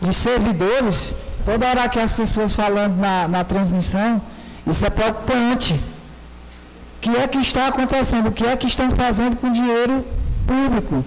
[0.00, 1.14] de servidores,
[1.44, 4.20] toda hora que as pessoas falando na, na transmissão,
[4.66, 5.74] isso é preocupante.
[5.74, 8.28] O que é que está acontecendo?
[8.28, 10.04] O que é que estão fazendo com dinheiro
[10.46, 11.04] público?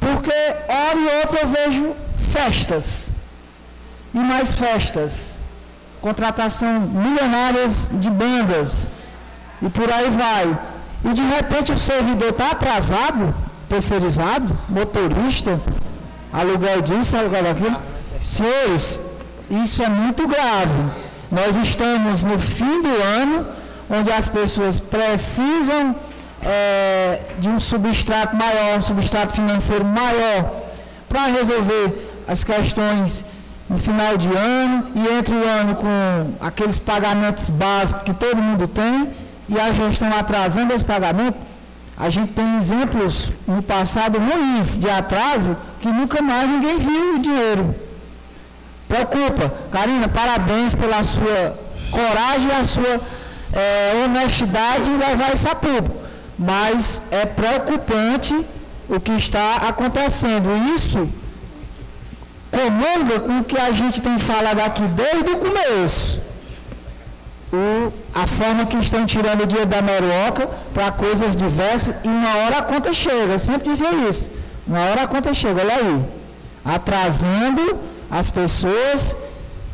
[0.00, 1.94] Porque, hora e outra, eu vejo
[2.32, 3.10] festas.
[4.14, 5.38] e mais festas,
[6.00, 8.88] contratação milionárias de bandas
[9.60, 10.58] e por aí vai.
[11.04, 13.34] E de repente o servidor está atrasado,
[13.68, 15.60] terceirizado, motorista,
[16.32, 17.76] aluguel disso, aluguel daquilo.
[18.24, 19.00] Senhores,
[19.50, 20.80] isso é muito grave.
[21.30, 23.46] Nós estamos no fim do ano,
[23.90, 25.94] onde as pessoas precisam
[26.42, 30.50] é, de um substrato maior, um substrato financeiro maior,
[31.08, 33.24] para resolver as questões
[33.68, 38.68] no final de ano e entre o ano com aqueles pagamentos básicos que todo mundo
[38.68, 39.08] tem
[39.48, 41.38] e a gestão atrasando esse pagamento,
[41.96, 47.18] a gente tem exemplos no passado ruins de atraso que nunca mais ninguém viu o
[47.18, 47.74] dinheiro.
[48.86, 49.52] Preocupa.
[49.70, 51.58] Karina, parabéns pela sua
[51.90, 53.00] coragem e a sua
[53.52, 55.96] é, honestidade em levar isso a público.
[56.38, 58.34] Mas é preocupante
[58.88, 60.48] o que está acontecendo.
[60.74, 61.08] Isso
[62.50, 66.20] comanda com o que a gente tem falado aqui desde o começo.
[67.52, 72.36] O, a forma que estão tirando o dia da Meruoca para coisas diversas e uma
[72.36, 73.34] hora a conta chega.
[73.34, 74.30] Eu sempre dizia isso.
[74.66, 76.04] Uma hora a conta chega, olha aí.
[76.64, 77.78] Atrasando
[78.10, 79.16] as pessoas,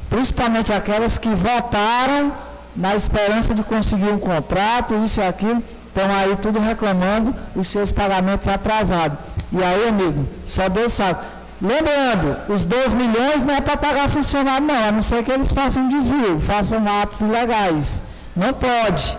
[0.09, 2.33] principalmente aquelas que votaram
[2.77, 7.91] na esperança de conseguir um contrato, isso e aquilo, estão aí tudo reclamando os seus
[7.93, 9.19] pagamentos atrasados.
[9.53, 11.21] E aí, amigo, só Deus sabe.
[11.65, 15.51] Lembrando, os 2 milhões não é para pagar funcionário, não, a não ser que eles
[15.51, 18.03] façam desvio, façam atos ilegais.
[18.37, 19.17] Não pode.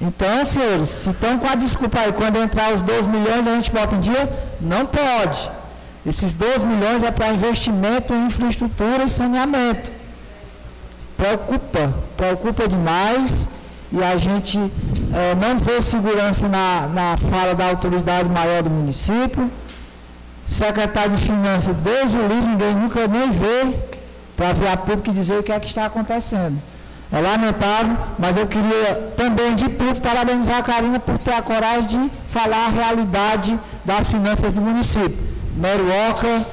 [0.00, 3.70] Então, senhores, se estão com a desculpa aí, quando entrar os 2 milhões a gente
[3.70, 4.28] bota em dia,
[4.60, 5.48] não pode.
[6.04, 9.92] Esses 2 milhões é para investimento em infraestrutura e saneamento.
[11.16, 13.48] Preocupa, preocupa demais
[13.92, 19.48] e a gente é, não vê segurança na, na fala da autoridade maior do município
[20.50, 23.78] secretário de Finanças, Deus o livre, ninguém nunca nem vê
[24.36, 26.60] para ver a público e dizer o que é que está acontecendo.
[27.12, 31.86] É lamentável, mas eu queria também de público parabenizar a Karina por ter a coragem
[31.86, 35.16] de falar a realidade das finanças do município.
[35.56, 36.44] Meruoca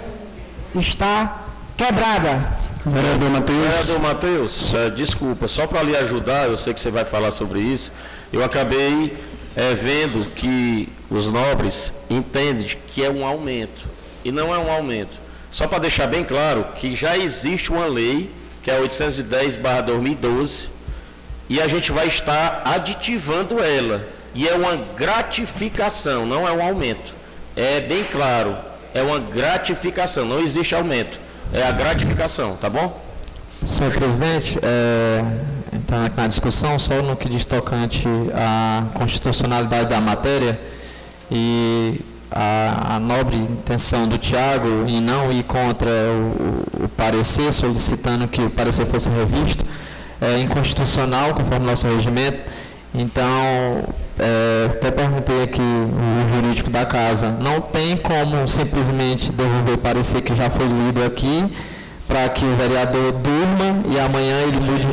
[0.76, 1.44] está
[1.76, 2.56] quebrada.
[2.86, 3.68] Vereador Matheus.
[3.68, 7.60] Vereador Matheus, é, desculpa, só para lhe ajudar, eu sei que você vai falar sobre
[7.60, 7.91] isso,
[8.32, 9.18] eu acabei
[9.56, 13.88] é, vendo que os nobres entendem que é um aumento.
[14.24, 15.20] E não é um aumento.
[15.52, 18.30] Só para deixar bem claro que já existe uma lei,
[18.62, 20.68] que é 810-2012,
[21.50, 24.08] e a gente vai estar aditivando ela.
[24.36, 27.14] E é uma gratificação, não é um aumento.
[27.56, 28.56] É bem claro,
[28.94, 31.20] é uma gratificação, não existe aumento.
[31.54, 33.02] É a gratificação, tá bom?
[33.66, 35.24] Senhor presidente, é,
[35.74, 40.60] então aqui na discussão, só no que diz tocante à constitucionalidade da matéria,
[41.32, 41.99] e
[42.32, 48.41] a, a, nobre intenção do Tiago em não ir contra o, o, parecer, solicitando que
[48.41, 49.66] o parecer fosse revisto,
[50.22, 52.40] é inconstitucional, conforme nosso regimento.
[52.94, 53.84] Então,
[54.20, 60.22] é, até perguntei aqui o jurídico da casa, não tem como simplesmente devolver o parecer
[60.22, 61.45] que já foi lido aqui,
[62.08, 64.88] para que o vereador durma e amanhã ele mude.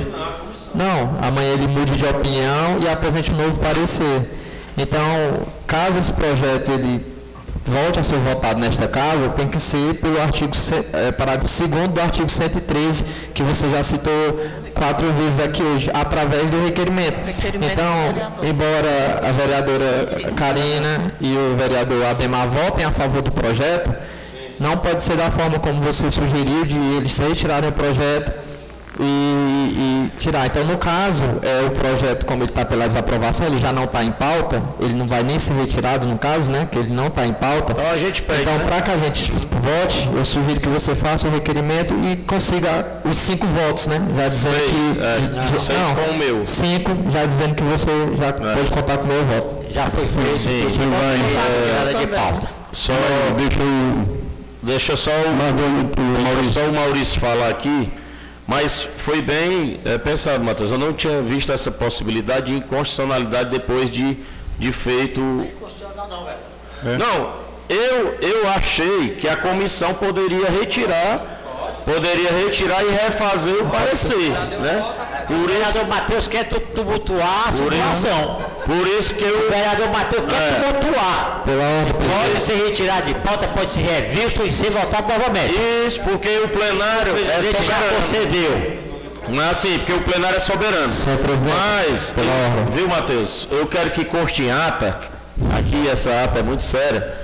[0.75, 4.29] Não, amanhã ele mude de opinião e apresente um novo parecer.
[4.77, 5.01] Então,
[5.67, 7.15] caso esse projeto ele
[7.67, 10.53] volte a ser votado nesta casa, tem que ser pelo artigo,
[10.93, 14.13] é, parágrafo 2 do artigo 113, que você já citou
[14.75, 17.25] quatro vezes aqui hoje, através do requerimento.
[17.25, 23.95] requerimento então, embora a vereadora Karina e o vereador Ademar votem a favor do projeto,
[24.61, 28.44] não pode ser da forma como você sugeriu, de eles retirarem o projeto
[29.01, 30.47] e, e, tirar.
[30.47, 34.05] Então, no caso, é, o projeto, como ele está pelas aprovações, ele já não está
[34.05, 36.69] em pauta, ele não vai nem ser retirado, no caso, né?
[36.71, 37.73] Que ele não está em pauta.
[37.73, 38.65] Então, a gente pede, Então, né?
[38.65, 43.17] para que a gente vote, eu sugiro que você faça o requerimento e consiga os
[43.17, 44.01] cinco votos, né?
[44.17, 45.01] Já dizendo seis, que.
[45.01, 46.47] É, seis não, com o meu.
[46.47, 48.55] Cinco, já dizendo que você já é.
[48.55, 49.65] pode contar com o meu voto.
[49.71, 50.39] Já foi feito.
[50.39, 50.91] Sim, sim.
[50.91, 52.49] Vai, é, de pauta.
[52.73, 52.93] Só,
[53.37, 54.25] deixa eu.
[54.63, 57.93] Deixa só o, o, Maurício, só o Maurício falar aqui.
[58.47, 60.71] Mas foi bem é, pensado, Matheus.
[60.71, 64.19] Eu não tinha visto essa possibilidade de inconstitucionalidade depois de,
[64.59, 65.21] de feito.
[65.21, 66.29] Não,
[66.91, 66.99] é.
[66.99, 67.33] não,
[67.69, 71.25] eu, eu achei que a comissão poderia retirar,
[71.85, 74.31] poderia retirar e refazer o parecer.
[74.61, 74.95] Né?
[75.27, 78.54] Por o vereador Matheus quer tumultuar a situação.
[78.65, 79.47] Por isso que eu.
[79.47, 80.61] O vereador Matheus quer é.
[80.61, 81.43] tumultuar.
[81.45, 85.55] Pode ser retirado de pauta, pode ser revisto e ser votado novamente.
[85.87, 87.13] Isso, porque o plenário.
[87.13, 87.65] O é soberano.
[87.65, 88.85] já concedeu.
[89.29, 90.89] Não é assim, porque o plenário é soberano.
[91.47, 92.15] Mas,
[92.73, 93.49] viu, Matheus?
[93.51, 95.01] Eu quero que conste em ata,
[95.59, 97.15] aqui essa ata é muito séria,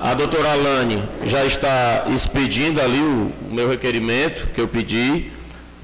[0.00, 5.32] a doutora Alane já está expedindo ali o, o meu requerimento que eu pedi.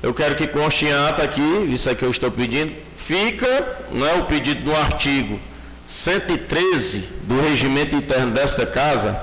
[0.03, 2.73] Eu quero que conste em ata aqui, isso é que eu estou pedindo,
[3.11, 5.41] fica né, o pedido do artigo
[5.85, 9.21] 113 do regimento interno desta casa,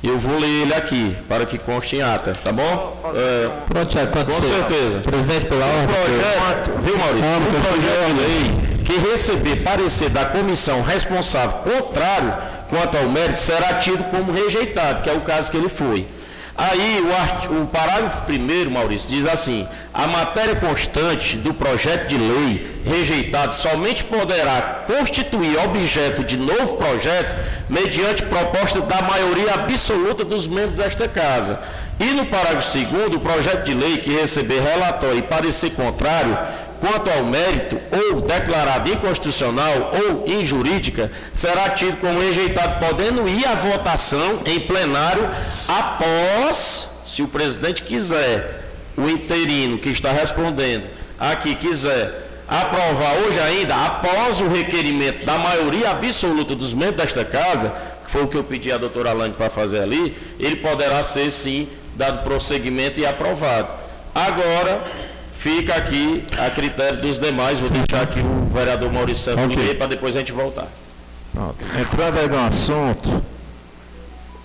[0.00, 3.12] eu vou ler ele aqui, para que conste em ata, tá bom?
[3.12, 5.00] É, Pronto, já com certeza.
[5.00, 5.88] Presidente, pela ordem.
[5.88, 7.26] projeto, viu Maurício?
[7.26, 12.32] Ah, Um projeto de lei que receber parecer da comissão responsável contrário
[12.68, 16.06] quanto ao mérito será tido como rejeitado, que é o caso que ele foi.
[16.62, 22.18] Aí o, art- o parágrafo primeiro, Maurício, diz assim: a matéria constante do projeto de
[22.18, 27.34] lei rejeitado somente poderá constituir objeto de novo projeto
[27.66, 31.58] mediante proposta da maioria absoluta dos membros desta casa.
[31.98, 36.36] E no parágrafo segundo, o projeto de lei que receber relatório e parecer contrário
[36.80, 43.54] quanto ao mérito ou declarado inconstitucional ou injurídica, será tido como rejeitado, podendo ir à
[43.54, 45.28] votação em plenário
[45.68, 48.64] após, se o presidente quiser,
[48.96, 50.88] o interino que está respondendo
[51.18, 57.72] aqui quiser aprovar hoje ainda, após o requerimento da maioria absoluta dos membros desta casa,
[58.04, 61.30] que foi o que eu pedi à doutora Alane para fazer ali, ele poderá ser
[61.30, 63.72] sim dado prosseguimento e aprovado.
[64.12, 64.82] Agora,
[65.40, 69.56] fica aqui a critério dos demais, vou deixar aqui o vereador Maurício Santos Ok.
[69.56, 69.74] okay.
[69.74, 70.68] para depois a gente voltar.
[71.32, 71.56] Pronto.
[71.80, 73.22] Entrando aí no assunto,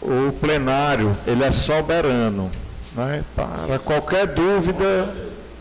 [0.01, 2.49] o plenário ele é soberano.
[2.95, 3.23] Né?
[3.35, 5.13] Para qualquer dúvida,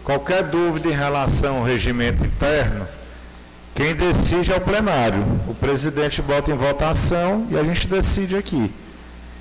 [0.04, 2.86] qualquer dúvida em relação ao regimento interno,
[3.74, 5.20] quem decide é o plenário.
[5.48, 8.70] O presidente bota em votação e a gente decide aqui.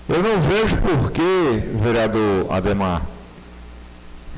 [0.09, 1.21] Eu não vejo por que,
[1.75, 3.03] vereador Ademar,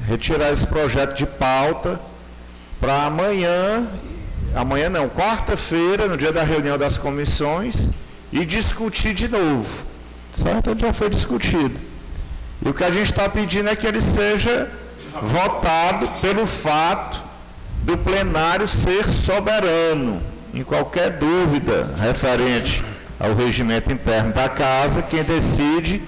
[0.07, 1.99] retirar esse projeto de pauta
[2.79, 3.87] para amanhã,
[4.55, 7.89] amanhã não, quarta-feira, no dia da reunião das comissões,
[8.31, 9.85] e discutir de novo.
[10.33, 10.69] Certo?
[10.69, 11.79] Ele já foi discutido.
[12.63, 14.69] E o que a gente está pedindo é que ele seja
[15.21, 17.21] votado pelo fato
[17.83, 20.21] do plenário ser soberano.
[20.53, 22.83] Em qualquer dúvida referente
[23.19, 26.01] ao regimento interno da casa, quem decide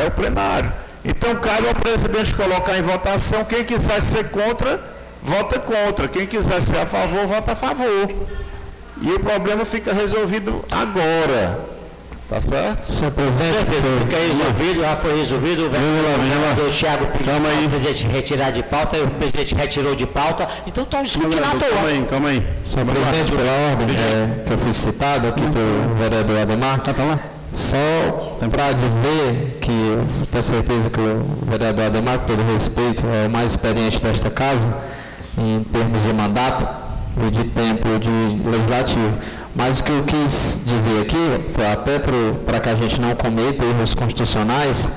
[0.00, 0.72] é o plenário.
[1.04, 4.80] Então cabe ao presidente colocar em votação, quem quiser ser contra,
[5.22, 6.08] vota contra.
[6.08, 8.10] Quem quiser ser a favor, vota a favor.
[9.00, 11.72] E o problema fica resolvido agora.
[12.28, 12.90] Tá certo?
[12.90, 13.56] Senhor presidente,
[14.00, 15.66] Fica resolvido, já foi resolvido.
[15.66, 20.06] O vereador Thiago pediu Calma o presidente retirar de pauta, e o presidente retirou de
[20.06, 21.88] pauta, então estão discutindo à Calma toa.
[21.88, 22.42] aí, calma aí.
[22.62, 26.80] senhor presidente, pela ordem é, que eu fui citado aqui pelo vereador Ademar,
[27.52, 33.26] só para dizer que eu tenho certeza que o vereador Ademar, com todo respeito, é
[33.26, 34.66] o mais experiente desta casa
[35.38, 36.66] em termos de mandato
[37.26, 39.18] e de tempo de legislativo.
[39.54, 43.64] Mas o que eu quis dizer aqui, foi até para que a gente não cometa
[43.64, 44.88] erros constitucionais,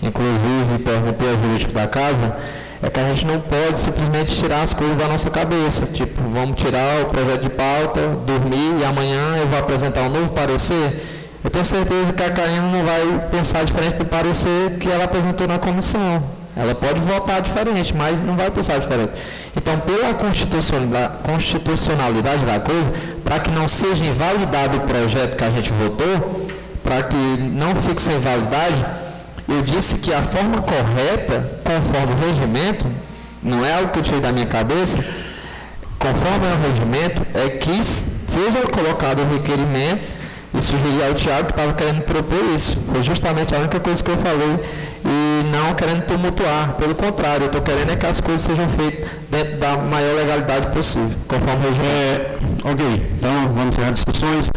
[0.00, 2.36] inclusive perguntei ao jurídico da casa,
[2.80, 5.86] é que a gente não pode simplesmente tirar as coisas da nossa cabeça.
[5.86, 10.28] Tipo, vamos tirar o projeto de pauta, dormir e amanhã eu vou apresentar um novo
[10.28, 11.23] parecer.
[11.44, 15.46] Eu tenho certeza que a Karina não vai pensar diferente do parecer que ela apresentou
[15.46, 16.22] na comissão.
[16.56, 19.12] Ela pode votar diferente, mas não vai pensar diferente.
[19.54, 22.90] Então, pela constitucionalidade, constitucionalidade da coisa,
[23.22, 26.48] para que não seja invalidado o projeto que a gente votou,
[26.82, 28.82] para que não fique sem validade,
[29.46, 32.88] eu disse que a forma correta, conforme o regimento,
[33.42, 35.04] não é algo que eu tirei da minha cabeça,
[35.98, 40.13] conforme o regimento, é que seja colocado o requerimento
[40.56, 42.78] e sugeri ao Tiago que estava querendo propor isso.
[42.90, 44.60] Foi justamente a única coisa que eu falei
[45.04, 46.74] e não querendo tumultuar.
[46.74, 50.68] Pelo contrário, eu estou querendo é que as coisas sejam feitas dentro da maior legalidade
[50.68, 51.84] possível, conforme o regimento.
[51.84, 52.36] É,
[52.70, 54.50] ok, então vamos encerrar discussões.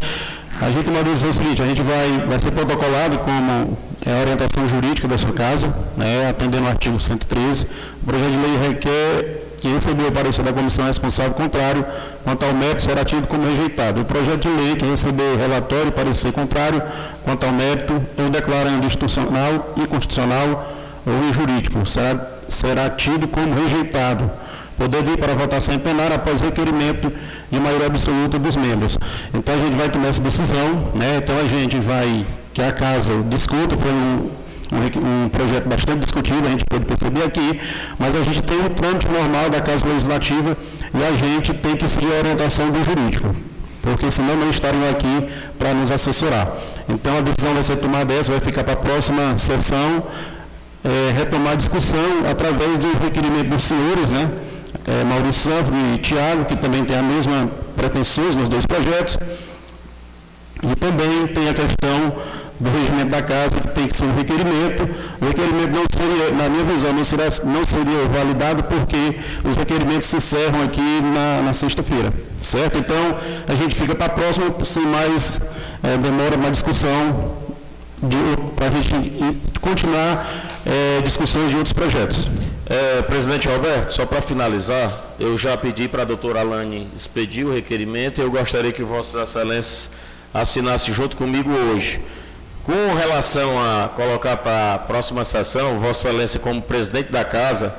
[0.62, 4.22] A gente vai dizer o seguinte, a gente vai, vai ser protocolado como é, a
[4.22, 7.66] orientação jurídica da sua casa, né, atendendo o artigo 113.
[8.02, 11.86] O projeto de lei requer que recebeu o parecer da comissão responsável contrário
[12.24, 14.02] quanto ao mérito será tido como rejeitado.
[14.02, 16.82] O projeto de lei que receber relatório parecer contrário
[17.24, 20.74] quanto ao mérito ou declarando institucional, inconstitucional
[21.06, 24.30] ou injurídico será, será tido como rejeitado
[24.78, 27.12] poder vir para votação em plenário após requerimento
[27.50, 28.98] de maioria absoluta dos membros.
[29.34, 31.18] Então a gente vai tomar essa decisão, né?
[31.18, 34.30] então a gente vai, que a casa discuta, foi um,
[34.72, 37.60] um, um projeto bastante discutido, a gente pode perceber aqui,
[37.98, 40.58] mas a gente tem o trâmite normal da Casa Legislativa
[40.94, 43.36] e a gente tem que seguir a orientação do jurídico,
[43.82, 46.52] porque senão não estariam aqui para nos assessorar.
[46.90, 50.04] Então a decisão vai ser tomada essa, vai ficar para a próxima sessão,
[50.84, 54.30] é, retomar a discussão através do requerimento dos senhores, né?
[54.86, 59.18] É, Maurício Santos e Tiago, que também tem a mesma pretensões nos dois projetos.
[60.64, 62.14] E também tem a questão
[62.60, 64.90] do regimento da casa, que tem que ser um requerimento.
[65.22, 70.08] O requerimento não seria, na minha visão, não seria, não seria validado porque os requerimentos
[70.08, 72.12] se encerram aqui na, na sexta-feira,
[72.42, 72.78] certo?
[72.80, 73.18] Então,
[73.48, 75.40] a gente fica para a próxima, sem mais
[75.84, 77.36] é, demora, mais discussão,
[78.56, 80.26] para a gente continuar
[80.66, 82.30] é, discussões de outros projetos.
[82.70, 87.54] É, presidente Roberto, só para finalizar, eu já pedi para a doutora Alane expedir o
[87.54, 89.90] requerimento e eu gostaria que Vossas Excelências
[90.34, 92.02] assinasse junto comigo hoje.
[92.68, 97.74] Com relação a colocar para a próxima sessão, Vossa Excelência, como presidente da casa,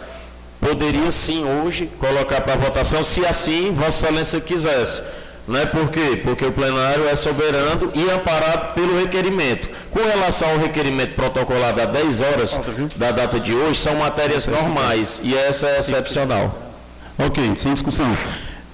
[0.59, 5.03] poderia sim hoje colocar para votação, se assim Vossa Excelência quisesse.
[5.47, 6.19] Não é por quê?
[6.25, 9.69] Porque o plenário é soberano e amparado pelo requerimento.
[9.91, 12.59] Com relação ao requerimento protocolado a 10 horas
[12.97, 16.73] da data de hoje, são matérias normais e essa é excepcional.
[17.19, 18.17] Ok, sem discussão.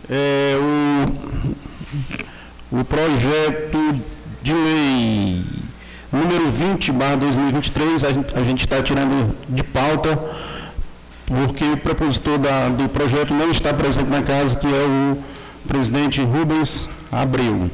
[0.08, 0.54] É,
[2.70, 4.00] o, o projeto
[4.42, 5.63] de lei
[6.14, 10.18] número 20, barra 2023, a gente está tirando de pauta,
[11.26, 15.18] porque o propositor da, do projeto não está presente na casa, que é o
[15.66, 17.70] presidente Rubens Abreu.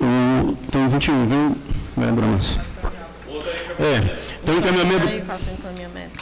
[0.00, 1.56] O, tem 21, viu,
[1.96, 2.60] vereadora Márcia?
[3.80, 5.08] É, então encaminhamento,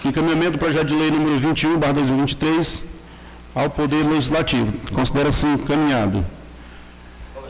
[0.05, 2.85] encaminhamento do projeto de lei número 21, barra 2023,
[3.55, 4.73] ao Poder Legislativo.
[4.93, 6.25] Considera-se encaminhado.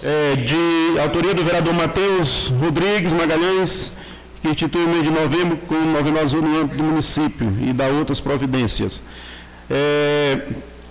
[0.08, 3.92] É, de autoria do vereador Matheus Rodrigues Magalhães,
[4.40, 8.20] que institui o mês de novembro com o novembro no do município e dá outras
[8.20, 9.02] providências.
[9.68, 10.42] É,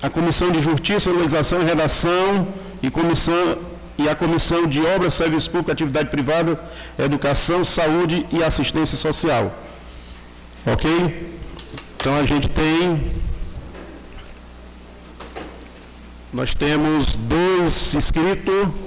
[0.01, 2.45] a Comissão de Justiça, Legislação e Redação
[2.83, 3.57] e, comissão,
[3.97, 6.59] e a Comissão de Obras, Serviço Público, Atividade Privada,
[6.99, 9.49] Educação, Saúde e Assistência Social.
[10.65, 11.31] Ok?
[11.97, 13.01] Então a gente tem.
[16.33, 18.84] Nós temos dois inscritos.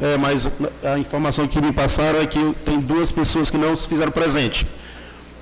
[0.00, 0.48] É, mas
[0.84, 4.66] a informação que me passaram é que tem duas pessoas que não se fizeram presente.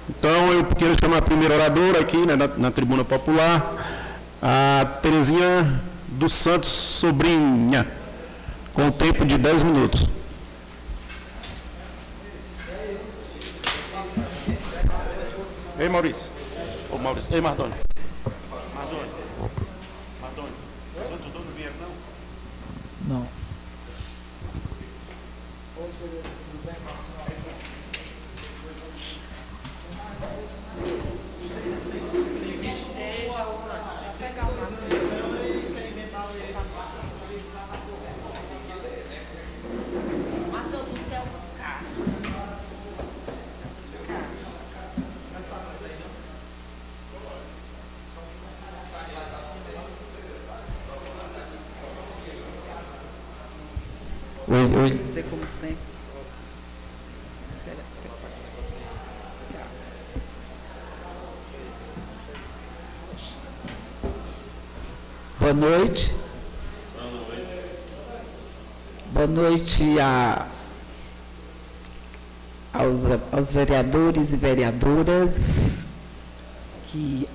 [0.08, 3.74] Então, eu quero chamar a primeira oradora aqui, né, na, na tribuna popular,
[4.40, 7.86] a Terezinha dos Santos Sobrinha,
[8.72, 10.06] com o tempo de 10 minutos.
[15.78, 16.30] Ei, Maurício.
[16.92, 17.34] Ô, Maurício.
[17.34, 17.74] Ei, Mardoni.
[18.74, 19.08] Mardoni.
[20.20, 20.52] Mardoni.
[20.94, 21.74] Santo Dono vieram,
[23.08, 23.18] não?
[23.18, 23.43] Não.
[54.54, 54.90] Oi, oi.
[54.98, 55.76] Dizer como sempre.
[65.40, 66.14] Boa noite.
[69.12, 70.46] Boa noite a,
[72.72, 73.00] aos,
[73.32, 75.84] aos vereadores e vereadoras
[76.92, 77.28] que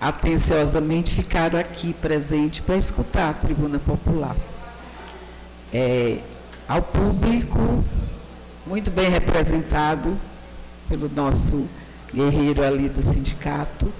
[0.00, 4.36] atenciosamente ficaram aqui presentes para escutar a tribuna popular.
[5.72, 6.20] É,
[6.68, 7.84] ao público,
[8.66, 10.16] muito bem representado
[10.88, 11.66] pelo nosso
[12.12, 13.92] guerreiro ali do sindicato,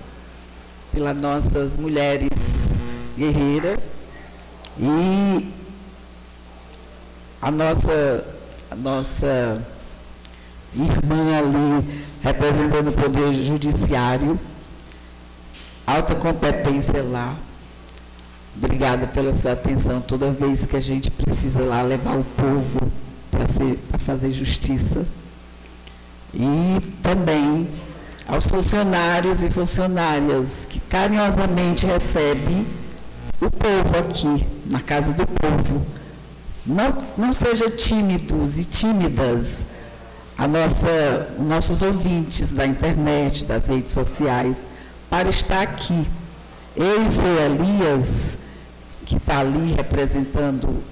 [0.91, 2.31] pelas nossas mulheres
[3.17, 3.79] guerreiras
[4.79, 5.53] e
[7.43, 8.25] a nossa,
[8.71, 9.63] a nossa
[10.75, 14.41] irmã ali representando o Poder Judiciário,
[15.87, 17.37] alta competência lá,
[18.57, 22.93] Obrigada pela sua atenção toda vez que a gente precisa lá levar o povo
[23.31, 25.05] para fazer justiça.
[26.33, 27.69] E também
[28.27, 32.67] aos funcionários e funcionárias que carinhosamente recebem
[33.41, 35.87] o povo aqui, na casa do povo.
[36.65, 39.65] Não, não sejam tímidos e tímidas
[40.39, 44.65] a nossa, nossos ouvintes da internet, das redes sociais,
[45.11, 46.07] para estar aqui.
[46.75, 48.39] Eu e seu Elias
[49.05, 50.83] que está ali representando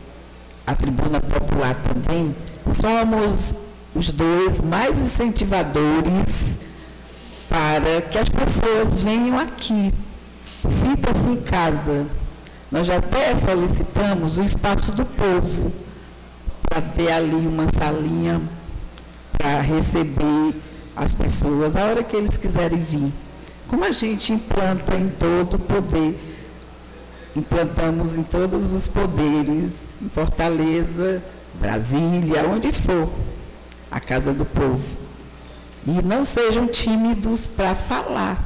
[0.66, 2.34] a tribuna popular também,
[2.68, 3.54] somos
[3.94, 6.58] os dois mais incentivadores
[7.48, 9.92] para que as pessoas venham aqui.
[10.64, 12.06] Sinta-se em casa.
[12.70, 15.72] Nós já até solicitamos o espaço do povo
[16.62, 18.40] para ter ali uma salinha
[19.36, 20.54] para receber
[20.96, 23.12] as pessoas a hora que eles quiserem vir.
[23.68, 26.31] Como a gente implanta em todo o poder
[27.34, 31.22] implantamos em todos os poderes, em Fortaleza,
[31.54, 33.08] Brasília, onde for,
[33.90, 34.96] a casa do povo.
[35.86, 38.42] E não sejam tímidos para falar,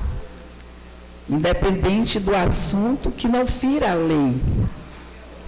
[1.28, 4.36] independente do assunto que não fira a lei.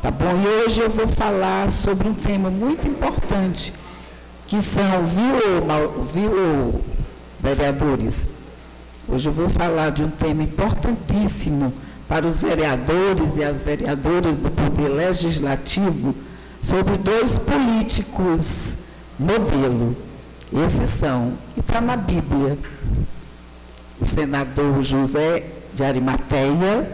[0.02, 0.42] Tá bom?
[0.42, 3.72] E hoje eu vou falar sobre um tema muito importante,
[4.46, 6.84] que são, viu, viu
[7.40, 8.28] vereadores?
[9.08, 11.72] Hoje eu vou falar de um tema importantíssimo
[12.08, 16.14] para os vereadores e as vereadoras do Poder Legislativo
[16.62, 18.76] sobre dois políticos
[19.18, 19.94] modelo.
[20.64, 22.56] Esses são, e está na Bíblia,
[24.00, 25.44] o senador José
[25.74, 26.90] de Arimateia,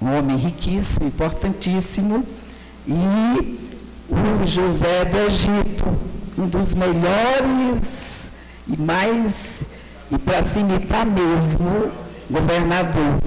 [0.00, 2.24] um homem riquíssimo, importantíssimo,
[2.86, 3.58] e
[4.08, 5.84] o José do Egito,
[6.38, 8.30] um dos melhores
[8.68, 9.64] e mais,
[10.12, 11.90] e para se imitar mesmo,
[12.30, 13.18] governador.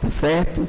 [0.00, 0.68] Tá certo?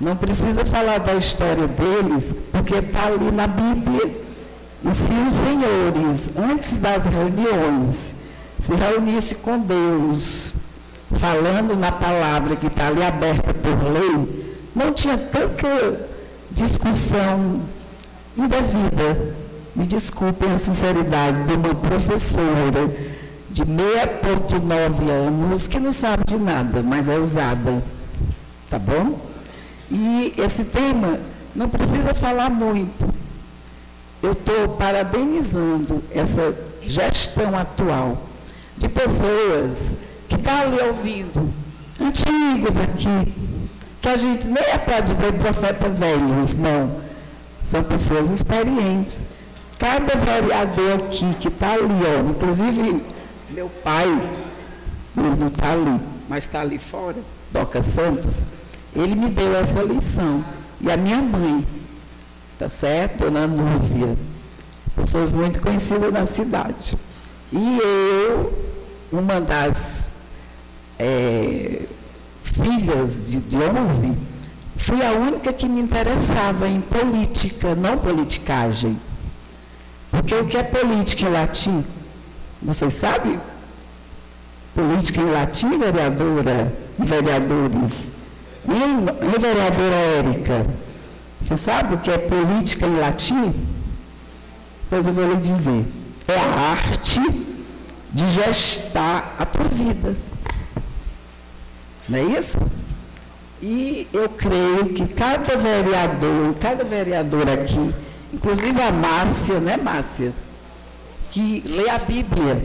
[0.00, 4.28] Não precisa falar da história deles, porque está ali na Bíblia.
[4.84, 8.14] E se os senhores, antes das reuniões,
[8.60, 10.54] se reunisse com Deus,
[11.18, 16.06] falando na palavra que está ali aberta por lei, não tinha tanta
[16.52, 17.60] discussão
[18.36, 19.34] indevida.
[19.74, 22.88] Me desculpem a sinceridade de uma professora
[23.50, 27.82] de 6,9 anos que não sabe de nada, mas é usada.
[28.70, 29.18] Tá bom?
[29.90, 31.18] E esse tema
[31.54, 33.08] não precisa falar muito.
[34.22, 38.18] Eu estou parabenizando essa gestão atual
[38.76, 39.96] de pessoas
[40.28, 41.52] que estão tá ali ouvindo,
[42.00, 43.32] antigos aqui,
[44.00, 47.00] que a gente nem é para dizer profeta velhos, não.
[47.64, 49.22] São pessoas experientes.
[49.78, 53.02] Cada vereador aqui que está ali, ó, inclusive
[53.50, 54.08] meu pai,
[55.16, 57.16] ele não está ali, mas está ali fora,
[57.52, 58.42] Doca Santos,
[59.00, 60.44] ele me deu essa lição.
[60.80, 61.66] E a minha mãe,
[62.58, 63.24] tá certo?
[63.24, 64.16] Dona Núzia,
[64.94, 66.96] pessoas muito conhecidas na cidade.
[67.52, 68.52] E eu,
[69.12, 70.10] uma das
[70.98, 71.82] é,
[72.42, 74.12] filhas de, de 11,
[74.76, 78.98] fui a única que me interessava em política, não politicagem.
[80.10, 81.84] Porque o que é política em latim?
[82.62, 83.38] Vocês sabem?
[84.74, 88.08] Política em latim, vereadora vereadores.
[88.68, 90.66] E, vereadora Érica?
[91.40, 93.54] Você sabe o que é política em latim?
[94.90, 95.86] Pois eu vou lhe dizer.
[96.26, 97.20] É a arte
[98.12, 100.14] de gestar a tua vida.
[102.06, 102.58] Não é isso?
[103.62, 107.94] E eu creio que cada vereador, cada vereador aqui,
[108.32, 110.32] inclusive a Márcia, né, Márcia?
[111.30, 112.64] Que lê a Bíblia.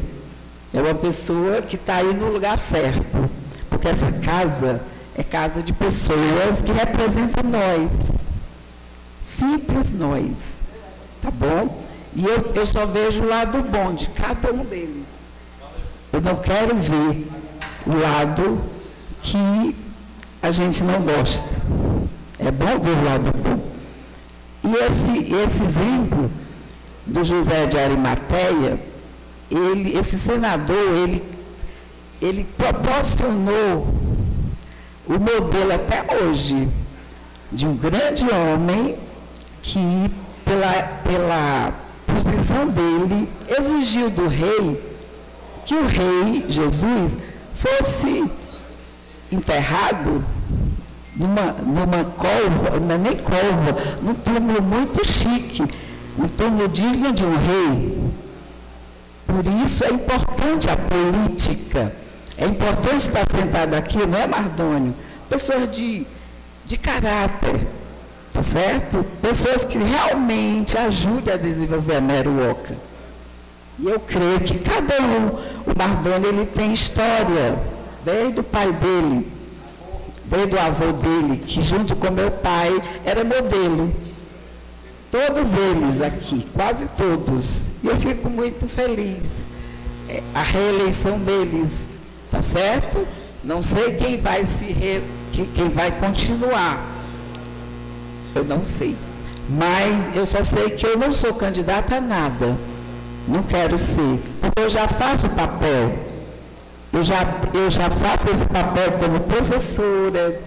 [0.74, 3.30] É uma pessoa que está aí no lugar certo.
[3.70, 4.82] Porque essa casa
[5.16, 8.12] é casa de pessoas que representam nós.
[9.24, 10.62] Simples nós.
[11.22, 11.82] Tá bom?
[12.16, 15.06] E eu, eu só vejo o lado bom de cada um deles.
[16.12, 17.28] Eu não quero ver
[17.86, 18.62] o lado
[19.22, 19.76] que
[20.42, 21.48] a gente não gosta.
[22.40, 23.74] É bom ver o lado bom.
[24.64, 26.30] E esse, esse exemplo
[27.06, 28.80] do José de Arimateia,
[29.50, 31.24] ele, esse senador, ele,
[32.22, 33.88] ele proporcionou
[35.08, 36.68] o modelo até hoje
[37.52, 38.96] de um grande homem
[39.62, 40.12] que,
[40.44, 41.74] pela, pela
[42.08, 44.82] posição dele, exigiu do rei
[45.66, 47.18] que o rei Jesus
[47.54, 48.30] fosse
[49.32, 50.24] enterrado
[51.16, 55.64] numa, numa cova, não é nem cova, num túmulo muito chique,
[56.18, 58.00] um túmulo digno de um rei.
[59.26, 61.94] Por isso é importante a política
[62.44, 64.94] é importante estar sentado aqui, não é, Mardônio?
[65.30, 66.06] Pessoas de,
[66.66, 67.66] de caráter,
[68.34, 69.06] tá certo?
[69.22, 72.76] Pessoas que realmente ajudem a desenvolver a Meruoca.
[73.80, 75.28] E eu creio que cada um,
[75.66, 77.58] o Mardônio, ele tem história,
[78.04, 79.26] desde o pai dele,
[80.26, 83.90] desde o avô dele, que junto com meu pai era modelo.
[85.10, 87.68] Todos eles aqui, quase todos.
[87.82, 89.24] E eu fico muito feliz.
[90.10, 91.88] É, a reeleição deles
[92.34, 93.08] Tá certo?
[93.44, 95.04] Não sei quem vai se re,
[95.54, 96.84] quem vai continuar.
[98.34, 98.96] Eu não sei.
[99.48, 102.58] Mas eu só sei que eu não sou candidata a nada.
[103.28, 104.20] Não quero ser.
[104.42, 105.94] Porque eu já faço o papel.
[106.92, 110.40] Eu já, eu já faço esse papel como professora,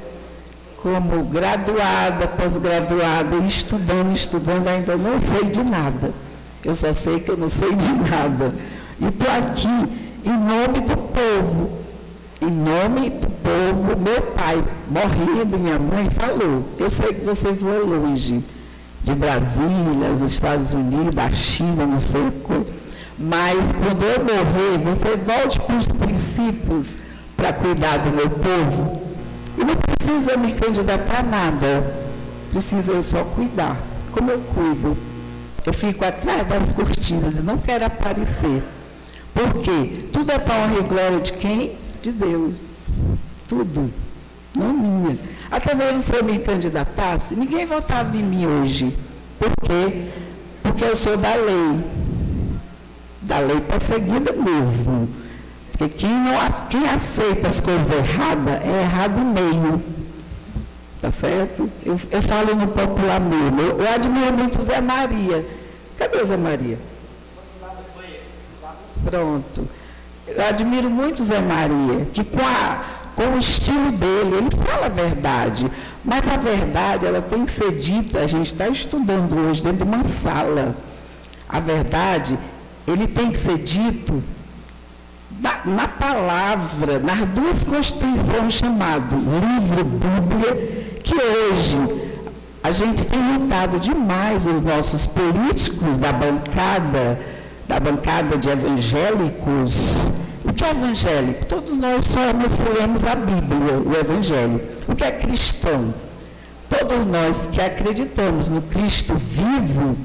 [0.82, 6.12] como graduada, pós-graduada, estudando, estudando, ainda não sei de nada.
[6.64, 8.52] Eu só sei que eu não sei de nada.
[9.00, 11.70] E estou aqui em nome do povo,
[12.42, 17.78] em nome do povo, meu pai, morrendo, minha mãe, falou, eu sei que você voa
[17.78, 18.44] longe,
[19.04, 22.72] de Brasília, os Estados Unidos, a China, não sei o que.
[23.16, 26.98] Mas quando eu morrer, você volte para os princípios
[27.36, 29.02] para cuidar do meu povo.
[29.56, 31.94] E não precisa me candidatar a nada.
[32.50, 33.76] Precisa eu só cuidar.
[34.10, 34.96] Como eu cuido?
[35.64, 38.62] Eu fico atrás das cortinas e não quero aparecer.
[39.36, 39.90] Por quê?
[40.14, 41.76] Tudo é para honra e glória de quem?
[42.00, 42.88] De Deus.
[43.46, 43.92] Tudo.
[44.54, 45.18] Não minha.
[45.50, 48.96] Até mesmo se eu me candidatasse, ninguém votava em mim hoje.
[49.38, 50.06] Por quê?
[50.62, 51.84] Porque eu sou da lei.
[53.20, 55.06] Da lei perseguida mesmo.
[55.70, 56.32] Porque quem, não,
[56.70, 59.82] quem aceita as coisas erradas, é errado meio.
[61.02, 61.68] Tá certo?
[61.84, 63.60] Eu, eu falo no popular mesmo.
[63.60, 65.44] Eu, eu admiro muito Zé Maria.
[65.98, 66.78] Cadê o Zé Maria?
[69.08, 69.68] Pronto.
[70.26, 74.88] Eu admiro muito Zé Maria, que com, a, com o estilo dele, ele fala a
[74.88, 75.70] verdade.
[76.04, 79.82] Mas a verdade, ela tem que ser dita, a gente está estudando hoje dentro de
[79.84, 80.74] uma sala.
[81.48, 82.36] A verdade,
[82.86, 84.22] ele tem que ser dito
[85.40, 91.78] na, na palavra, nas duas constituições chamadas livro Bíblia, que hoje
[92.62, 97.35] a gente tem lutado demais os nossos políticos da bancada,
[97.68, 100.06] da bancada de evangélicos.
[100.44, 101.44] O que é evangélico?
[101.46, 104.60] Todos nós somos, lemos a Bíblia, o Evangelho.
[104.88, 105.92] O que é cristão?
[106.68, 109.96] Todos nós que acreditamos no Cristo vivo,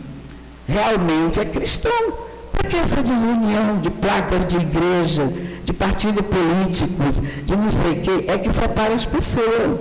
[0.67, 2.14] realmente é cristão.
[2.51, 5.31] Para que essa desunião de placas de igreja,
[5.64, 9.80] de partidos políticos, de não sei o quê, é que separa as pessoas.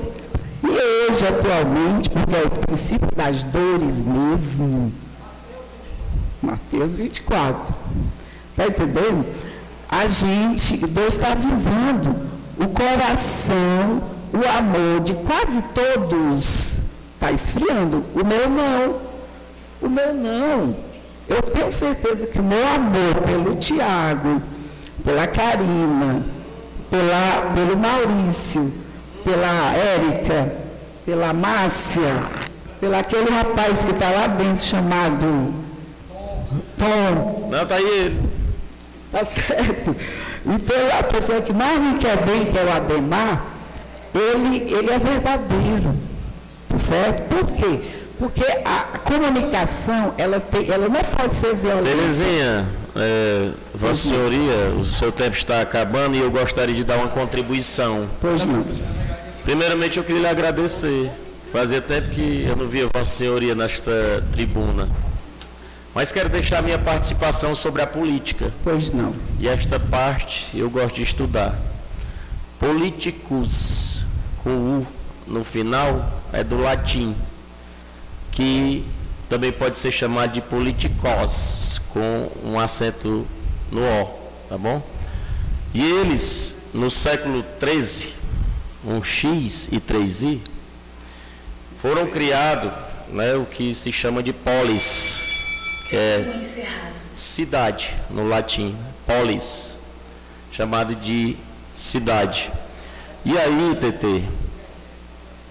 [0.63, 4.93] E hoje, atualmente, porque é o princípio das dores mesmo,
[6.43, 7.75] Mateus 24.
[8.51, 9.27] Está entendendo?
[9.89, 12.17] A gente, Deus está avisando
[12.59, 14.03] o coração,
[14.33, 16.81] o amor de quase todos
[17.15, 18.05] está esfriando.
[18.15, 18.97] O meu não.
[19.83, 20.77] O meu não.
[21.29, 24.43] Eu tenho certeza que o meu amor pelo Tiago,
[25.05, 26.25] pela Karina,
[26.91, 28.73] pela, pelo Maurício,
[29.25, 30.53] pela Érica,
[31.05, 32.15] pela Márcia,
[32.81, 35.70] pelo aquele rapaz que está lá dentro chamado
[36.81, 37.51] Tom.
[37.51, 38.21] Não, está aí ele.
[39.13, 39.95] Tá certo.
[40.47, 43.45] E pela pessoa que mais me quer bem, que é o Ademar,
[44.15, 45.95] ele, ele é verdadeiro.
[46.69, 47.29] Tá certo?
[47.29, 47.81] Por quê?
[48.19, 51.89] Porque a comunicação, ela, tem, ela não pode ser violenta.
[51.89, 57.09] Terezinha, é, Vossa Senhoria, o seu tempo está acabando e eu gostaria de dar uma
[57.09, 58.07] contribuição.
[58.21, 58.65] Pois não.
[59.45, 61.11] Primeiramente eu queria lhe agradecer.
[61.53, 64.89] Fazia tempo que eu não via Vossa Senhoria nesta tribuna.
[65.95, 68.53] Mas quero deixar minha participação sobre a política.
[68.63, 69.15] Pois não.
[69.39, 71.59] E esta parte eu gosto de estudar.
[72.59, 74.01] Politicus,
[74.43, 74.87] com U
[75.27, 77.15] no final, é do latim,
[78.31, 78.85] que
[79.29, 83.27] também pode ser chamado de politikos, com um acento
[83.71, 84.05] no O,
[84.49, 84.83] tá bom?
[85.73, 88.13] E eles, no século 13,
[88.85, 90.41] um X e 3I,
[91.81, 92.73] foram criados
[93.13, 95.30] né, o que se chama de polis,
[95.97, 96.41] é
[97.15, 99.77] cidade no latim, polis,
[100.53, 101.37] chamado de
[101.77, 102.51] cidade.
[103.25, 104.25] E aí, TT,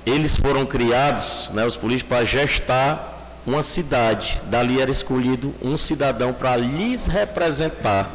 [0.06, 4.42] eles foram criados, né, os políticos, para gestar uma cidade.
[4.50, 8.10] Dali era escolhido um cidadão para lhes representar.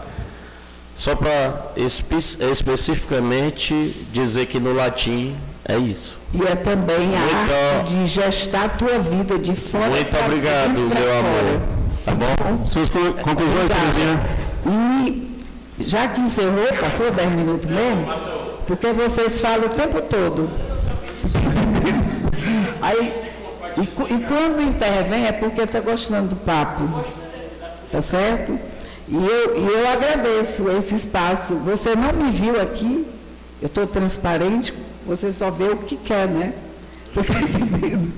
[0.97, 2.17] Só para espe
[2.51, 6.17] especificamente dizer que no latim é isso.
[6.33, 10.73] E é também a Muito, arte de gestar a tua vida de fora Muito obrigado,
[10.73, 11.19] meu fora.
[11.19, 11.84] amor.
[12.05, 12.67] Tá bom?
[12.67, 13.69] Suas co- conclusões.
[13.69, 14.21] Terezinha?
[14.67, 15.31] E
[15.81, 18.07] já que encerrou, passou 10 minutos mesmo?
[18.67, 20.49] Porque vocês falam o tempo todo.
[22.81, 23.13] Aí,
[23.77, 26.85] e, e quando intervém é porque está gostando do papo.
[27.91, 28.59] Tá certo?
[29.09, 31.55] E eu, e eu agradeço esse espaço.
[31.57, 33.07] Você não me viu aqui,
[33.61, 34.73] eu estou transparente,
[35.07, 36.53] você só vê o que quer, né?
[37.15, 38.13] Você está entendendo?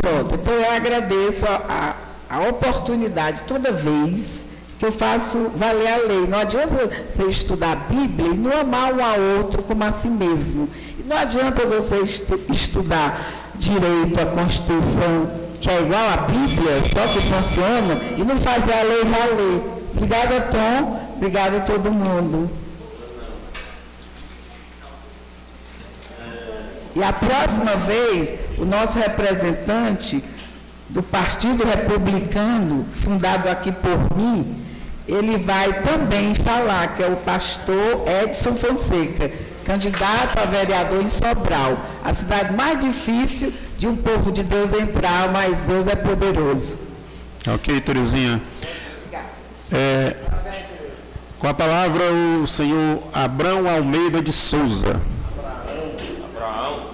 [0.00, 1.94] Pronto, então eu agradeço a, a,
[2.28, 4.44] a oportunidade toda vez
[4.78, 6.26] que eu faço valer a lei.
[6.26, 10.08] Não adianta você estudar a Bíblia e não amar um ao outro como a si
[10.10, 10.68] mesmo.
[10.98, 15.30] E não adianta você estu- estudar direito, a Constituição,
[15.60, 19.62] que é igual à Bíblia, só que funciona, e não fazer a lei valer.
[19.94, 21.06] Obrigada, Tom.
[21.16, 22.50] Obrigada a todo mundo.
[26.94, 30.22] E a próxima vez, o nosso representante
[30.88, 34.64] do Partido Republicano, fundado aqui por mim,
[35.08, 39.30] ele vai também falar, que é o pastor Edson Fonseca,
[39.64, 45.28] candidato a vereador em Sobral, a cidade mais difícil de um povo de Deus entrar,
[45.30, 46.78] mas Deus é poderoso.
[47.46, 48.40] Ok, Terezinha.
[49.72, 50.16] É,
[51.38, 52.04] com a palavra
[52.42, 55.00] o senhor Abrão Almeida de Souza.
[56.34, 56.90] Abraão,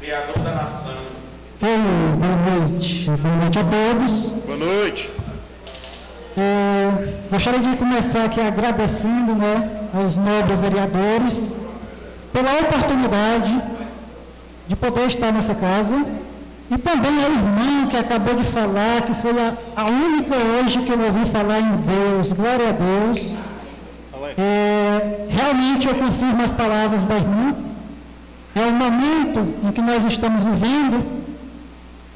[0.00, 0.89] Criador da nação.
[1.62, 1.68] Oi,
[2.16, 3.10] boa noite.
[3.10, 4.28] Boa noite a todos.
[4.46, 5.10] Boa noite.
[6.34, 11.54] É, gostaria de começar aqui agradecendo né, aos nobres vereadores
[12.32, 13.60] pela oportunidade
[14.68, 16.02] de poder estar nessa casa
[16.70, 20.90] e também a irmã que acabou de falar, que foi a, a única hoje que
[20.90, 23.34] eu ouvi falar em Deus, glória a Deus.
[24.38, 27.54] É, realmente eu confirmo as palavras da irmã.
[28.54, 31.19] É um momento em que nós estamos vivendo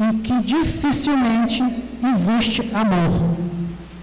[0.01, 1.63] em que dificilmente
[2.11, 3.37] existe amor.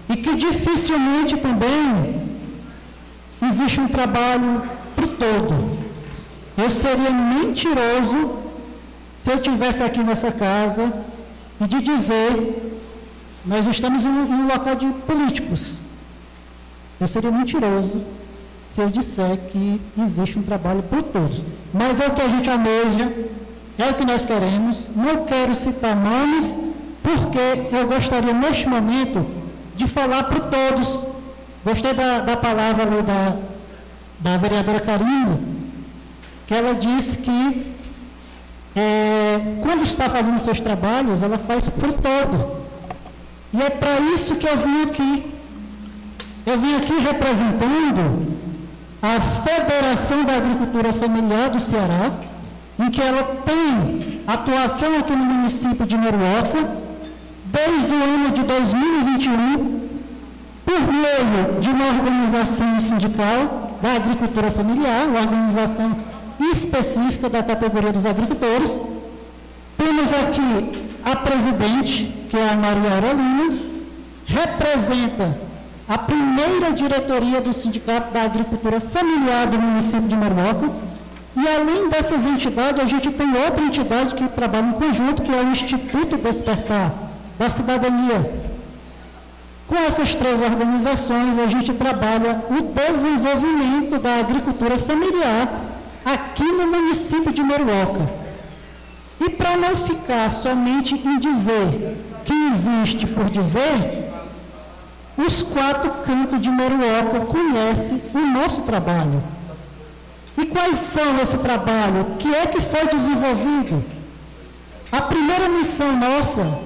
[0.08, 2.22] E que dificilmente também
[3.46, 4.62] existe um trabalho
[4.94, 5.78] para o todo.
[6.56, 8.36] Eu seria mentiroso
[9.16, 10.92] se eu tivesse aqui nessa casa
[11.60, 12.72] e de dizer
[13.44, 15.78] nós estamos em um local de políticos.
[17.00, 18.00] Eu seria mentiroso
[18.68, 21.42] se eu disser que existe um trabalho para todos.
[21.74, 23.12] Mas é o que a gente almeja,
[23.78, 24.90] é o que nós queremos.
[24.94, 26.58] Não quero citar nomes,
[27.02, 29.26] porque eu gostaria neste momento
[29.76, 31.06] de falar para todos.
[31.64, 33.36] Gostei da, da palavra ali da,
[34.18, 35.38] da vereadora Karina,
[36.46, 37.72] que ela disse que
[38.74, 42.62] é, quando está fazendo seus trabalhos, ela faz o todo.
[43.52, 45.32] E é para isso que eu vim aqui.
[46.44, 48.32] Eu vim aqui representando
[49.02, 52.12] a Federação da Agricultura Familiar do Ceará,
[52.82, 56.68] em que ela tem atuação aqui no município de Meruoca,
[57.44, 59.80] desde o ano de 2021,
[60.64, 65.94] por meio de uma organização sindical da agricultura familiar, uma organização
[66.50, 68.80] específica da categoria dos agricultores.
[69.76, 73.58] Temos aqui a presidente, que é a Maria Aurelina,
[74.26, 75.38] representa
[75.88, 80.91] a primeira diretoria do Sindicato da Agricultura Familiar do município de Marmoca.
[81.34, 85.40] E além dessas entidades, a gente tem outra entidade que trabalha em conjunto, que é
[85.40, 86.92] o Instituto Despertar
[87.38, 88.42] da Cidadania.
[89.66, 95.48] Com essas três organizações, a gente trabalha o desenvolvimento da agricultura familiar
[96.04, 98.06] aqui no município de Meruoca.
[99.18, 104.10] E para não ficar somente em dizer que existe por dizer,
[105.16, 109.22] os quatro cantos de Meruoca conhecem o nosso trabalho.
[110.36, 112.02] E quais são esse trabalho?
[112.02, 113.84] O que é que foi desenvolvido?
[114.90, 116.58] A primeira missão nossa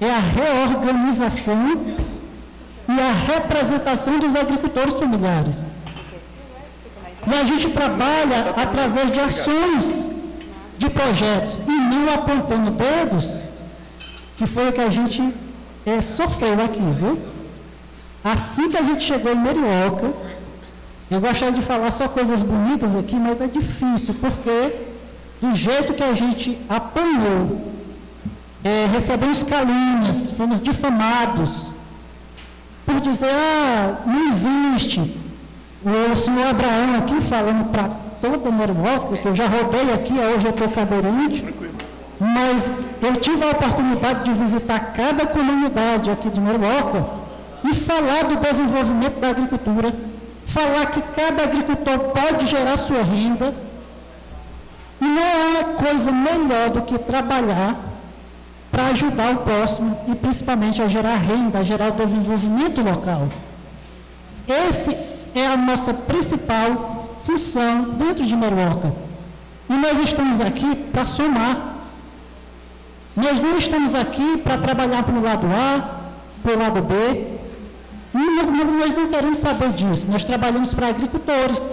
[0.00, 1.96] é a reorganização
[2.88, 5.68] e a representação dos agricultores familiares.
[7.26, 10.12] E a gente trabalha através de ações,
[10.76, 13.40] de projetos, e não apontando dedos,
[14.36, 15.32] que foi o que a gente
[15.86, 17.20] é, sofreu aqui, viu?
[18.24, 20.12] Assim que a gente chegou em Merioca,
[21.12, 24.72] eu gostaria de falar só coisas bonitas aqui, mas é difícil, porque
[25.40, 27.72] do jeito que a gente apanhou,
[28.64, 31.70] é, recebemos calúnias, fomos difamados,
[32.86, 35.20] por dizer, ah, não existe,
[35.84, 40.46] o senhor Abraão aqui falando para toda a Meruoca, que eu já rodei aqui, hoje
[40.46, 41.44] eu estou cadeirante,
[42.20, 47.04] mas eu tive a oportunidade de visitar cada comunidade aqui de Meruoca
[47.64, 49.92] e falar do desenvolvimento da agricultura,
[50.52, 53.54] falar que cada agricultor pode gerar sua renda,
[55.00, 57.76] e não há coisa melhor do que trabalhar
[58.70, 63.28] para ajudar o próximo e principalmente a gerar renda, a gerar o desenvolvimento local.
[64.46, 64.96] Esse
[65.34, 68.92] é a nossa principal função dentro de Meruoca.
[69.68, 71.76] E nós estamos aqui para somar.
[73.16, 76.00] Nós não estamos aqui para trabalhar para o lado A,
[76.42, 77.31] para o lado B.
[78.12, 80.06] Não, nós não queremos saber disso.
[80.10, 81.72] Nós trabalhamos para agricultores,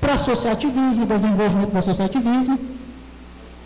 [0.00, 2.58] para associativismo, desenvolvimento do associativismo.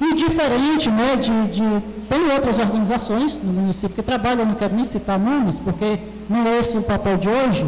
[0.00, 1.82] E diferente né, de, de.
[2.08, 6.46] Tem outras organizações no município que trabalham, eu não quero nem citar nomes, porque não
[6.46, 7.66] é esse o papel de hoje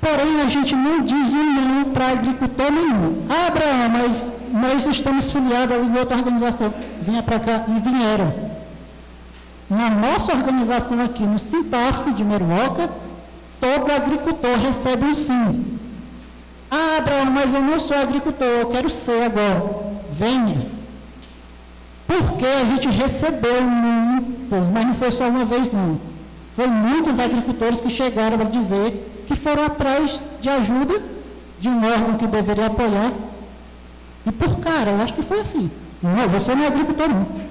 [0.00, 3.22] Porém, a gente não diz um não para agricultor nenhum.
[3.28, 6.72] Ah, Abraão, mas nós estamos filiados em outra organização.
[7.02, 8.32] Vinha para cá e vieram.
[9.70, 12.90] Na nossa organização aqui, no Sintaf de Meruoca,
[13.60, 15.78] todo agricultor recebe um sim.
[16.68, 19.62] Ah, Abraão, mas eu não sou agricultor, eu quero ser agora.
[20.10, 20.66] Venha.
[22.04, 26.00] Porque a gente recebeu muitas, mas não foi só uma vez não.
[26.56, 31.00] Foi muitos agricultores que chegaram para dizer que foram atrás de ajuda
[31.60, 33.12] de um órgão que deveria apoiar.
[34.26, 35.70] E por cara, eu acho que foi assim.
[36.02, 37.49] Não, você não é agricultor, não.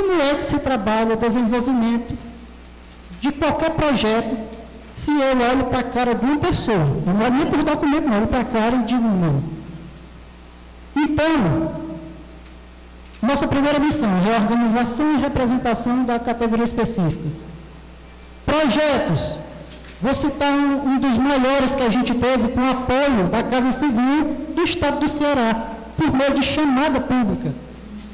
[0.00, 2.16] Como é que se trabalha o desenvolvimento
[3.20, 4.34] de qualquer projeto
[4.94, 6.86] se eu olho para a cara de uma pessoa?
[7.04, 9.42] Não olho nem para os documentos, não, olho para a cara e digo não.
[10.96, 11.74] Então,
[13.20, 17.42] nossa primeira missão, reorganização e representação da categoria específicas.
[18.46, 19.38] Projetos.
[20.00, 24.46] Vou citar um, um, dos maiores que a gente teve com apoio da Casa Civil
[24.56, 27.52] do Estado do Ceará, por meio de chamada pública.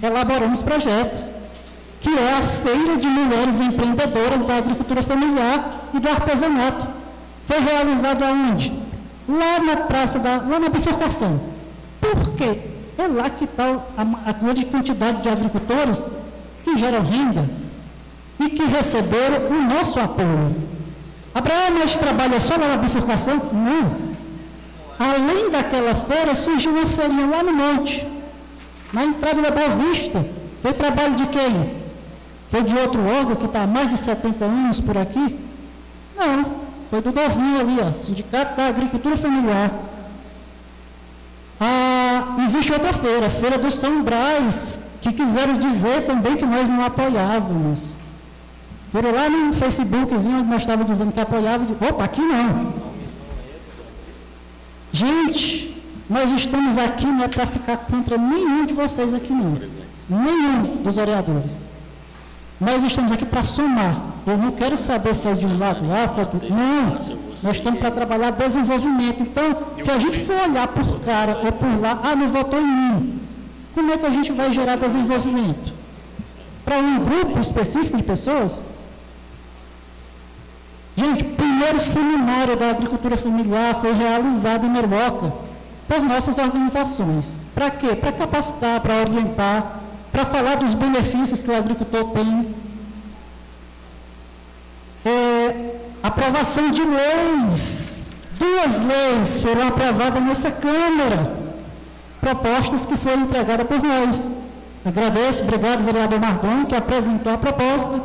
[0.02, 1.30] Elaboramos projetos,
[2.00, 6.86] que é a Feira de Mulheres Empreendedoras da Agricultura Familiar e do Artesanato.
[7.46, 8.72] Foi realizado aonde?
[9.28, 11.40] Lá na praça da, lá na bifurcação.
[12.00, 12.58] Por quê?
[12.98, 13.64] É lá que está
[13.96, 16.06] a, a grande quantidade de agricultores
[16.64, 17.48] que geram renda
[18.38, 20.54] e que receberam o nosso apoio.
[21.34, 23.36] Abraão, mas trabalha só lá na bifurcação?
[23.52, 24.06] Não.
[24.98, 28.06] Além daquela feira, surgiu uma feirinha lá no monte,
[28.92, 30.24] na entrada da Boa Vista.
[30.62, 31.85] Foi trabalho de quem?
[32.48, 35.38] Foi de outro órgão que está há mais de 70 anos por aqui?
[36.16, 36.44] Não,
[36.90, 39.70] foi do Dovinho ali, ó, Sindicato da Agricultura Familiar.
[41.60, 46.68] Ah, existe outra feira, a Feira do São Brás, que quiseram dizer também que nós
[46.68, 47.94] não apoiávamos.
[48.92, 51.70] Foram lá no Facebookzinho onde nós estávamos dizendo que apoiávamos.
[51.72, 52.72] Opa, aqui não.
[54.92, 55.76] Gente,
[56.08, 59.58] nós estamos aqui não é para ficar contra nenhum de vocês aqui não.
[60.08, 61.62] Nenhum dos vereadores.
[62.60, 63.94] Nós estamos aqui para somar.
[64.26, 66.40] Eu não quero saber se é de um lado lá, se é do...
[66.48, 67.26] Não.
[67.42, 69.22] Nós estamos para trabalhar desenvolvimento.
[69.22, 72.66] Então, se a gente for olhar por cara ou por lá, ah, não votou em
[72.66, 73.20] mim,
[73.74, 75.74] como é que a gente vai gerar desenvolvimento?
[76.64, 78.64] Para um grupo específico de pessoas?
[80.96, 85.30] Gente, o primeiro seminário da agricultura familiar foi realizado em Meroca
[85.86, 87.38] por nossas organizações.
[87.54, 87.94] Para quê?
[87.94, 89.80] Para capacitar, para orientar,
[90.16, 92.54] para falar dos benefícios que o agricultor tem.
[95.04, 98.00] É, aprovação de leis.
[98.38, 101.34] Duas leis foram aprovadas nessa Câmara,
[102.18, 104.26] propostas que foram entregadas por nós.
[104.86, 108.02] Agradeço, obrigado, vereador Marcon, que apresentou a proposta,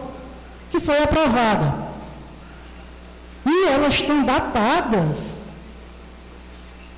[0.69, 1.73] que foi aprovada.
[3.45, 5.43] E elas estão datadas.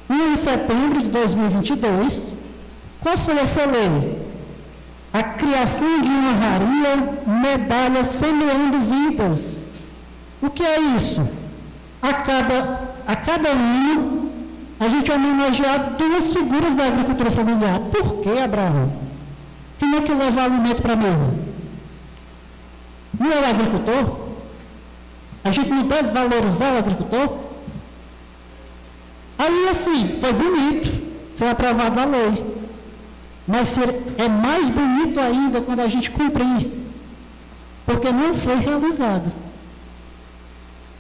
[0.09, 2.33] Uma em setembro de 2022.
[3.00, 4.23] Qual foi essa lei?
[5.14, 9.64] A criação de uma raria, medalha semeando vidas.
[10.42, 11.22] O que é isso?
[12.01, 14.32] A cada, a cada ano,
[14.80, 17.80] a gente homenagear duas figuras da agricultura familiar.
[17.92, 18.92] Por que, Abraão?
[19.77, 21.30] Quem é que leva alimento para a mesa?
[23.19, 24.24] Não é o agricultor?
[25.43, 27.38] A gente não deve valorizar o agricultor?
[29.38, 32.53] Aí, assim, foi bonito ser aprovada a lei.
[33.48, 36.72] Mas é mais bonito ainda quando a gente cumprir.
[37.86, 39.32] Porque não foi realizado.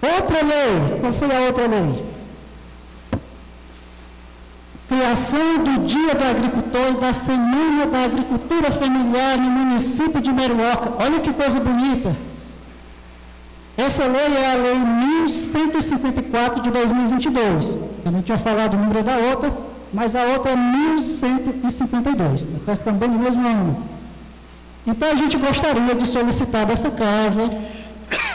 [0.01, 0.99] Outra lei.
[0.99, 2.05] Qual foi a outra lei?
[4.89, 10.93] Criação do Dia do Agricultor e da Semana da Agricultura Familiar no município de Meruoca.
[10.99, 12.13] Olha que coisa bonita.
[13.75, 17.77] Essa lei é a Lei 1154 de 2022.
[18.05, 19.51] Eu não tinha falado o número da outra,
[19.93, 22.47] mas a outra é 1152.
[22.55, 23.77] Está também no mesmo ano.
[24.85, 27.49] Então a gente gostaria de solicitar dessa casa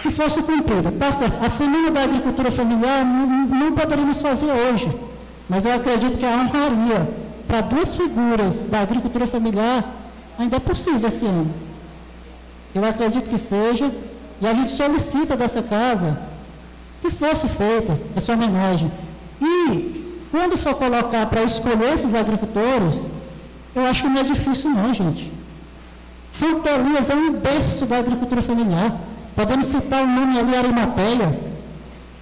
[0.02, 0.92] que fosse cumprida.
[0.92, 1.44] Tá certo.
[1.44, 4.90] A Semana da Agricultura Familiar não, não poderíamos fazer hoje,
[5.48, 7.08] mas eu acredito que a honraria
[7.46, 9.82] para duas figuras da agricultura familiar
[10.38, 11.50] ainda é possível esse ano.
[12.74, 13.90] Eu acredito que seja,
[14.40, 16.20] e a gente solicita dessa casa
[17.00, 18.92] que fosse feita essa homenagem.
[19.40, 19.97] E,
[20.30, 23.10] quando for colocar para escolher esses agricultores,
[23.74, 25.32] eu acho que não é difícil não, gente.
[26.30, 28.94] Santo Elias é um berço da agricultura familiar.
[29.34, 31.38] Podemos citar o nome ali, Arimateia.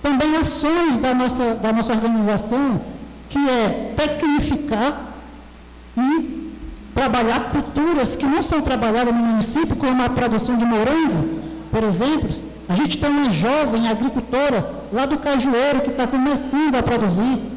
[0.02, 2.80] Também ações da nossa, da nossa organização,
[3.28, 5.00] que é tecnificar
[5.96, 6.52] e
[6.94, 12.30] trabalhar culturas que não são trabalhadas no município, como a produção de morango, por exemplo,
[12.68, 17.55] a gente tem uma jovem agricultora lá do Cajueiro que está começando a produzir.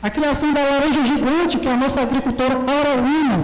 [0.00, 3.36] A criação da laranja gigante, que a nossa agricultora Aurelina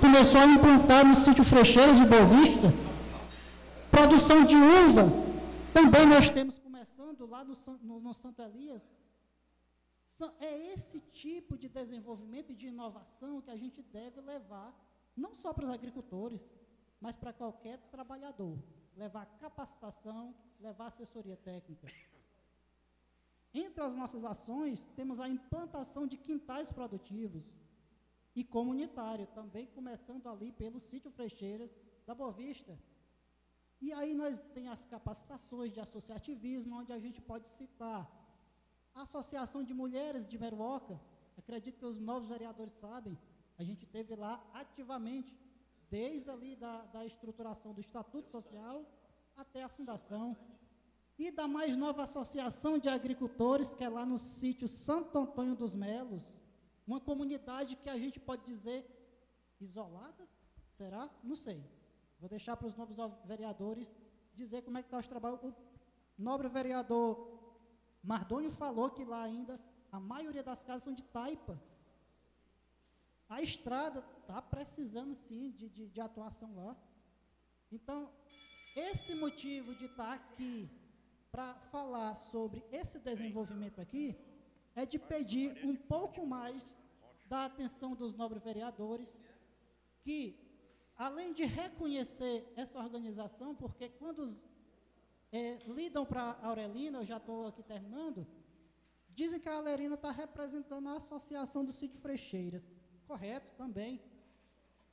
[0.00, 2.72] começou a implantar no sítio Frecheiras de Boa Vista.
[3.90, 5.04] Produção de uva,
[5.74, 8.88] também nós temos começando lá no, no, no Santo Elias.
[10.38, 14.72] É esse tipo de desenvolvimento e de inovação que a gente deve levar,
[15.16, 16.48] não só para os agricultores,
[17.00, 18.56] mas para qualquer trabalhador
[18.96, 21.88] levar capacitação, levar assessoria técnica.
[23.64, 27.44] Entre as nossas ações, temos a implantação de quintais produtivos.
[28.38, 31.74] e comunitário, também começando ali pelo sítio Frecheiras
[32.06, 32.78] da Boa Vista.
[33.80, 38.02] E aí nós tem as capacitações de associativismo, onde a gente pode citar
[38.94, 41.00] a Associação de Mulheres de Meruoca,
[41.38, 43.18] acredito que os novos vereadores sabem,
[43.58, 45.34] a gente teve lá ativamente,
[45.88, 48.84] desde ali da, da estruturação do Estatuto Social
[49.34, 50.36] até a fundação.
[51.18, 55.74] E da mais nova Associação de Agricultores, que é lá no sítio Santo Antônio dos
[55.74, 56.22] Melos,
[56.86, 58.84] uma comunidade que a gente pode dizer
[59.58, 60.28] isolada,
[60.76, 61.10] será?
[61.24, 61.64] Não sei.
[62.20, 63.94] Vou deixar para os novos vereadores
[64.34, 65.42] dizer como é que está os trabalhos.
[65.42, 65.54] O
[66.18, 67.36] nobre vereador
[68.02, 71.60] Mardônio falou que lá ainda a maioria das casas são de taipa.
[73.28, 76.76] A estrada está precisando sim de, de, de, atuação lá.
[77.72, 78.12] Então,
[78.76, 80.70] esse motivo de estar tá aqui
[81.36, 84.16] para falar sobre esse desenvolvimento aqui
[84.74, 86.80] é de pedir um pouco mais
[87.26, 89.18] da atenção dos nobres vereadores,
[90.00, 90.34] que
[90.96, 94.40] além de reconhecer essa organização, porque quando os,
[95.30, 98.26] é, lidam para a Aurelina, eu já estou aqui terminando,
[99.10, 102.66] dizem que a Aurelina está representando a Associação do Sítio Frecheiras.
[103.06, 104.00] Correto, também.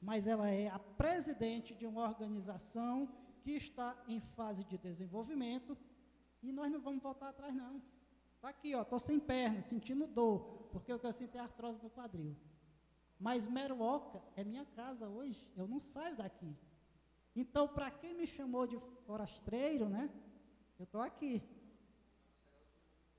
[0.01, 3.07] Mas ela é a presidente de uma organização
[3.41, 5.77] que está em fase de desenvolvimento
[6.43, 7.81] e nós não vamos voltar atrás, não.
[8.35, 11.81] Está aqui, ó, estou sem perna, sentindo dor, porque o que eu sinto é artrose
[11.81, 12.35] no quadril.
[13.19, 16.55] Mas Meruoca é minha casa hoje, eu não saio daqui.
[17.35, 20.09] Então, para quem me chamou de forasteiro, né?
[20.77, 21.41] Eu estou aqui.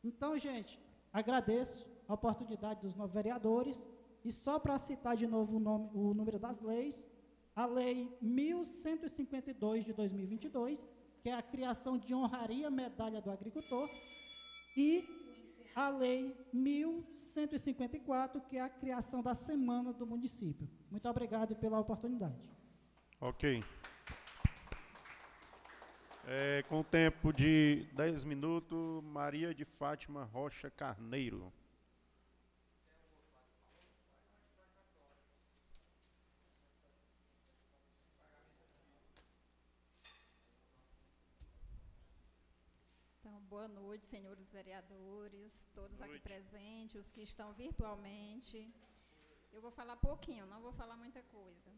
[0.02, 0.78] Então, gente,
[1.12, 3.88] agradeço a oportunidade dos novos vereadores.
[4.24, 7.08] E só para citar de novo o, nome, o número das leis,
[7.54, 10.88] a Lei 1152 de 2022,
[11.24, 13.88] que é a criação de honraria medalha do agricultor,
[14.76, 15.08] e
[15.74, 20.68] a Lei 1154, que é a criação da Semana do Município.
[20.90, 22.36] Muito obrigado pela oportunidade.
[23.18, 23.64] Ok.
[26.26, 31.50] É, com o tempo de 10 minutos, Maria de Fátima Rocha Carneiro.
[43.54, 48.58] Boa noite, senhores vereadores, todos aqui presentes, os que estão virtualmente.
[49.52, 51.70] Eu vou falar pouquinho, não vou falar muita coisa.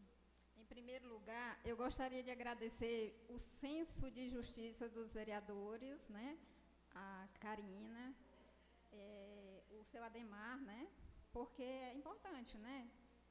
[0.61, 2.99] Em primeiro lugar, eu gostaria de agradecer
[3.29, 6.39] o senso de justiça dos vereadores, né?
[6.95, 8.05] A Karina,
[8.91, 10.81] é, o seu Ademar, né?
[11.31, 12.89] Porque é importante, né?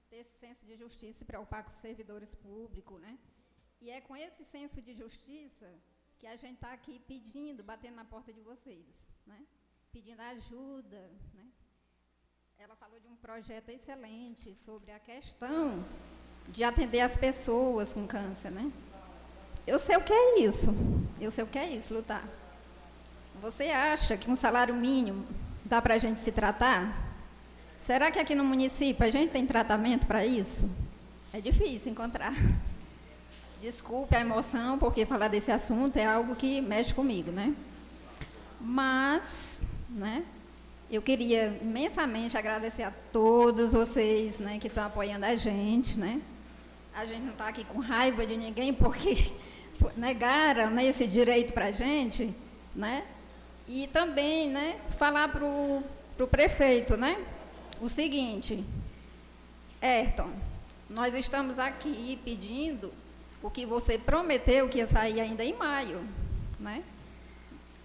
[0.08, 3.18] Ter esse senso de justiça e preocupar com os servidores públicos, né?
[3.81, 5.68] E é com esse senso de justiça
[6.19, 8.86] que a gente está aqui pedindo, batendo na porta de vocês,
[9.27, 9.41] né?
[9.93, 11.11] pedindo ajuda.
[11.35, 11.47] Né?
[12.59, 15.85] Ela falou de um projeto excelente sobre a questão
[16.49, 18.51] de atender as pessoas com câncer.
[18.51, 18.73] Né?
[19.67, 20.75] Eu sei o que é isso,
[21.20, 22.27] eu sei o que é isso, lutar.
[23.41, 25.27] Você acha que um salário mínimo
[25.65, 27.05] dá para a gente se tratar?
[27.78, 30.69] Será que aqui no município a gente tem tratamento para isso?
[31.33, 32.33] É difícil encontrar.
[33.67, 37.53] Desculpe a emoção, porque falar desse assunto é algo que mexe comigo, né?
[38.61, 40.25] Mas, né?
[40.89, 46.23] Eu queria imensamente agradecer a todos vocês, né, que estão apoiando a gente, né?
[46.95, 49.33] A gente não está aqui com raiva de ninguém porque
[49.99, 52.33] negaram né, esse direito para a gente,
[52.73, 53.03] né?
[53.67, 57.19] E também, né, falar para o prefeito, né?
[57.81, 58.65] O seguinte,
[59.83, 60.31] Ayrton,
[60.89, 62.93] nós estamos aqui pedindo
[63.43, 66.05] o que você prometeu que ia sair ainda em maio,
[66.59, 66.83] né?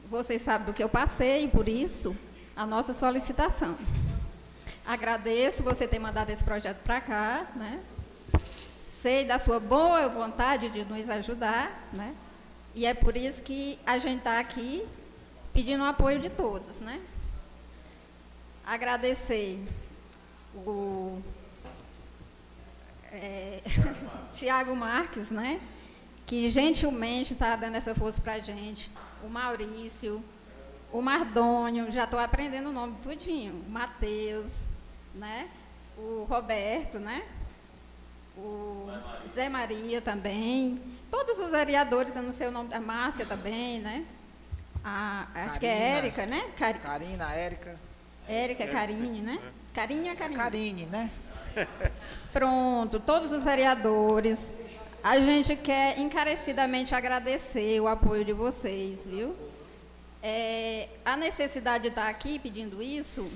[0.10, 2.16] Você sabe do que eu passei, por isso
[2.56, 3.78] a nossa solicitação.
[4.86, 7.82] Agradeço você ter mandado esse projeto para cá, né?
[8.84, 12.16] Sei da sua boa vontade de nos ajudar, né?
[12.74, 14.86] E é por isso que a gente está aqui
[15.54, 17.02] pedindo o apoio de todos, né?
[18.66, 19.60] Agradecer
[20.56, 21.22] o
[23.11, 23.61] é,
[24.31, 25.59] Tiago Marques, né?
[26.25, 28.90] Que gentilmente está dando essa força para a gente.
[29.23, 30.23] O Maurício,
[30.91, 33.64] o Mardônio, já estou aprendendo o nome tudinho.
[33.67, 34.64] O Matheus,
[35.14, 35.48] né?
[35.98, 37.23] O Roberto, né?
[38.38, 38.88] O
[39.35, 40.81] Zé Maria também.
[41.09, 44.06] Todos os vereadores, eu não sei o nome da Márcia também, né?
[44.83, 46.49] A, acho que é Érica, né?
[46.57, 46.80] Car...
[46.80, 47.80] Karina, Érica.
[48.27, 49.40] Érica, Karine, né?
[49.73, 50.38] Karine é Karine.
[50.38, 51.11] Karine, né?
[52.34, 54.53] Pronto, todos os vereadores.
[55.03, 59.35] A gente quer encarecidamente agradecer o apoio de vocês, viu?
[60.24, 63.30] É, a necessidade de estar aqui pedindo isso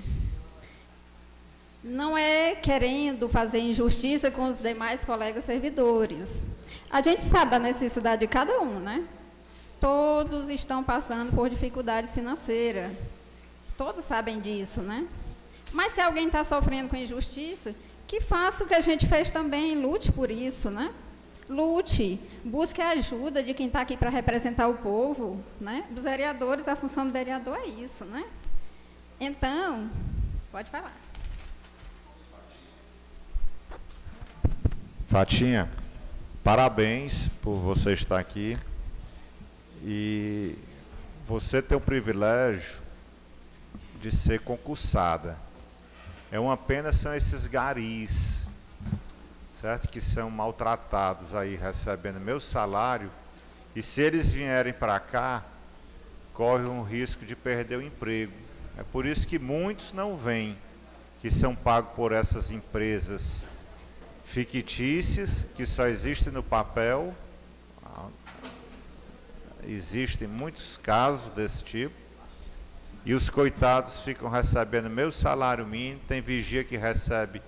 [1.82, 6.44] não é querendo fazer injustiça com os demais colegas servidores.
[6.90, 9.04] A gente sabe da necessidade de cada um, né?
[9.80, 12.90] Todos estão passando por dificuldades financeiras.
[13.76, 15.06] Todos sabem disso, né?
[15.72, 17.74] Mas se alguém está sofrendo com injustiça,
[18.06, 20.92] que faça o que a gente fez também, lute por isso, né?
[21.48, 25.86] Lute, busque a ajuda de quem está aqui para representar o povo, né?
[25.90, 28.24] Dos vereadores, a função do vereador é isso, né?
[29.20, 29.90] Então,
[30.50, 30.94] pode falar.
[35.06, 35.70] Fatinha,
[36.42, 38.56] parabéns por você estar aqui.
[39.84, 40.56] E
[41.26, 42.82] você tem o privilégio
[44.00, 45.45] de ser concursada.
[46.30, 48.48] É uma pena são esses garis,
[49.60, 49.88] certo?
[49.88, 53.10] Que são maltratados aí recebendo meu salário.
[53.76, 55.44] E se eles vierem para cá,
[56.34, 58.32] corre um risco de perder o emprego.
[58.76, 60.58] É por isso que muitos não vêm,
[61.20, 63.46] que são pagos por essas empresas
[64.24, 67.14] fictícias que só existem no papel.
[69.62, 72.05] Existem muitos casos desse tipo.
[73.06, 76.00] E os coitados ficam recebendo meu salário mínimo.
[76.08, 77.40] Tem vigia que recebe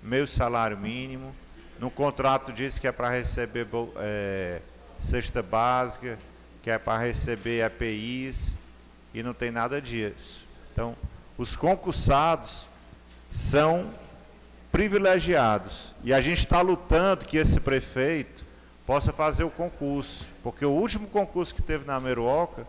[0.00, 1.34] meu salário mínimo.
[1.80, 3.66] No contrato diz que é para receber
[3.96, 4.62] é,
[4.96, 6.16] cesta básica,
[6.62, 8.56] que é para receber EPIs,
[9.12, 10.46] e não tem nada disso.
[10.72, 10.96] Então,
[11.36, 12.68] os concursados
[13.32, 13.90] são
[14.70, 15.92] privilegiados.
[16.04, 18.44] E a gente está lutando que esse prefeito
[18.86, 20.24] possa fazer o concurso.
[20.40, 22.64] Porque o último concurso que teve na Meruoca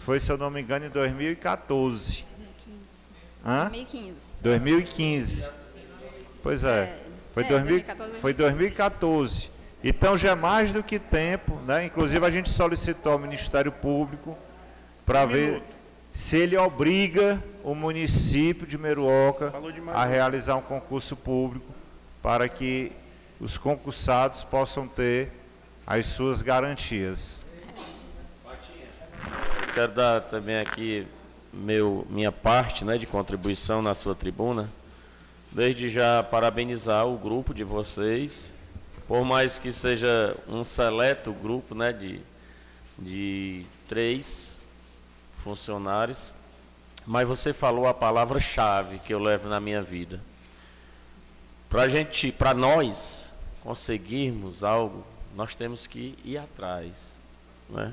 [0.00, 2.24] foi, se eu não me engano, em 2014.
[2.36, 2.78] 2015.
[3.44, 3.64] Hã?
[3.70, 4.34] 2015.
[4.40, 5.50] 2015.
[6.42, 6.84] Pois é.
[6.84, 7.00] é
[7.32, 7.84] foi, é, 2000,
[8.20, 9.50] foi 2014.
[9.82, 11.86] Então já é mais do que tempo, né?
[11.86, 14.36] Inclusive a gente solicitou ao Ministério Público
[15.06, 15.62] para ver
[16.12, 19.52] se ele obriga o município de Meruoca
[19.92, 21.72] a realizar um concurso público
[22.22, 22.92] para que
[23.40, 25.30] os concursados possam ter
[25.86, 27.38] as suas garantias.
[29.74, 31.06] Quero dar também aqui
[31.52, 34.68] meu, minha parte né, de contribuição na sua tribuna.
[35.50, 38.52] Desde já parabenizar o grupo de vocês,
[39.08, 42.20] por mais que seja um seleto grupo né, de,
[42.98, 44.56] de três
[45.42, 46.30] funcionários,
[47.06, 50.20] mas você falou a palavra-chave que eu levo na minha vida.
[51.68, 53.32] Para gente, para nós
[53.62, 57.18] conseguirmos algo, nós temos que ir atrás.
[57.68, 57.92] Né?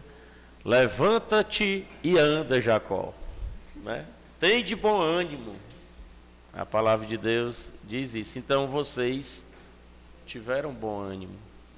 [0.68, 3.14] Levanta-te e anda, Jacó.
[3.78, 4.06] Né?
[4.38, 5.56] Tem de bom ânimo.
[6.54, 8.38] A palavra de Deus diz isso.
[8.38, 9.46] Então vocês
[10.26, 11.38] tiveram bom ânimo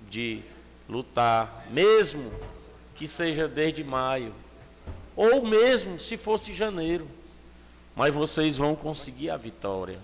[0.09, 0.41] de
[0.89, 2.33] lutar, mesmo
[2.95, 4.33] que seja desde maio,
[5.15, 7.07] ou mesmo se fosse janeiro.
[7.95, 9.99] Mas vocês vão conseguir a vitória,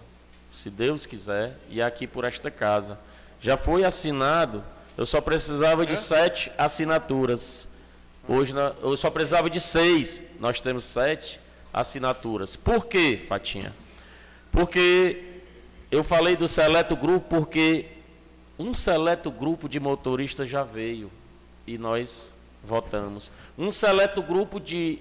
[0.53, 2.99] se Deus quiser, e aqui por esta casa.
[3.41, 4.63] Já foi assinado,
[4.95, 5.95] eu só precisava de é?
[5.95, 7.65] sete assinaturas.
[8.27, 11.39] Hoje eu só precisava de seis, nós temos sete
[11.71, 12.55] assinaturas.
[12.55, 13.71] Por quê, Fatinha?
[14.51, 15.21] Porque
[15.91, 17.85] eu falei do seleto grupo porque
[18.57, 21.11] um seleto grupo de motoristas já veio
[21.67, 23.29] e nós votamos.
[23.55, 24.99] Um seleto grupo de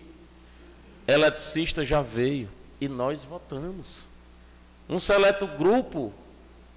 [1.09, 4.01] eletricistas já veio e nós votamos.
[4.87, 6.13] Um seleto grupo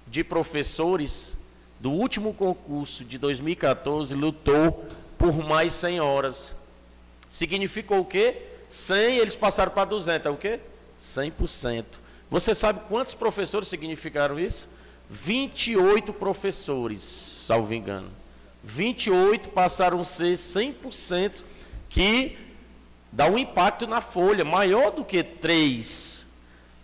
[0.06, 1.36] de professores
[1.78, 4.86] do último concurso de 2014 lutou
[5.18, 6.56] por mais 100 horas.
[7.28, 8.42] Significou o quê?
[8.68, 10.60] 100, eles passaram para 200, é o quê?
[11.00, 11.84] 100%.
[12.30, 14.68] Você sabe quantos professores significaram isso?
[15.10, 18.10] 28 professores, salvo engano.
[18.62, 21.42] 28 passaram a ser 100%,
[21.88, 22.36] que
[23.10, 26.24] dá um impacto na folha maior do que 3,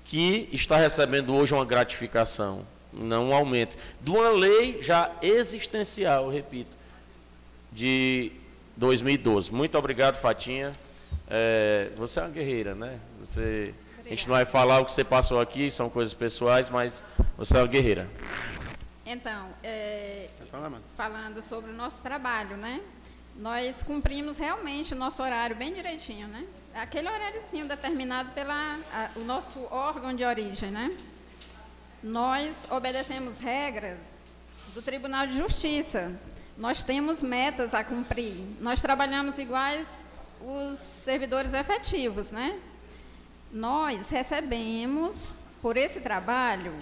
[0.05, 3.77] que está recebendo hoje uma gratificação, não um aumento.
[4.01, 6.74] De uma lei já existencial, repito,
[7.75, 8.31] de
[8.77, 9.53] 2012.
[9.53, 10.73] Muito obrigado, Fatinha.
[11.29, 12.99] É, você é uma guerreira, né?
[13.21, 17.03] Você, a gente não vai falar o que você passou aqui, são coisas pessoais, mas
[17.37, 18.09] você é uma guerreira.
[19.05, 20.29] Então, é,
[20.97, 22.81] falando sobre o nosso trabalho, né?
[23.37, 26.45] Nós cumprimos realmente o nosso horário bem direitinho, né?
[26.75, 30.97] Aquele horáriozinho determinado pelo nosso órgão de origem, né?
[32.03, 33.99] Nós obedecemos regras
[34.75, 36.13] do Tribunal de Justiça.
[36.57, 38.35] Nós temos metas a cumprir.
[38.61, 40.07] Nós trabalhamos iguais
[40.41, 42.59] os servidores efetivos, né?
[43.51, 46.75] Nós recebemos por esse trabalho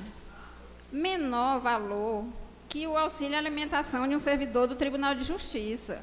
[0.90, 2.24] menor valor
[2.68, 6.02] que o auxílio alimentação de um servidor do Tribunal de Justiça.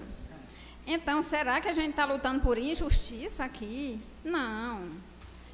[0.86, 4.00] Então, será que a gente está lutando por injustiça aqui?
[4.24, 4.90] Não.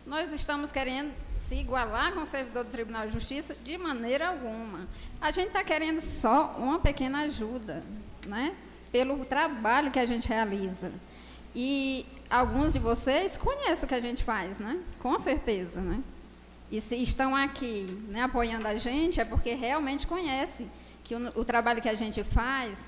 [0.06, 4.88] Nós estamos querendo se igualar com o servidor do Tribunal de Justiça de maneira alguma.
[5.20, 7.84] A gente está querendo só uma pequena ajuda,
[8.26, 8.56] né?
[8.92, 10.92] Pelo trabalho que a gente realiza.
[11.56, 14.80] E alguns de vocês conhecem o que a gente faz, né?
[15.00, 16.02] Com certeza, né?
[16.72, 20.70] E se estão aqui né, apoiando a gente, é porque realmente conhecem
[21.04, 22.86] que o, o trabalho que a gente faz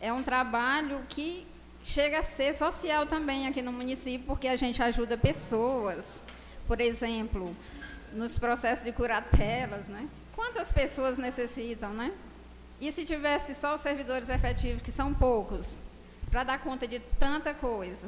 [0.00, 1.46] é um trabalho que
[1.82, 6.22] chega a ser social também aqui no município, porque a gente ajuda pessoas.
[6.66, 7.54] Por exemplo,
[8.12, 10.08] nos processos de curatelas, né?
[10.34, 12.12] Quantas pessoas necessitam, né?
[12.84, 15.80] E se tivesse só os servidores efetivos, que são poucos,
[16.30, 18.06] para dar conta de tanta coisa,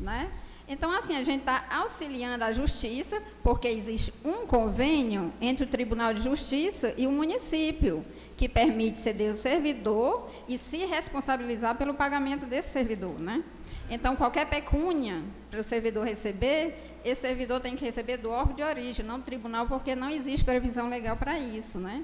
[0.00, 0.30] né?
[0.66, 6.14] Então, assim, a gente está auxiliando a justiça, porque existe um convênio entre o Tribunal
[6.14, 8.02] de Justiça e o município,
[8.34, 13.44] que permite ceder o servidor e se responsabilizar pelo pagamento desse servidor, né?
[13.90, 15.20] Então, qualquer pecúnia
[15.50, 19.24] para o servidor receber, esse servidor tem que receber do órgão de origem, não do
[19.26, 22.02] tribunal, porque não existe previsão legal para isso, né?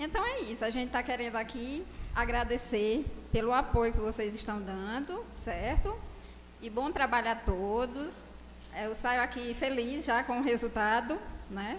[0.00, 5.22] Então é isso, a gente está querendo aqui agradecer pelo apoio que vocês estão dando,
[5.30, 5.94] certo?
[6.62, 8.30] E bom trabalho a todos.
[8.74, 11.18] Eu saio aqui feliz já com o resultado,
[11.50, 11.78] né?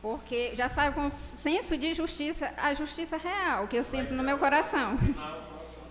[0.00, 4.38] Porque já saio com senso de justiça, a justiça real, que eu sinto no meu
[4.38, 4.96] coração.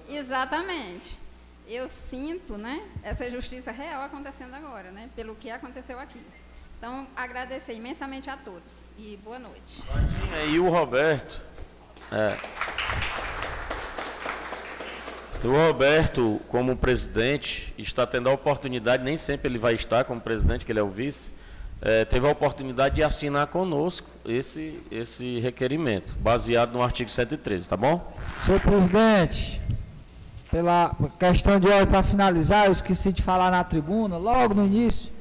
[0.08, 1.20] Exatamente
[1.68, 6.20] eu sinto né, essa justiça real acontecendo agora, né, pelo que aconteceu aqui.
[6.82, 9.84] Então, agradecer imensamente a todos e boa noite.
[10.52, 11.40] E o Roberto.
[12.12, 12.36] É,
[15.44, 20.66] o Roberto, como presidente, está tendo a oportunidade, nem sempre ele vai estar como presidente,
[20.66, 21.30] que ele é o vice,
[21.84, 27.78] é, teve a oportunidade de assinar conosco esse, esse requerimento, baseado no artigo 113, tá
[27.78, 28.12] bom?
[28.36, 29.62] Senhor presidente,
[30.50, 35.21] pela questão de hoje para finalizar, eu esqueci de falar na tribuna, logo no início.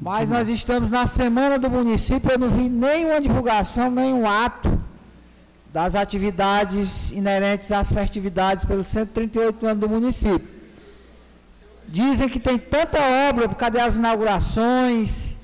[0.00, 4.82] Mas nós estamos na semana do município, eu não vi nenhuma divulgação, nenhum ato
[5.72, 10.48] das atividades inerentes às festividades pelos 138 anos do município.
[11.86, 12.98] Dizem que tem tanta
[13.28, 15.34] obra, cadê as inaugurações,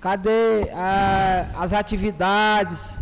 [0.00, 2.98] cadê ah, as atividades,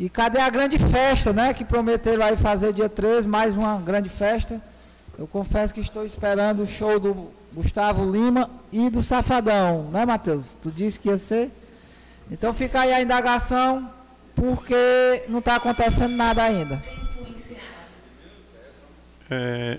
[0.00, 1.52] e cadê a grande festa, né?
[1.52, 4.58] Que prometeram aí fazer dia 13, mais uma grande festa.
[5.18, 10.56] Eu confesso que estou esperando o show do Gustavo Lima e do Safadão, né, Matheus?
[10.62, 11.50] Tu disse que ia ser.
[12.30, 13.90] Então fica aí a indagação,
[14.34, 16.82] porque não está acontecendo nada ainda.
[19.30, 19.78] É...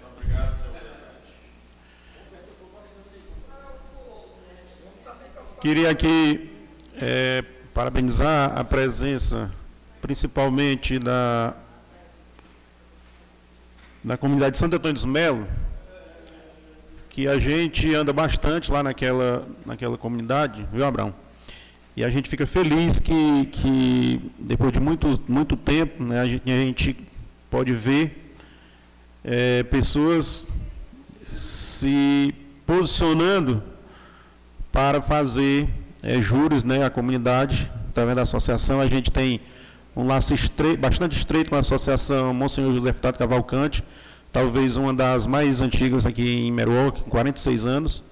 [5.61, 6.51] Queria aqui
[6.99, 7.43] é,
[7.73, 9.51] parabenizar a presença
[10.01, 11.53] principalmente da,
[14.03, 15.47] da comunidade de Santo Antônio dos Melo,
[17.11, 21.13] que a gente anda bastante lá naquela, naquela comunidade, viu, Abraão?
[21.95, 26.49] E a gente fica feliz que, que depois de muito, muito tempo, né, a, gente,
[26.49, 26.97] a gente
[27.49, 28.33] pode ver
[29.25, 30.47] é, pessoas
[31.29, 32.33] se
[32.65, 33.61] posicionando
[34.71, 35.67] para fazer
[36.01, 38.79] é, juros né, à comunidade, através da associação.
[38.79, 39.41] A gente tem
[39.97, 40.33] um laço
[40.79, 43.83] bastante estreito com a Associação Monsenhor José Furtado Cavalcante,
[44.31, 48.03] talvez uma das mais antigas aqui em Meruoc, com 46 anos.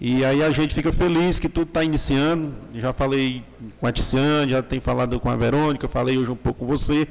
[0.00, 2.54] E aí a gente fica feliz que tudo está iniciando.
[2.74, 3.44] Já falei
[3.78, 7.06] com a Ticiane, já tenho falado com a Verônica, falei hoje um pouco com você.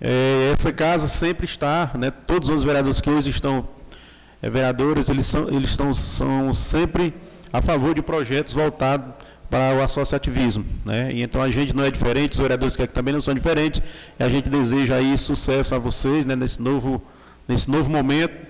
[0.00, 3.68] É, essa casa sempre está, né, todos os vereadores que hoje estão
[4.40, 7.12] é, vereadores, eles, são, eles estão, são sempre
[7.52, 9.12] a favor de projetos voltados
[9.50, 10.64] para o associativismo.
[10.86, 11.10] Né?
[11.12, 13.82] E então a gente não é diferente, os vereadores que aqui também não são diferentes,
[14.18, 17.02] e a gente deseja aí sucesso a vocês né, nesse, novo,
[17.50, 18.46] nesse novo momento.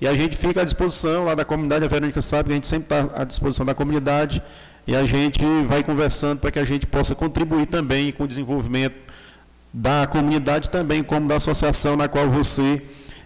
[0.00, 2.66] E a gente fica à disposição lá da comunidade, a Verônica sabe que a gente
[2.66, 4.42] sempre está à disposição da comunidade,
[4.86, 8.96] e a gente vai conversando para que a gente possa contribuir também com o desenvolvimento
[9.72, 12.82] da comunidade também, como da associação na qual você,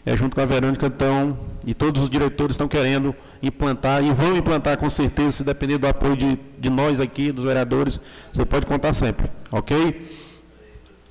[0.07, 4.37] é, junto com a Verônica, estão, e todos os diretores estão querendo implantar e vão
[4.37, 8.01] implantar com certeza, se depender do apoio de, de nós aqui, dos vereadores,
[8.33, 10.09] você pode contar sempre, ok?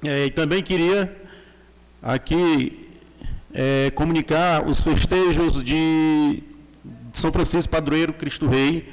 [0.04, 1.14] É, e também queria
[2.02, 2.87] aqui
[3.58, 6.44] é, comunicar os festejos de,
[7.12, 8.88] São Francisco Padroeiro Cristo Rei,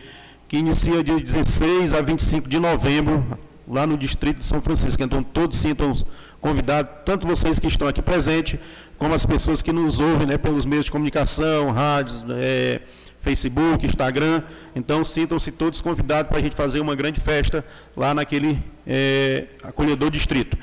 [0.49, 3.23] que inicia de 16 a 25 de novembro,
[3.69, 5.03] lá no distrito de São Francisco.
[5.03, 5.93] Então, todos sintam
[6.41, 8.59] convidados, tanto vocês que estão aqui presentes,
[8.97, 12.81] como as pessoas que nos ouvem né, pelos meios de comunicação, rádios, é,
[13.19, 14.43] Facebook, Instagram.
[14.75, 17.63] Então, sintam-se todos convidados para a gente fazer uma grande festa
[17.95, 20.57] lá naquele é, acolhedor distrito.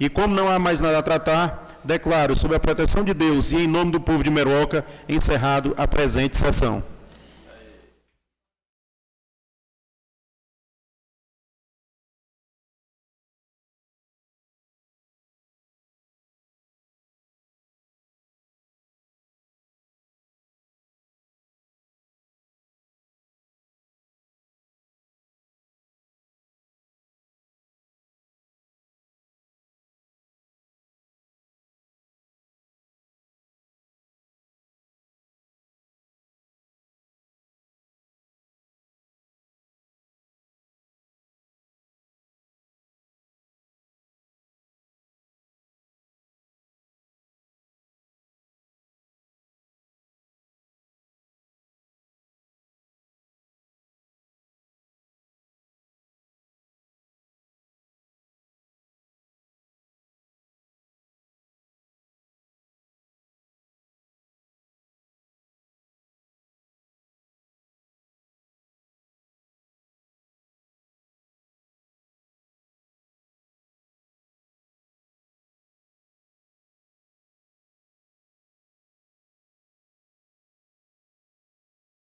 [0.00, 3.58] E como não há mais nada a tratar, declaro, sob a proteção de Deus e
[3.58, 6.82] em nome do povo de Meroca, encerrado a presente sessão.